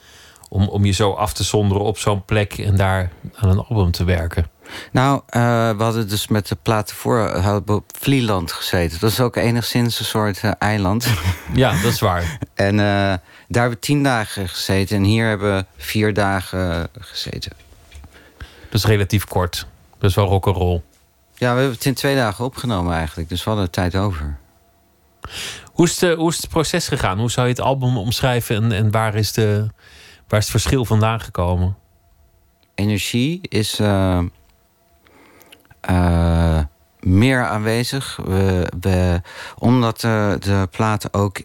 [0.48, 3.90] Om, om je zo af te zonderen op zo'n plek en daar aan een album
[3.90, 4.50] te werken.
[4.90, 5.42] Nou, uh,
[5.76, 9.00] we hadden dus met de platen voor hadden we op Vlieland gezeten.
[9.00, 11.06] Dat is ook enigszins een soort uh, eiland.
[11.54, 12.38] Ja, dat is waar.
[12.54, 14.96] en uh, daar hebben we tien dagen gezeten.
[14.96, 17.52] En hier hebben we vier dagen gezeten.
[18.70, 19.66] Dat is relatief kort.
[19.98, 20.82] Dat is wel rock'n'roll.
[21.42, 23.28] Ja, we hebben het in twee dagen opgenomen eigenlijk.
[23.28, 24.36] Dus we hadden tijd over.
[25.72, 27.18] Hoe is, het, hoe is het proces gegaan?
[27.18, 28.56] Hoe zou je het album omschrijven?
[28.56, 29.68] En, en waar, is de,
[30.28, 31.76] waar is het verschil vandaan gekomen?
[32.74, 34.22] Energie is uh,
[35.90, 36.58] uh,
[37.00, 38.18] meer aanwezig.
[38.24, 39.20] We, we,
[39.58, 41.40] omdat de, de plaat ook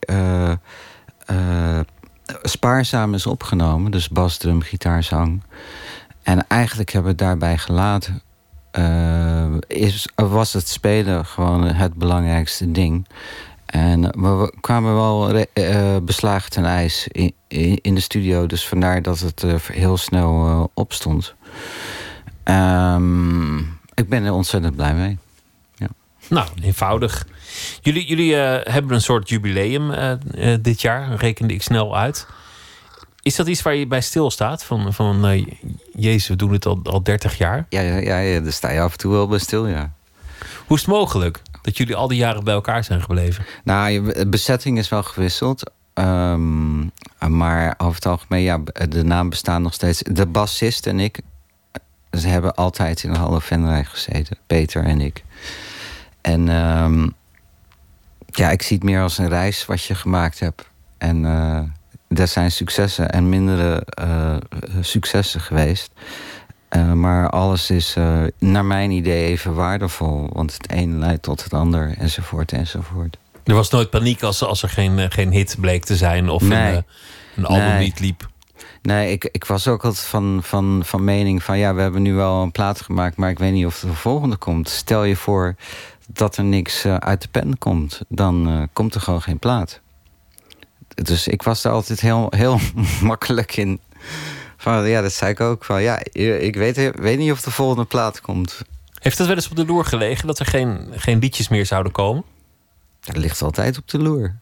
[2.41, 3.91] spaarzaam is opgenomen.
[3.91, 5.43] Dus bas, drum, gitaar, zang.
[6.23, 8.21] En eigenlijk hebben we het daarbij gelaten.
[9.67, 13.07] Is, was het spelen gewoon het belangrijkste ding.
[13.67, 17.33] En we kwamen wel uh, beslagen ten ijs in,
[17.81, 18.45] in, de studio.
[18.45, 21.33] Dus vandaar dat het uh, heel snel uh, opstond.
[22.43, 23.57] Um,
[23.93, 25.17] ik ben er ontzettend blij mee.
[25.75, 25.87] Ja.
[26.29, 27.27] Nou, eenvoudig.
[27.81, 29.91] Jullie, jullie hebben een soort jubileum
[30.61, 32.27] dit jaar, rekende ik snel uit.
[33.27, 34.63] Is dat iets waar je bij stilstaat?
[34.63, 35.45] Van, van
[35.91, 37.65] Jezus, we doen het al, al 30 jaar?
[37.69, 39.91] Ja, ja, ja, ja, daar sta je af en toe wel bij stil, ja.
[40.65, 41.41] Hoe is het mogelijk?
[41.61, 43.45] dat jullie al die jaren bij elkaar zijn gebleven?
[43.63, 45.71] Nou, de bezetting is wel gewisseld.
[45.93, 46.91] Um,
[47.27, 48.59] maar over het algemeen, ja,
[48.89, 50.01] de naam bestaat nog steeds.
[50.11, 51.19] De bassist en ik,
[52.11, 54.37] ze hebben altijd in de Hallo Venray gezeten.
[54.45, 55.23] Peter en ik.
[56.21, 57.13] En um,
[58.25, 60.69] ja, ik zie het meer als een reis wat je gemaakt hebt.
[60.97, 61.59] En uh,
[62.07, 64.35] er zijn successen en mindere uh,
[64.81, 65.91] successen geweest.
[66.69, 70.29] Uh, maar alles is uh, naar mijn idee even waardevol.
[70.33, 73.17] Want het een leidt tot het ander, enzovoort, enzovoort.
[73.43, 76.75] Er was nooit paniek als, als er geen, geen hit bleek te zijn of nee.
[76.75, 76.83] een,
[77.35, 77.79] een album nee.
[77.79, 78.29] niet liep.
[78.81, 81.57] Nee, ik, ik was ook altijd van, van, van mening van...
[81.57, 83.17] ja, we hebben nu wel een plaat gemaakt...
[83.17, 84.69] maar ik weet niet of er de volgende komt.
[84.69, 85.55] Stel je voor
[86.07, 88.01] dat er niks uit de pen komt...
[88.07, 89.81] dan komt er gewoon geen plaat.
[91.03, 92.59] Dus ik was er altijd heel, heel
[93.01, 93.79] makkelijk in...
[94.57, 95.65] Van, ja, dat zei ik ook.
[95.65, 98.61] Van, ja, ik weet, weet niet of de volgende plaat komt.
[98.99, 101.91] Heeft het wel eens op de loer gelegen dat er geen, geen liedjes meer zouden
[101.91, 102.23] komen?
[102.99, 104.35] Dat ligt altijd op de loer.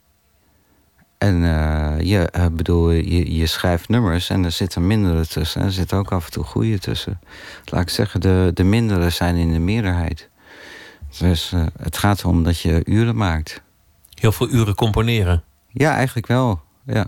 [1.18, 5.62] En uh, je, uh, bedoel, je, je schrijft nummers en er zitten mindere tussen.
[5.62, 7.20] En er zitten ook af en toe goede tussen.
[7.66, 10.30] Laat ik zeggen, de, de mindere zijn in de meerderheid.
[11.18, 13.62] Dus uh, het gaat erom dat je uren maakt.
[14.14, 15.44] Heel veel uren componeren?
[15.78, 17.08] Ja, eigenlijk wel, ja.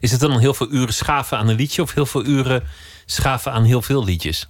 [0.00, 2.62] Is het dan heel veel uren schaven aan een liedje of heel veel uren
[3.06, 4.48] schaven aan heel veel liedjes?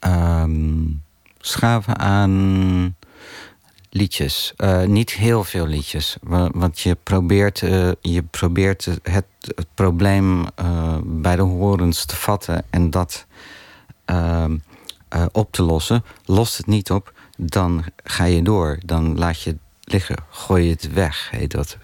[0.00, 1.02] Um,
[1.38, 2.96] schaven aan
[3.90, 4.52] liedjes.
[4.56, 6.16] Uh, niet heel veel liedjes.
[6.52, 12.64] Want je probeert, uh, je probeert het, het probleem uh, bij de horens te vatten
[12.70, 13.26] en dat
[14.04, 14.56] ehm,
[15.32, 16.04] op te lossen.
[16.24, 18.78] Lost het niet op, dan ga je door.
[18.84, 20.16] Dan laat je het liggen.
[20.30, 21.76] Gooi je het weg, heet dat.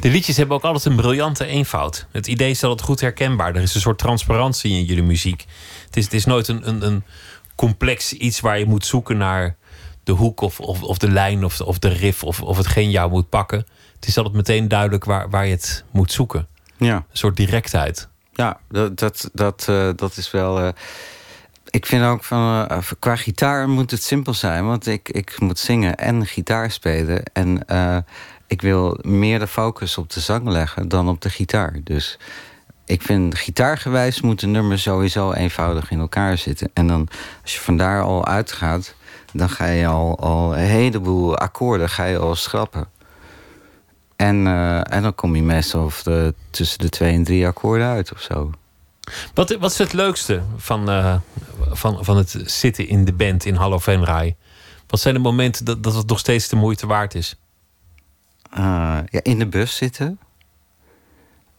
[0.00, 2.06] De liedjes hebben ook altijd een briljante eenvoud.
[2.10, 3.54] Het idee is dat het goed herkenbaar.
[3.54, 5.44] Er is een soort transparantie in jullie muziek.
[5.86, 7.04] Het is, het is nooit een, een, een
[7.54, 9.56] complex iets waar je moet zoeken naar
[10.04, 13.10] de hoek of, of, of de lijn of, of de riff of, of hetgeen jou
[13.10, 13.66] moet pakken.
[13.94, 16.46] Het is altijd meteen duidelijk waar, waar je het moet zoeken.
[16.76, 16.94] Ja.
[16.94, 18.08] Een soort directheid.
[18.32, 20.60] Ja, dat, dat, dat, uh, dat is wel.
[20.60, 20.68] Uh,
[21.76, 22.66] ik vind ook van.
[22.70, 24.66] Uh, qua gitaar moet het simpel zijn.
[24.66, 27.22] Want ik, ik moet zingen en gitaar spelen.
[27.32, 27.64] En
[28.46, 31.80] ik wil meer de focus op de zang leggen dan op de gitaar.
[31.84, 32.18] Dus
[32.84, 36.70] ik vind gitaargewijs moet een nummer sowieso eenvoudig in elkaar zitten.
[36.74, 37.08] En dan
[37.42, 38.94] als je vandaar al uitgaat,
[39.32, 42.88] dan ga je al, al een heleboel akkoorden ga je al schrappen.
[44.16, 48.12] En, uh, en dan kom je meestal de, tussen de twee en drie akkoorden uit
[48.12, 48.50] of zo.
[49.34, 51.16] Wat, wat is het leukste van, uh,
[51.70, 54.36] van, van het zitten in de band in Hallo Venray?
[54.86, 57.36] Wat zijn de momenten dat, dat het nog steeds de moeite waard is?
[58.58, 60.18] Uh, ja, in de bus zitten.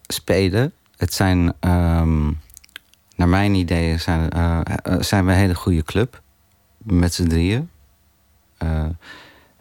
[0.08, 0.74] Spelen.
[0.98, 2.42] Het zijn, um,
[3.16, 4.60] naar mijn idee, zijn, uh,
[5.00, 6.22] zijn we een hele goede club.
[6.78, 7.70] Met z'n drieën.
[8.58, 8.96] Er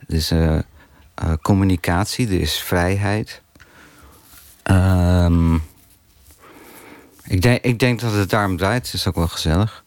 [0.06, 0.32] is
[1.42, 3.42] communicatie, er is vrijheid.
[4.70, 5.62] Um,
[7.28, 8.84] ik, denk, ik denk dat het daarom draait.
[8.84, 9.84] Het is ook wel gezellig.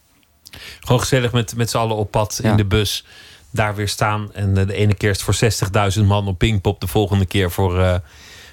[0.80, 2.52] Gewoon gezellig met, met z'n allen op pad ja.
[2.52, 3.06] in de bus
[3.52, 4.34] daar weer staan.
[4.34, 6.82] En de ene keer is het voor 60.000 man op Pinkpop.
[6.82, 7.96] De volgende keer voor, uh,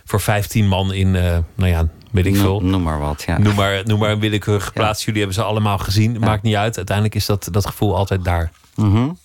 [0.04, 2.60] voor 15 man in, uh, nou ja, weet ik veel.
[2.60, 3.38] Noem, noem maar wat, ja.
[3.38, 5.04] Noem maar, noem maar een willekeurige plaats.
[5.04, 6.12] Jullie hebben ze allemaal gezien.
[6.12, 6.18] Ja.
[6.18, 6.76] Maakt niet uit.
[6.76, 8.50] Uiteindelijk is dat, dat gevoel altijd daar.
[8.74, 9.18] Mm -hmm.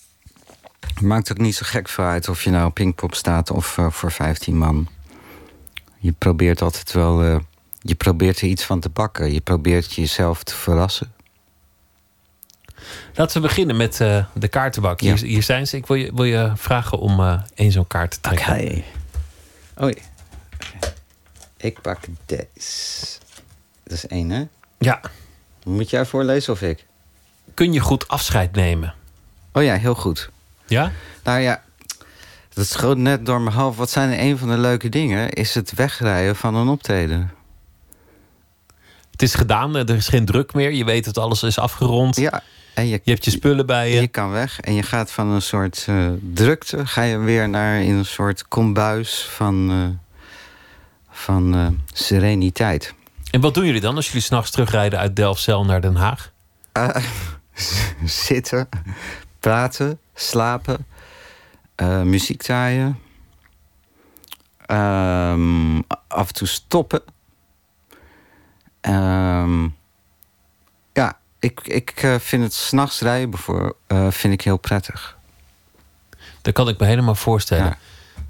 [0.80, 3.78] Het maakt ook niet zo gek voor uit of je nou op Pinkpop staat of
[3.78, 4.88] uh, voor 15 man.
[6.00, 7.42] Je probeert altijd wel...
[7.82, 9.34] je probeert er iets van te pakken.
[9.34, 11.14] Je probeert jezelf te verrassen.
[13.14, 15.00] Laten we beginnen met eh, de kaartenbak.
[15.00, 15.78] Hier, hier zijn ze.
[15.78, 18.54] Ik wil je, wil je vragen om eh één zo'n kaart te trekken.
[18.54, 18.84] Oké.
[19.84, 19.96] Oei.
[21.58, 23.18] Ik pak deze.
[23.84, 24.44] Dat is één, hè?
[24.78, 25.02] Ja.
[25.64, 26.86] Moet jij voorlezen of ik?
[27.54, 28.94] Kun je goed afscheid nemen?
[29.52, 30.30] Oh ja, heel goed.
[30.66, 30.92] Ja?
[31.24, 31.64] Nou ja,
[32.54, 33.78] dat schoot net door mijn hoofd.
[33.78, 35.30] Wat zijn een van de leuke dingen?
[35.30, 37.32] Is het wegrijden van een optreden.
[39.22, 40.72] Het is gedaan, er is geen druk meer.
[40.72, 42.16] Je weet dat alles is afgerond.
[42.16, 42.44] Ja.
[42.74, 44.02] En je, je hebt je spullen bij je.
[44.02, 46.86] Je kan weg en je gaat van een soort eh, drukte...
[46.86, 50.12] ga je weer naar in een soort kombuis van, eh,
[51.10, 52.94] van eh, sereniteit.
[53.32, 56.32] En wat doen jullie dan als jullie s'nachts terugrijden uit Delfzijl naar Den Haag?
[58.06, 58.70] Zitten,
[59.40, 60.86] praten, slapen,
[62.04, 63.00] muziek draaien.
[64.68, 67.02] Um, af en toe stoppen.
[68.82, 69.78] Um,
[70.94, 73.76] ja, ik, ik uh, vind het s'nachts rijden bijvoorbeeld
[74.10, 75.18] vind ik heel prettig.
[76.42, 77.66] Dat kan ik me helemaal voorstellen.
[77.66, 77.78] Ja.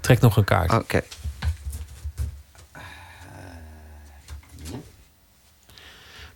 [0.00, 0.72] Trek nog een kaart.
[0.72, 0.82] Oké.
[0.82, 1.04] Okay.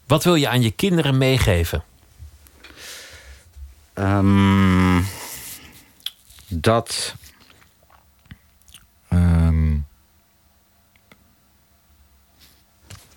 [0.06, 1.84] Wat wil je aan je kinderen meegeven?
[3.94, 5.06] Um,
[6.46, 7.14] dat.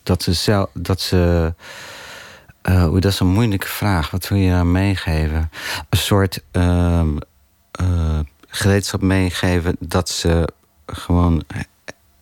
[0.10, 0.70] Dat ze zelf.
[0.74, 1.54] Dat ze.
[2.64, 4.10] Uh, dat is een moeilijke vraag.
[4.10, 5.52] Wat wil je aan meegeven?
[5.90, 7.02] Een soort uh,
[7.82, 10.50] uh, gereedschap meegeven dat ze
[10.86, 11.44] gewoon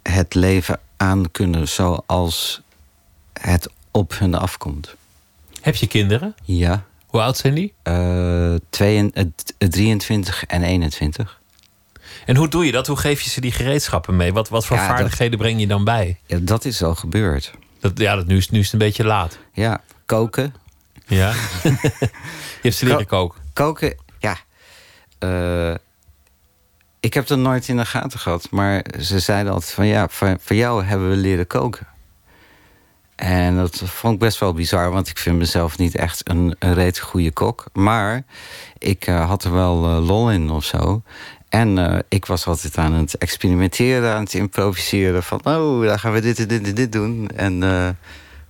[0.04, 2.62] het leven aan kunnen zoals
[3.34, 4.96] het op hun afkomt.
[5.62, 6.36] Heb je kinderen?
[6.44, 6.84] Ja.
[7.06, 7.74] Hoe oud zijn die?
[7.84, 11.40] Uh, 23 en 21.
[12.26, 12.88] En hoe doe je dat?
[12.88, 14.34] Hoe geef je ze die gereedschappen mee?
[14.34, 16.20] Wat, wat voor ja, vaardigheden dat, breng je dan bij?
[16.26, 17.54] Ja, dat is al gebeurd.
[17.80, 19.38] Dat, ja, dat, nu, is, nu is het een beetje laat.
[19.54, 20.54] Ja, koken.
[21.06, 21.32] Ja.
[21.64, 22.10] je
[22.62, 23.42] hebt ze leren Ko koken.
[23.54, 24.38] Koken, ja.
[25.20, 25.76] Uh,
[27.00, 28.48] ik heb dat nooit in de gaten gehad.
[28.52, 31.88] Maar ze zeiden altijd van ja, voor, voor jou hebben we leren koken.
[33.16, 36.74] En dat vond ik best wel bizar, want ik vind mezelf niet echt een, een
[36.74, 37.66] reet goede kok.
[37.74, 38.24] Maar
[38.78, 41.02] ik uh, had er wel uh, lol in of zo.
[41.50, 45.24] En uh, ik was altijd aan het experimenteren, aan het improviseren.
[45.24, 47.30] Van, oh, dan gaan we dit en dit en dit doen.
[47.36, 47.98] En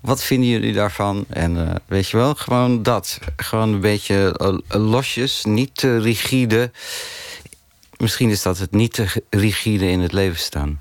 [0.02, 1.26] wat vinden jullie daarvan?
[1.30, 3.20] En weet je wel, gewoon dat.
[3.36, 6.72] Gewoon een beetje losjes, niet te rigide.
[7.98, 10.80] Misschien is dat het niet te rigide in het leven staan.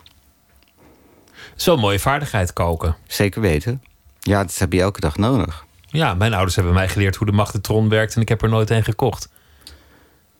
[1.54, 2.96] Zo'n mooie vaardigheid koken.
[3.06, 3.82] Zeker weten.
[4.20, 5.64] Ja, dat heb je elke dag nodig.
[5.86, 8.70] Ja, mijn ouders hebben mij geleerd hoe de magnetron werkt en ik heb er nooit
[8.70, 9.28] een gekocht.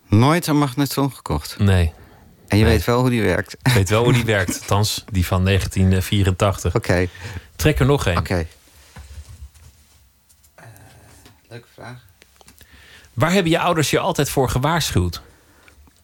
[0.08, 1.58] Nooit een magnetron gekocht?
[1.58, 1.92] Nee.
[2.48, 2.72] En je nee.
[2.72, 3.56] weet wel hoe die werkt?
[3.62, 6.74] Ik weet wel hoe die werkt, althans die van 1984.
[6.74, 6.90] Oké.
[6.90, 7.08] Okay.
[7.56, 8.18] Trek er nog een.
[8.18, 8.20] Oké.
[8.20, 8.48] Okay.
[10.58, 10.64] Uh,
[11.48, 12.04] leuke vraag.
[13.12, 15.22] Waar hebben je ouders je altijd voor gewaarschuwd?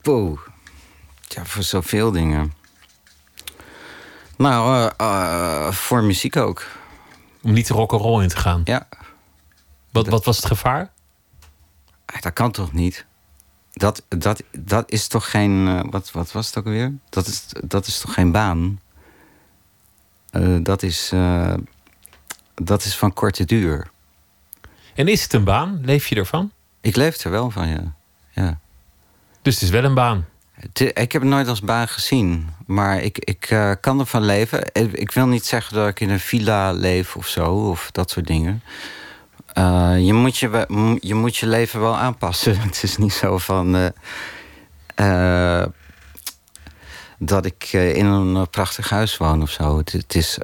[0.01, 0.41] Poeh.
[1.29, 2.53] Ja, voor zoveel dingen.
[4.37, 6.67] Nou, uh, uh, voor muziek ook.
[7.43, 8.61] Om niet rock'n'roll in te gaan?
[8.65, 8.89] Ja.
[9.91, 10.93] Wat, wat was het gevaar?
[12.21, 13.05] Dat kan toch niet?
[13.73, 15.67] Dat, dat, dat is toch geen...
[15.67, 16.93] Uh, wat, wat was het ook alweer?
[17.09, 18.81] Dat is, dat is toch geen baan?
[20.63, 21.13] dat, is,
[22.55, 23.91] dat is van korte duur.
[24.95, 25.81] En is het een baan?
[25.85, 26.53] Leef je ervan?
[26.81, 27.95] Ik leef er wel van, ja.
[28.31, 28.61] ja.
[29.43, 30.27] Dus het is wel een baan?
[30.75, 34.65] Ik heb het nooit als baan gezien, maar ik, ik uh, kan ervan leven.
[34.93, 38.27] Ik wil niet zeggen dat ik in een villa leef of zo, of dat soort
[38.27, 38.63] dingen.
[39.59, 40.67] Uh, je, moet je,
[41.01, 42.61] je moet je leven wel aanpassen.
[42.69, 43.93] Het is niet zo van.
[44.97, 45.65] Uh,
[47.19, 49.79] dat ik in een prachtig huis woon of zo.
[49.79, 50.39] Het, het is.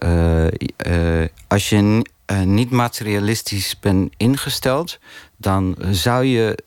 [1.46, 2.04] als je
[2.44, 4.98] niet materialistisch bent ingesteld,
[5.36, 6.58] dan zou je.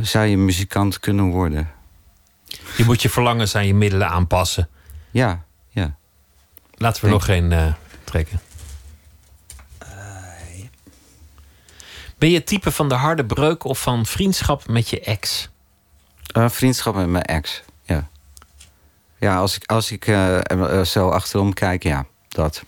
[0.00, 1.70] zou je muzikant kunnen worden.
[2.76, 4.68] Je moet je verlangens aan je middelen aanpassen.
[5.10, 5.96] Ja, ja.
[6.76, 7.20] Laten we Denk.
[7.20, 8.40] nog geen trekken.
[9.82, 9.88] Uh,
[10.58, 10.68] ja.
[12.18, 15.50] Ben je het type van de harde breuk of van vriendschap met je ex?
[16.36, 18.08] Uh, vriendschap met mijn ex, ja.
[19.18, 20.04] Ja, als ik, als ik
[20.84, 22.64] zo achterom kijk, ja, dat.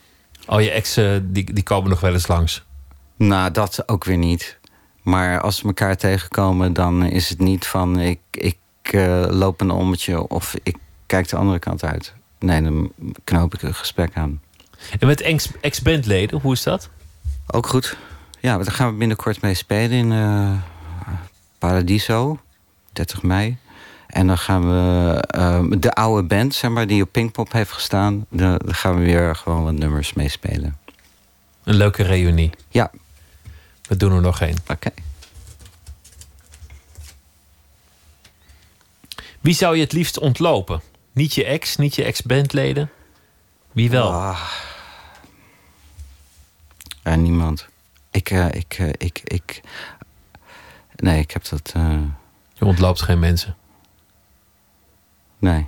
[0.47, 2.65] Oh, je exen die, die komen nog wel eens langs?
[3.17, 4.59] Nou, dat ook weer niet.
[5.03, 8.01] Maar als we elkaar tegenkomen, dan is het niet van...
[8.01, 8.57] ik, ik
[8.87, 12.15] ik uh, loop een ommetje of ik kijk de andere kant uit.
[12.39, 12.93] Nee, dan
[13.25, 14.41] knoop ik een gesprek aan.
[14.99, 15.21] En met
[15.61, 16.89] ex-bandleden, hoe is dat?
[17.47, 17.97] Ook goed.
[18.41, 20.51] Ja, daar gaan we binnenkort mee spelen in eh,
[21.59, 22.39] Paradiso,
[22.93, 23.57] 30 mei.
[24.07, 28.27] En dan gaan we ehm, de oude band, zeg maar, die op Pinkpop heeft gestaan...
[28.29, 30.79] daar gaan we weer gewoon wat nummers mee spelen.
[31.65, 32.51] Een leuke reunie.
[32.69, 32.91] Ja.
[33.89, 34.57] We doen er nog één.
[34.69, 34.91] Oké.
[39.41, 40.83] Wie zou je het liefst ontlopen?
[41.13, 42.91] Niet je ex, niet je ex-bandleden?
[43.73, 44.13] Wie wel?
[44.13, 44.41] Ah.
[47.03, 47.69] Niemand.
[48.17, 49.61] Ik, eh, ik, eh, ik, ik.
[50.97, 51.73] Nee, ik heb dat.
[51.75, 52.01] eh,
[52.55, 53.57] Je ontloopt geen mensen.
[55.39, 55.67] nee.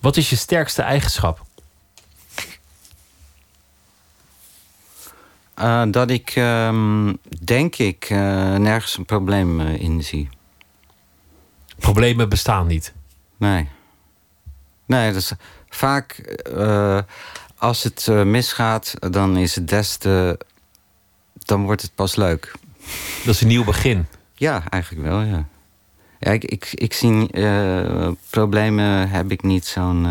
[0.00, 1.44] Wat is je sterkste eigenschap?
[5.90, 7.14] Dat ik, ehm,
[7.44, 8.08] denk ik,
[8.58, 10.28] nergens een probleem in zie.
[11.78, 12.92] Problemen bestaan niet.
[13.36, 13.68] Nee.
[14.86, 15.32] Nee, dat is
[15.68, 16.36] vaak
[17.62, 20.38] als het eh, misgaat, dan is het des te.
[21.34, 22.52] dan wordt het pas leuk.
[23.24, 24.06] Dat is een nieuw begin.
[24.34, 25.46] Ja, eigenlijk wel, ja.
[26.18, 30.06] ja ik, ik, ik zie eh, problemen heb ik niet zo'n.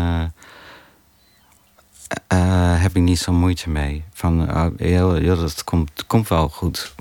[2.28, 4.04] eh, heb ik niet zo'n moeite mee.
[4.12, 6.94] Van, oh, heel, heel, dat komt, komt wel goed.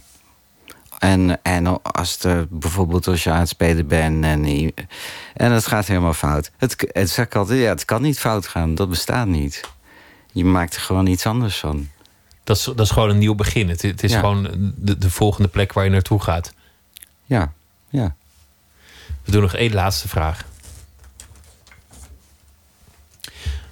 [1.00, 4.46] En, en als eh, bijvoorbeeld als je aan het spelen bent en,
[5.34, 6.52] en het gaat helemaal fout.
[6.58, 8.76] Het, het zeg ik altijd, ja, het kan niet fout gaan.
[8.76, 9.62] Dat bestaat niet.
[10.32, 11.90] Je maakt er gewoon iets anders van.
[12.44, 13.70] Dat is, dat is gewoon een nieuw begin.
[13.70, 14.20] Het, het is Ja.
[14.20, 16.54] gewoon de, de volgende plek waar je naartoe gaat.
[17.26, 17.54] Ja,
[17.90, 18.16] ja.
[19.24, 20.46] We doen nog één laatste vraag.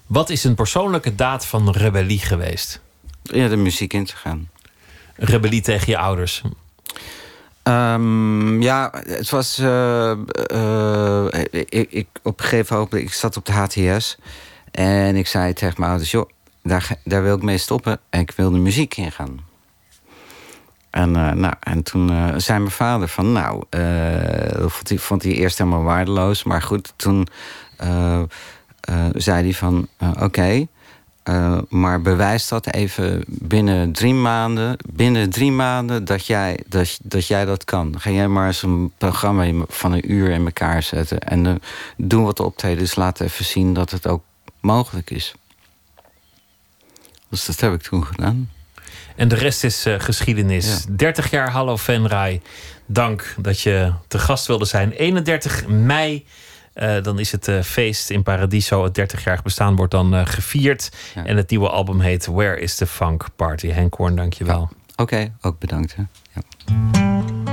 [0.07, 2.79] Wat is een persoonlijke daad van rebellie geweest?
[3.23, 4.49] Ja, de muziek in te gaan.
[5.15, 6.41] Rebellie tegen je ouders.
[7.63, 9.57] Ehm, ja, het was.
[9.57, 14.17] eh, eh, ik, ik, op een gegeven moment, ik zat op de HTS.
[14.71, 16.29] En ik zei tegen mijn ouders: joh,
[16.63, 17.99] daar, daar wil ik mee stoppen.
[18.09, 19.47] En ik wil de muziek in gaan.
[20.89, 25.31] En, eh, nou, en toen eh, zei mijn vader van, nou, eh, dat vond, hij,
[25.31, 26.43] eerst helemaal waardeloos.
[26.43, 27.27] Maar goed, toen
[29.13, 29.87] zei hij van,
[30.19, 30.67] oké,
[31.69, 37.45] maar bewijs dat even binnen drie maanden, binnen drie maanden dat jij dat, dat, jij
[37.45, 37.95] dat kan.
[37.99, 41.61] Ga jij maar eens een programma van een uur in elkaar zetten en
[41.97, 44.23] doen wat optredens, laat even zien dat het ook
[44.59, 45.35] mogelijk is.
[47.29, 48.49] Dus dat heb ik toen gedaan.
[49.15, 50.85] En de rest is eh, geschiedenis.
[50.89, 52.41] 30 jaar Hallo Venray.
[52.85, 54.91] Dank dat je te gast wilde zijn.
[54.91, 56.25] 31 mei.
[56.73, 58.83] eh, dan is het eh, feest in Paradiso.
[58.83, 60.89] Het 30-jarig bestaan wordt dan gevierd.
[61.23, 63.67] En het nieuwe album heet Where is the Funk Party?
[63.67, 64.69] Henk Hoorn, dank je wel.
[64.95, 65.95] Oké, ook bedankt.
[65.95, 66.03] Hè.
[66.33, 67.48] Ja.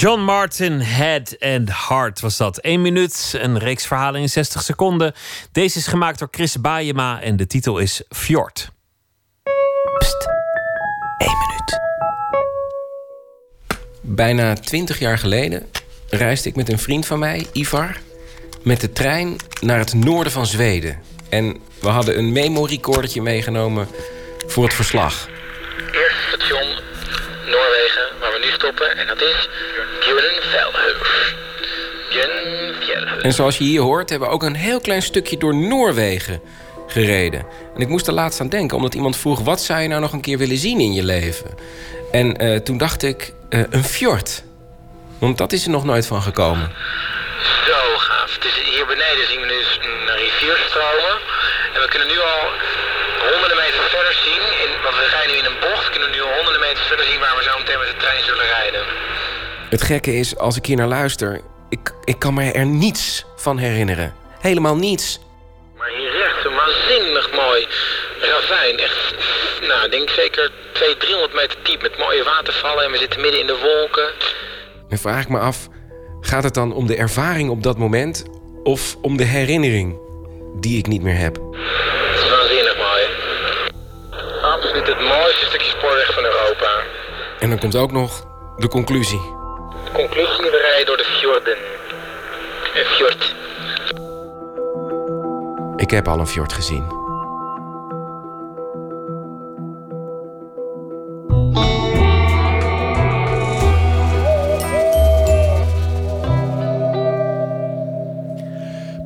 [0.00, 2.58] John Martin, Head and Heart was dat.
[2.58, 5.14] 1 minuut, een reeks verhalen in 60 seconden.
[5.52, 8.70] Deze is gemaakt door Chris Baayema en de titel is Fjord.
[9.98, 10.28] Pst,
[11.18, 11.80] 1 minuut.
[14.00, 15.70] Bijna 20 jaar geleden
[16.10, 17.96] reisde ik met een vriend van mij, Ivar,
[18.62, 21.02] met de trein naar het noorden van Zweden.
[21.30, 23.88] En we hadden een memorecordertje meegenomen
[24.46, 25.28] voor het verslag.
[25.92, 26.78] Eerste station
[27.46, 28.96] Noorwegen, waar we nu stoppen.
[28.96, 29.48] En dat is
[33.22, 36.40] En zoals je hier hoort, hebben we ook een heel klein stukje door Noorwegen
[36.86, 37.46] gereden.
[37.74, 39.40] En ik moest er laatst aan denken, omdat iemand vroeg...
[39.40, 41.50] wat zou je nou nog een keer willen zien in je leven?
[42.12, 44.42] En eh, toen dacht ik, eh, een fjord.
[45.18, 46.72] Want dat is er nog nooit van gekomen.
[47.66, 48.38] Zo gaaf.
[48.38, 51.14] Dus hier beneden zien we dus een rivier stromen.
[51.74, 52.42] En we kunnen nu al
[53.30, 54.42] honderden meters verder zien.
[54.64, 55.90] In, want we rijden nu in een bocht.
[55.90, 58.22] Kunnen we nu al honderden meters verder zien waar we zo meteen met de trein
[58.24, 58.84] zullen rijden.
[59.70, 61.40] Het gekke is, als ik hier naar luister...
[61.68, 64.14] ik, ik kan me er niets van herinneren.
[64.40, 65.20] Helemaal niets.
[65.76, 67.66] Maar hier is echt een waanzinnig mooi
[68.20, 68.78] ravijn.
[68.78, 69.14] Echt,
[69.60, 72.84] nou, ik denk zeker 200, 300 meter diep met mooie watervallen.
[72.84, 74.08] En we zitten midden in de wolken.
[74.88, 75.68] En vraag ik me af,
[76.20, 78.24] gaat het dan om de ervaring op dat moment...
[78.62, 79.98] of om de herinnering
[80.54, 81.34] die ik niet meer heb?
[81.34, 83.02] Het is waanzinnig mooi.
[84.42, 86.82] Absoluut het mooiste stukje spoorweg van Europa.
[87.38, 88.26] En dan komt ook nog
[88.56, 89.38] de conclusie.
[89.92, 91.56] Conclusie, we rijden door de fjorden.
[92.74, 93.34] Een fjord.
[95.76, 96.98] Ik heb al een fjord gezien.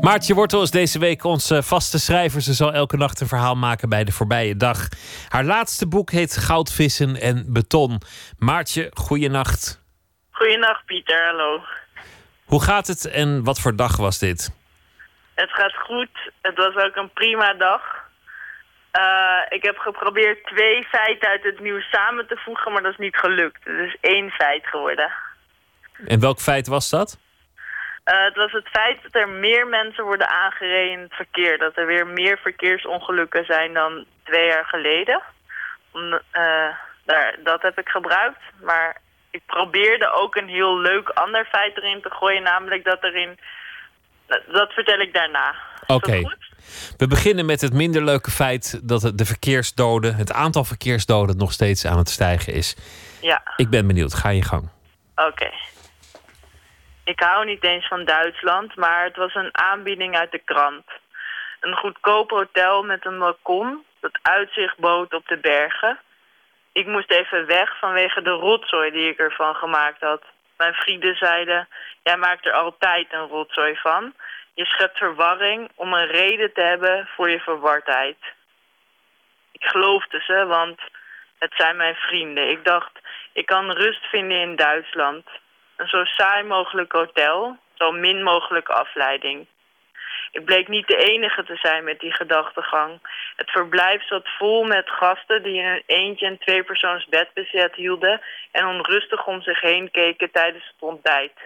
[0.01, 2.43] Maartje Wortel is deze week onze vaste schrijver.
[2.43, 4.89] Ze zal elke nacht een verhaal maken bij de voorbije dag.
[5.28, 8.01] Haar laatste boek heet Goudvissen en Beton.
[8.39, 9.84] Maartje, goeienacht.
[10.35, 11.65] Goeienacht Pieter, hallo.
[12.44, 14.56] Hoe gaat het en wat voor dag was dit?
[15.35, 16.31] Het gaat goed.
[16.43, 17.82] Het was ook een prima dag.
[18.90, 22.98] Eh, ik heb geprobeerd twee feiten uit het nieuws samen te voegen, maar dat is
[22.98, 23.65] niet gelukt.
[23.65, 25.12] Het is één feit geworden.
[26.06, 27.19] En welk feit was dat?
[28.05, 31.59] Eh, het was het feit dat er meer mensen worden aangereden in het verkeer.
[31.59, 35.23] Dat er weer meer verkeersongelukken zijn dan twee jaar geleden.
[35.90, 36.69] Om, eh,
[37.05, 38.40] daar, dat heb ik gebruikt.
[38.62, 39.02] Maar
[39.35, 42.43] ik probeerde ook een heel leuk ander feit erin te gooien.
[42.43, 43.39] Namelijk dat erin...
[44.52, 45.55] Dat vertel ik daarna.
[45.86, 46.36] Oké.
[46.97, 51.52] We beginnen met het minder leuke feit dat het de verkeersdoden, het aantal verkeersdoden nog
[51.52, 52.77] steeds aan het stijgen is.
[53.20, 54.15] Ja, Ik ben benieuwd.
[54.15, 54.70] Ga je gang.
[55.16, 55.51] oké.
[57.05, 60.85] Ik hou niet eens van Duitsland, maar het was een aanbieding uit de krant.
[61.61, 65.98] Een goedkoop hotel met een balkon dat uitzicht bood op de bergen.
[66.74, 70.22] Ik moest even weg vanwege de rotzooi die ik ervan gemaakt had.
[70.56, 71.68] Mijn vrienden zeiden,
[72.02, 74.14] jij maakt er altijd een rotzooi van.
[74.55, 78.16] Je schept verwarring om een reden te hebben voor je verwardheid.
[79.52, 80.80] Ik geloofde ze, want
[81.38, 82.51] het zijn mijn vrienden.
[82.51, 82.92] Ik dacht,
[83.32, 85.26] ik kan rust vinden in Duitsland.
[85.76, 89.46] Een zo saai mogelijk hotel, zo min mogelijk afleiding.
[90.35, 92.98] Ik bleek niet de enige te zijn met die gedachtegang.
[93.36, 98.20] Het verblijf zat vol met gasten die in een eentje en tweepersoons bedbezet hielden
[98.51, 101.39] en onrustig om zich heen keken tijdens het ontbijt.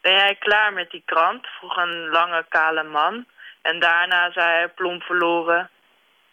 [0.00, 1.46] Ben jij klaar met die krant?
[1.46, 3.26] vroeg een lange kale man.
[3.62, 5.70] En daarna zei hij plomp verloren.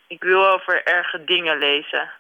[0.07, 2.11] Ik wil over erge dingen lezen.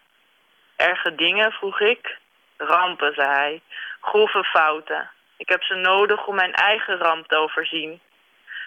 [0.75, 2.17] Erge dingen, vroeg ik.
[2.57, 3.61] Rampen, zei hij.
[4.01, 5.09] Grove fouten.
[5.37, 8.01] Ik heb ze nodig om mijn eigen ramp te overzien.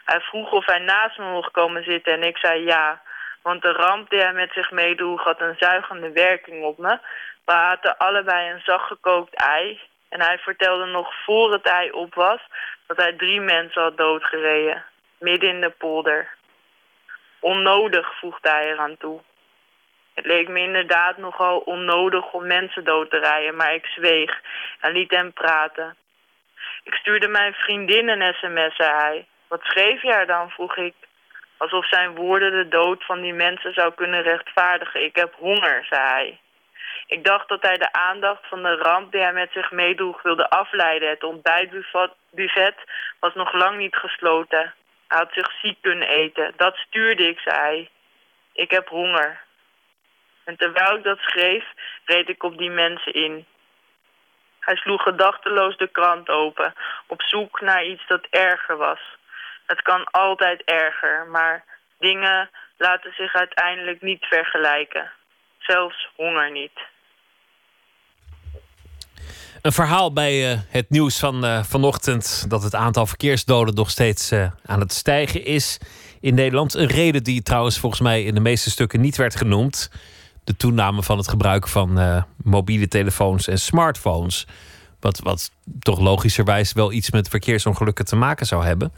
[0.06, 3.02] Hij vroeg of hij naast me mocht komen zitten en ik zei ja.
[3.42, 6.98] Want de ramp die hij met zich meedroeg had een zuigende werking op me.
[7.44, 9.80] We aten allebei een zacht gekookt ei.
[10.08, 12.40] En hij vertelde nog voor het ei op was
[12.86, 14.84] dat hij drie mensen had doodgereden.
[15.18, 16.28] Midden in de polder.
[17.40, 19.20] Onnodig, voegde hij eraan toe.
[20.14, 24.40] Het leek me inderdaad nogal onnodig om mensen dood te rijden, maar ik zweeg
[24.80, 25.96] en liet hem praten.
[26.82, 29.26] Ik stuurde mijn vriendin een sms, zei hij.
[29.48, 30.94] Wat schreef je haar dan, vroeg ik.
[31.56, 35.04] Alsof zijn woorden de dood van die mensen zou kunnen rechtvaardigen.
[35.04, 36.40] Ik heb honger, zei hij.
[37.06, 40.50] Ik dacht dat hij de aandacht van de ramp die hij met zich meedroeg wilde
[40.50, 41.08] afleiden.
[41.08, 42.78] Het ontbijtbuffet
[43.20, 44.74] was nog lang niet gesloten.
[45.08, 46.52] Hij had zich ziek kunnen eten.
[46.56, 47.90] Dat stuurde ik, zei hij.
[48.52, 49.40] Ik heb honger.
[50.44, 51.64] En terwijl ik dat schreef,
[52.04, 53.46] reed ik op die mensen in.
[54.60, 56.74] Hij sloeg gedachteloos de krant open,
[57.06, 59.00] op zoek naar iets dat erger was.
[59.66, 61.64] Het kan altijd erger, maar
[61.98, 65.10] dingen laten zich uiteindelijk niet vergelijken.
[65.58, 66.80] Zelfs honger niet.
[69.66, 74.30] Een verhaal bij eh, het nieuws van eh, vanochtend dat het aantal verkeersdoden nog steeds
[74.30, 75.78] eh, aan het stijgen is
[76.20, 76.74] in Nederland.
[76.74, 79.90] Een reden die trouwens volgens mij in de meeste stukken niet werd genoemd.
[80.44, 84.46] De toename van het gebruik van mobiele telefoons en smartphones.
[85.00, 85.50] Wat, wat
[85.80, 88.92] toch logischerwijs wel iets met verkeersongelukken te maken zou hebben.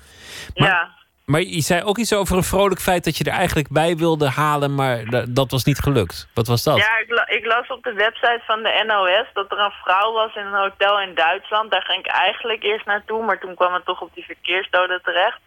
[0.54, 0.88] Maar, ja.
[1.24, 4.28] maar je zei ook iets over een vrolijk feit dat je er eigenlijk bij wilde
[4.28, 6.28] halen, maar da- dat was niet gelukt.
[6.34, 6.76] Wat was dat?
[6.76, 10.12] Ja, ik, la- ik las op de website van de NOS dat er een vrouw
[10.12, 11.70] was in een hotel in Duitsland.
[11.70, 15.40] Daar ging ik eigenlijk eerst naartoe, maar toen kwam het toch op die verkeersdoden terecht.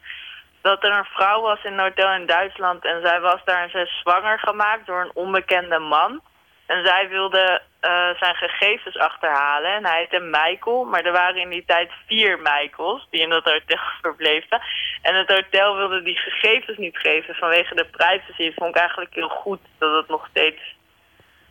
[0.62, 3.70] Dat er een vrouw was in een hotel in Duitsland en zij was daar en
[3.70, 6.22] zij is zwanger gemaakt door een onbekende man.
[6.66, 9.72] En zij wilde eh, zijn gegevens achterhalen.
[9.72, 13.44] En hij heette Michael, maar er waren in die tijd vier Michaels die in dat
[13.44, 14.62] hotel verbleven.
[15.02, 18.54] En het hotel wilde die gegevens niet geven vanwege de privacy.
[18.56, 20.76] Vond ik eigenlijk heel goed dat het nog steeds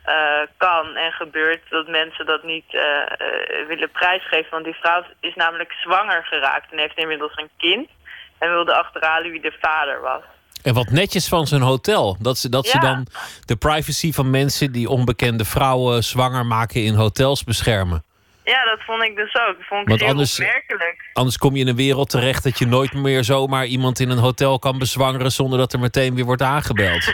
[0.03, 1.69] eh, kan en gebeurt.
[1.69, 4.51] Dat mensen dat niet eh, willen prijsgeven.
[4.51, 7.89] Want die vrouw is namelijk zwanger geraakt en heeft inmiddels een kind.
[8.37, 10.23] En wilde achterhalen wie de vader was.
[10.63, 12.17] En wat netjes van zo'n hotel.
[12.19, 13.07] Dat, ze, dat ze dan
[13.45, 18.03] de privacy van mensen die onbekende vrouwen zwanger maken in hotels beschermen.
[18.43, 19.57] Ja, dat vond ik dus ook.
[19.57, 21.09] Dat vond ik Want heel anders- opmerkelijk.
[21.13, 24.17] Anders kom je in een wereld terecht dat je nooit meer zomaar iemand in een
[24.17, 27.03] hotel kan bezwangeren zonder dat er meteen weer wordt aangebeld.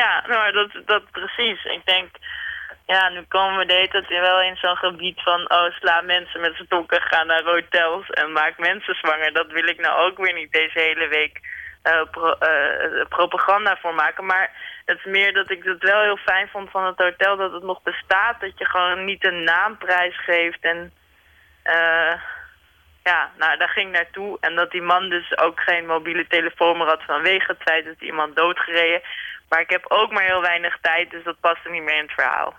[0.00, 1.64] Ja, maar dat, dat precies.
[1.64, 2.08] Ik denk,
[2.86, 5.40] ja, nu komen we de hele tijd wel in zo'n gebied van...
[5.50, 9.32] oh, sla mensen met stokken, ga naar hotels en maak mensen zwanger.
[9.32, 11.40] Dat wil ik nou ook weer niet deze hele week
[12.10, 14.26] pro- eh, propaganda voor maken.
[14.26, 14.50] Maar
[14.84, 17.36] het is meer dat ik het wel heel fijn vond van het hotel...
[17.36, 20.92] dat het nog bestaat, dat je gewoon niet een naamprijs geeft en...
[21.62, 22.12] eh
[23.04, 24.36] ja, nou, daar ging naartoe.
[24.40, 28.00] En dat die man dus ook geen mobiele telefoon meer had vanwege het feit dat
[28.00, 29.00] iemand doodgereden.
[29.48, 32.12] Maar ik heb ook maar heel weinig tijd, dus dat paste niet meer in het
[32.12, 32.54] verhaal.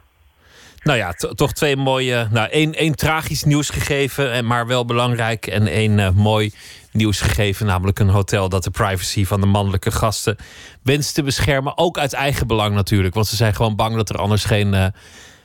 [0.83, 2.27] Nou ja, to- toch twee mooie.
[2.31, 5.47] Nou, één, één tragisch nieuws gegeven, en maar wel belangrijk.
[5.47, 6.51] En één eh, mooi
[6.91, 10.37] nieuws gegeven, namelijk een hotel dat de privacy van de mannelijke gasten
[10.83, 11.77] wenst te beschermen.
[11.77, 14.85] Ook uit eigen belang natuurlijk, want ze zijn gewoon bang dat er anders geen eh,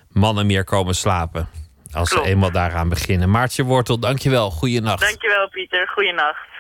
[0.09, 1.48] mannen meer komen slapen.
[1.93, 2.24] Als Klopt.
[2.24, 3.31] ze eenmaal daaraan beginnen.
[3.31, 4.51] Maartje Wortel, dankjewel.
[4.51, 5.01] Goeienacht.
[5.01, 6.55] Dankjewel Pieter, goeienacht.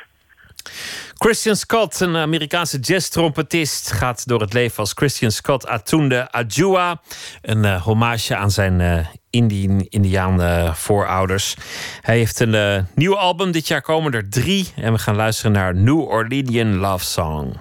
[1.14, 7.00] Christian Scott, een Amerikaanse jazz-trompetist, gaat door het leven als Christian Scott Atunde Adjua.
[7.42, 9.06] Een eh, hommage aan zijn eh
[9.36, 11.56] Indian, Indiaan eh, voorouders.
[12.00, 14.72] Hij heeft een eh, nieuw album, dit jaar komen er drie.
[14.76, 17.54] En we gaan luisteren naar New Orleanian Love Song.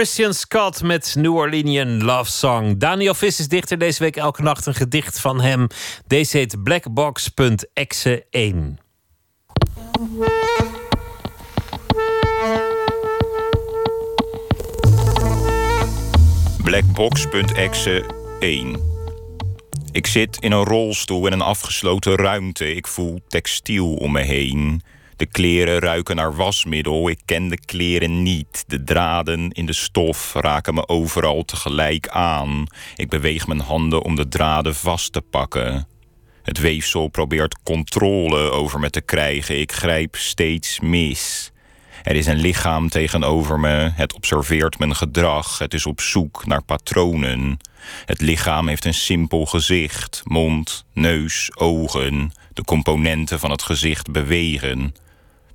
[0.00, 2.78] Christian Scott met New Orleanian Love Song.
[2.78, 5.66] Daniel Vis is dichter deze week elke nacht een gedicht van hem.
[6.06, 8.78] Deze heet Blackbox.exe 1.
[16.62, 18.04] Blackbox.exe
[18.40, 18.80] 1.
[19.92, 22.74] Ik zit in een rolstoel in een afgesloten ruimte.
[22.74, 24.82] Ik voel textiel om me heen.
[25.20, 27.08] De kleren ruiken naar wasmiddel.
[27.08, 28.64] Ik ken de kleren niet.
[28.66, 32.66] De draden in de stof raken me overal tegelijk aan.
[32.96, 35.86] Ik beweeg mijn handen om de draden vast te pakken.
[36.42, 39.60] Het weefsel probeert controle over me te krijgen.
[39.60, 41.52] Ik grijp steeds mis.
[42.02, 43.90] Er is een lichaam tegenover me.
[43.94, 45.58] Het observeert mijn gedrag.
[45.58, 47.56] Het is op zoek naar patronen.
[48.04, 50.22] Het lichaam heeft een simpel gezicht.
[50.24, 52.32] Mond, neus, ogen.
[52.52, 54.94] De componenten van het gezicht bewegen.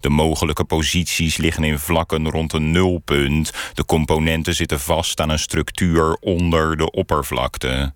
[0.06, 3.52] De mogelijke posities liggen in vlakken rond een nulpunt.
[3.74, 7.94] De componenten zitten vast aan een structuur onder de oppervlakte.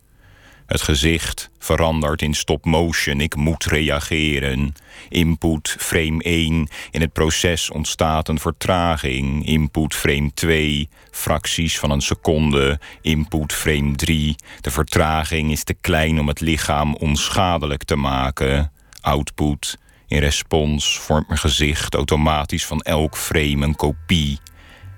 [0.65, 3.21] Het gezicht verandert in stop motion.
[3.21, 4.73] Ik moet reageren.
[5.09, 6.67] Input frame 1.
[6.91, 9.45] In het proces ontstaat een vertraging.
[9.45, 10.89] Input frame 2.
[11.11, 12.79] Fracties van een seconde.
[13.01, 14.35] Input frame 3.
[14.61, 18.71] De vertraging is te klein om het lichaam onschadelijk te maken.
[19.01, 19.77] Output.
[20.09, 24.39] In respons vormt mijn gezicht automatisch van elk frame een kopie.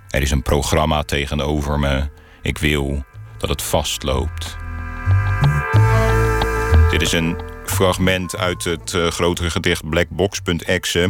[0.09, 2.09] Er is een programma tegenover me.
[2.41, 3.03] Ik wil
[3.37, 4.57] dat het vastloopt.
[6.89, 11.09] Dit is een fragment uit het uh, grotere gedicht Blackbox.exe.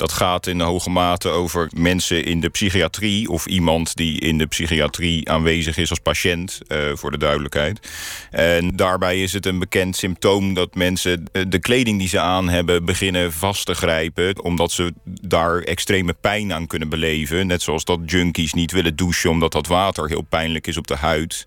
[0.00, 4.46] Dat gaat in hoge mate over mensen in de psychiatrie of iemand die in de
[4.46, 7.88] psychiatrie aanwezig is als patiënt, uh, voor de duidelijkheid.
[8.30, 12.84] En daarbij is het een bekend symptoom dat mensen de kleding die ze aan hebben
[12.84, 17.46] beginnen vast te grijpen, omdat ze daar extreme pijn aan kunnen beleven.
[17.46, 20.96] Net zoals dat junkies niet willen douchen omdat dat water heel pijnlijk is op de
[20.96, 21.46] huid.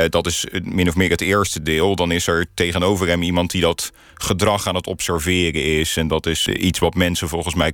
[0.00, 1.96] Uh, dat is min of meer het eerste deel.
[1.96, 5.96] Dan is er tegenover hem iemand die dat gedrag aan het observeren is.
[5.96, 7.72] En dat is iets wat mensen volgens mij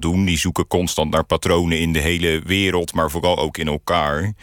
[0.00, 0.24] doen.
[0.24, 4.34] Die zoeken constant naar patronen in de hele wereld, maar vooral ook in elkaar.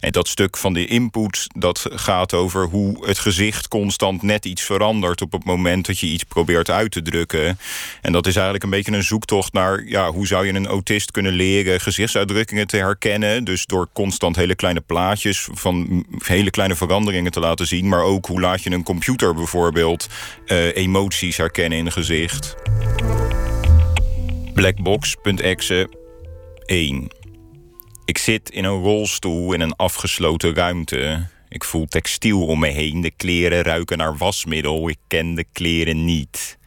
[0.00, 4.62] En dat stuk van de input, dat gaat over hoe het gezicht constant net iets
[4.62, 7.58] verandert op het moment dat je iets probeert uit te drukken.
[8.02, 11.10] En dat is eigenlijk een beetje een zoektocht naar ja, hoe zou je een autist
[11.10, 13.44] kunnen leren gezichtsuitdrukkingen te herkennen.
[13.44, 17.88] Dus door constant hele kleine plaatjes van hele kleine veranderingen te laten zien.
[17.88, 20.08] Maar ook hoe laat je een computer bijvoorbeeld
[20.46, 22.56] uh, emoties herkennen in gezicht.
[24.56, 25.88] Blackbox.exe
[26.64, 27.08] 1.
[28.04, 31.26] Ik zit in een rolstoel in een afgesloten ruimte.
[31.48, 33.00] Ik voel textiel om me heen.
[33.00, 34.88] De kleren ruiken naar wasmiddel.
[34.88, 36.58] Ik ken de kleren niet.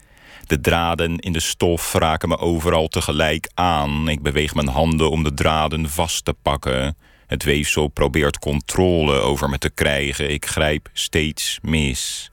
[0.45, 4.09] De draden in de stof raken me overal tegelijk aan.
[4.09, 6.97] Ik beweeg mijn handen om de draden vast te pakken.
[7.27, 10.29] Het weefsel probeert controle over me te krijgen.
[10.29, 12.28] Ik grijp steeds mis.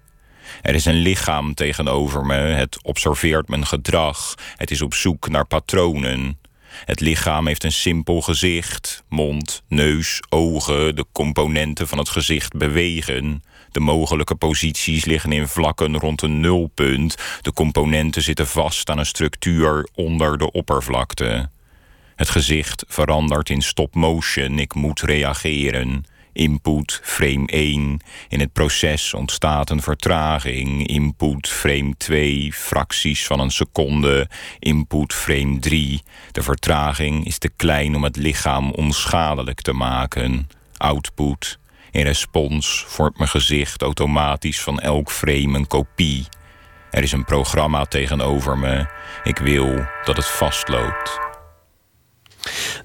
[0.67, 2.35] Er is een lichaam tegenover me.
[2.35, 4.35] Het observeert mijn gedrag.
[4.57, 6.39] Het is op zoek naar patronen.
[6.85, 9.05] Het lichaam heeft een simpel gezicht.
[9.09, 13.45] Mond, neus, ogen, de componenten van het gezicht bewegen.
[13.71, 17.17] De mogelijke posities liggen in vlakken rond een nulpunt.
[17.41, 21.51] De componenten zitten vast aan een structuur onder de oppervlakte.
[22.17, 24.59] Het gezicht verandert in stop motion.
[24.59, 26.05] Ik moet reageren.
[26.37, 28.01] Input frame 1.
[28.29, 30.87] In het proces ontstaat een vertraging.
[30.87, 34.29] Input frame 2, fracties van een seconde.
[34.59, 36.03] Input frame 3.
[36.33, 40.49] De vertraging is te klein om het lichaam onschadelijk te maken.
[40.77, 41.59] Output.
[41.91, 46.27] In respons vormt mijn gezicht automatisch van elk frame een kopie.
[46.91, 48.87] Er is een programma tegenover me.
[49.23, 51.26] Ik wil dat het vastloopt.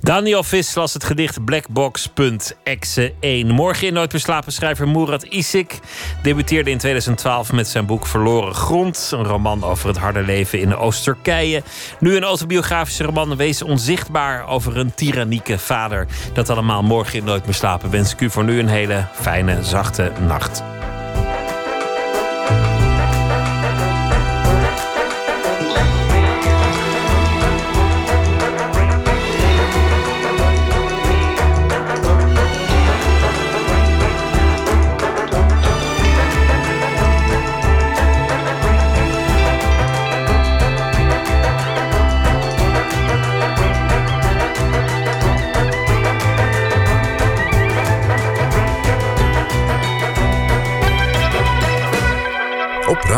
[0.02, 3.48] Daniel Vis las het gedicht Blackbox.exe 1.
[3.48, 5.80] Morgen in Nooit slapen schrijver Murat Isik
[6.24, 9.10] debuteerde in 2012 met zijn boek Verloren Grond.
[9.14, 11.64] Een roman over het harde leven in Oost-Turkije.
[12.00, 16.08] Nu een autobiografische roman Wees onzichtbaar over een tyrannieke vader.
[16.34, 17.90] Dat allemaal morgen in Nooit meer slapen.
[17.90, 20.64] Wens ik u voor nu een hele fijne, zachte nacht.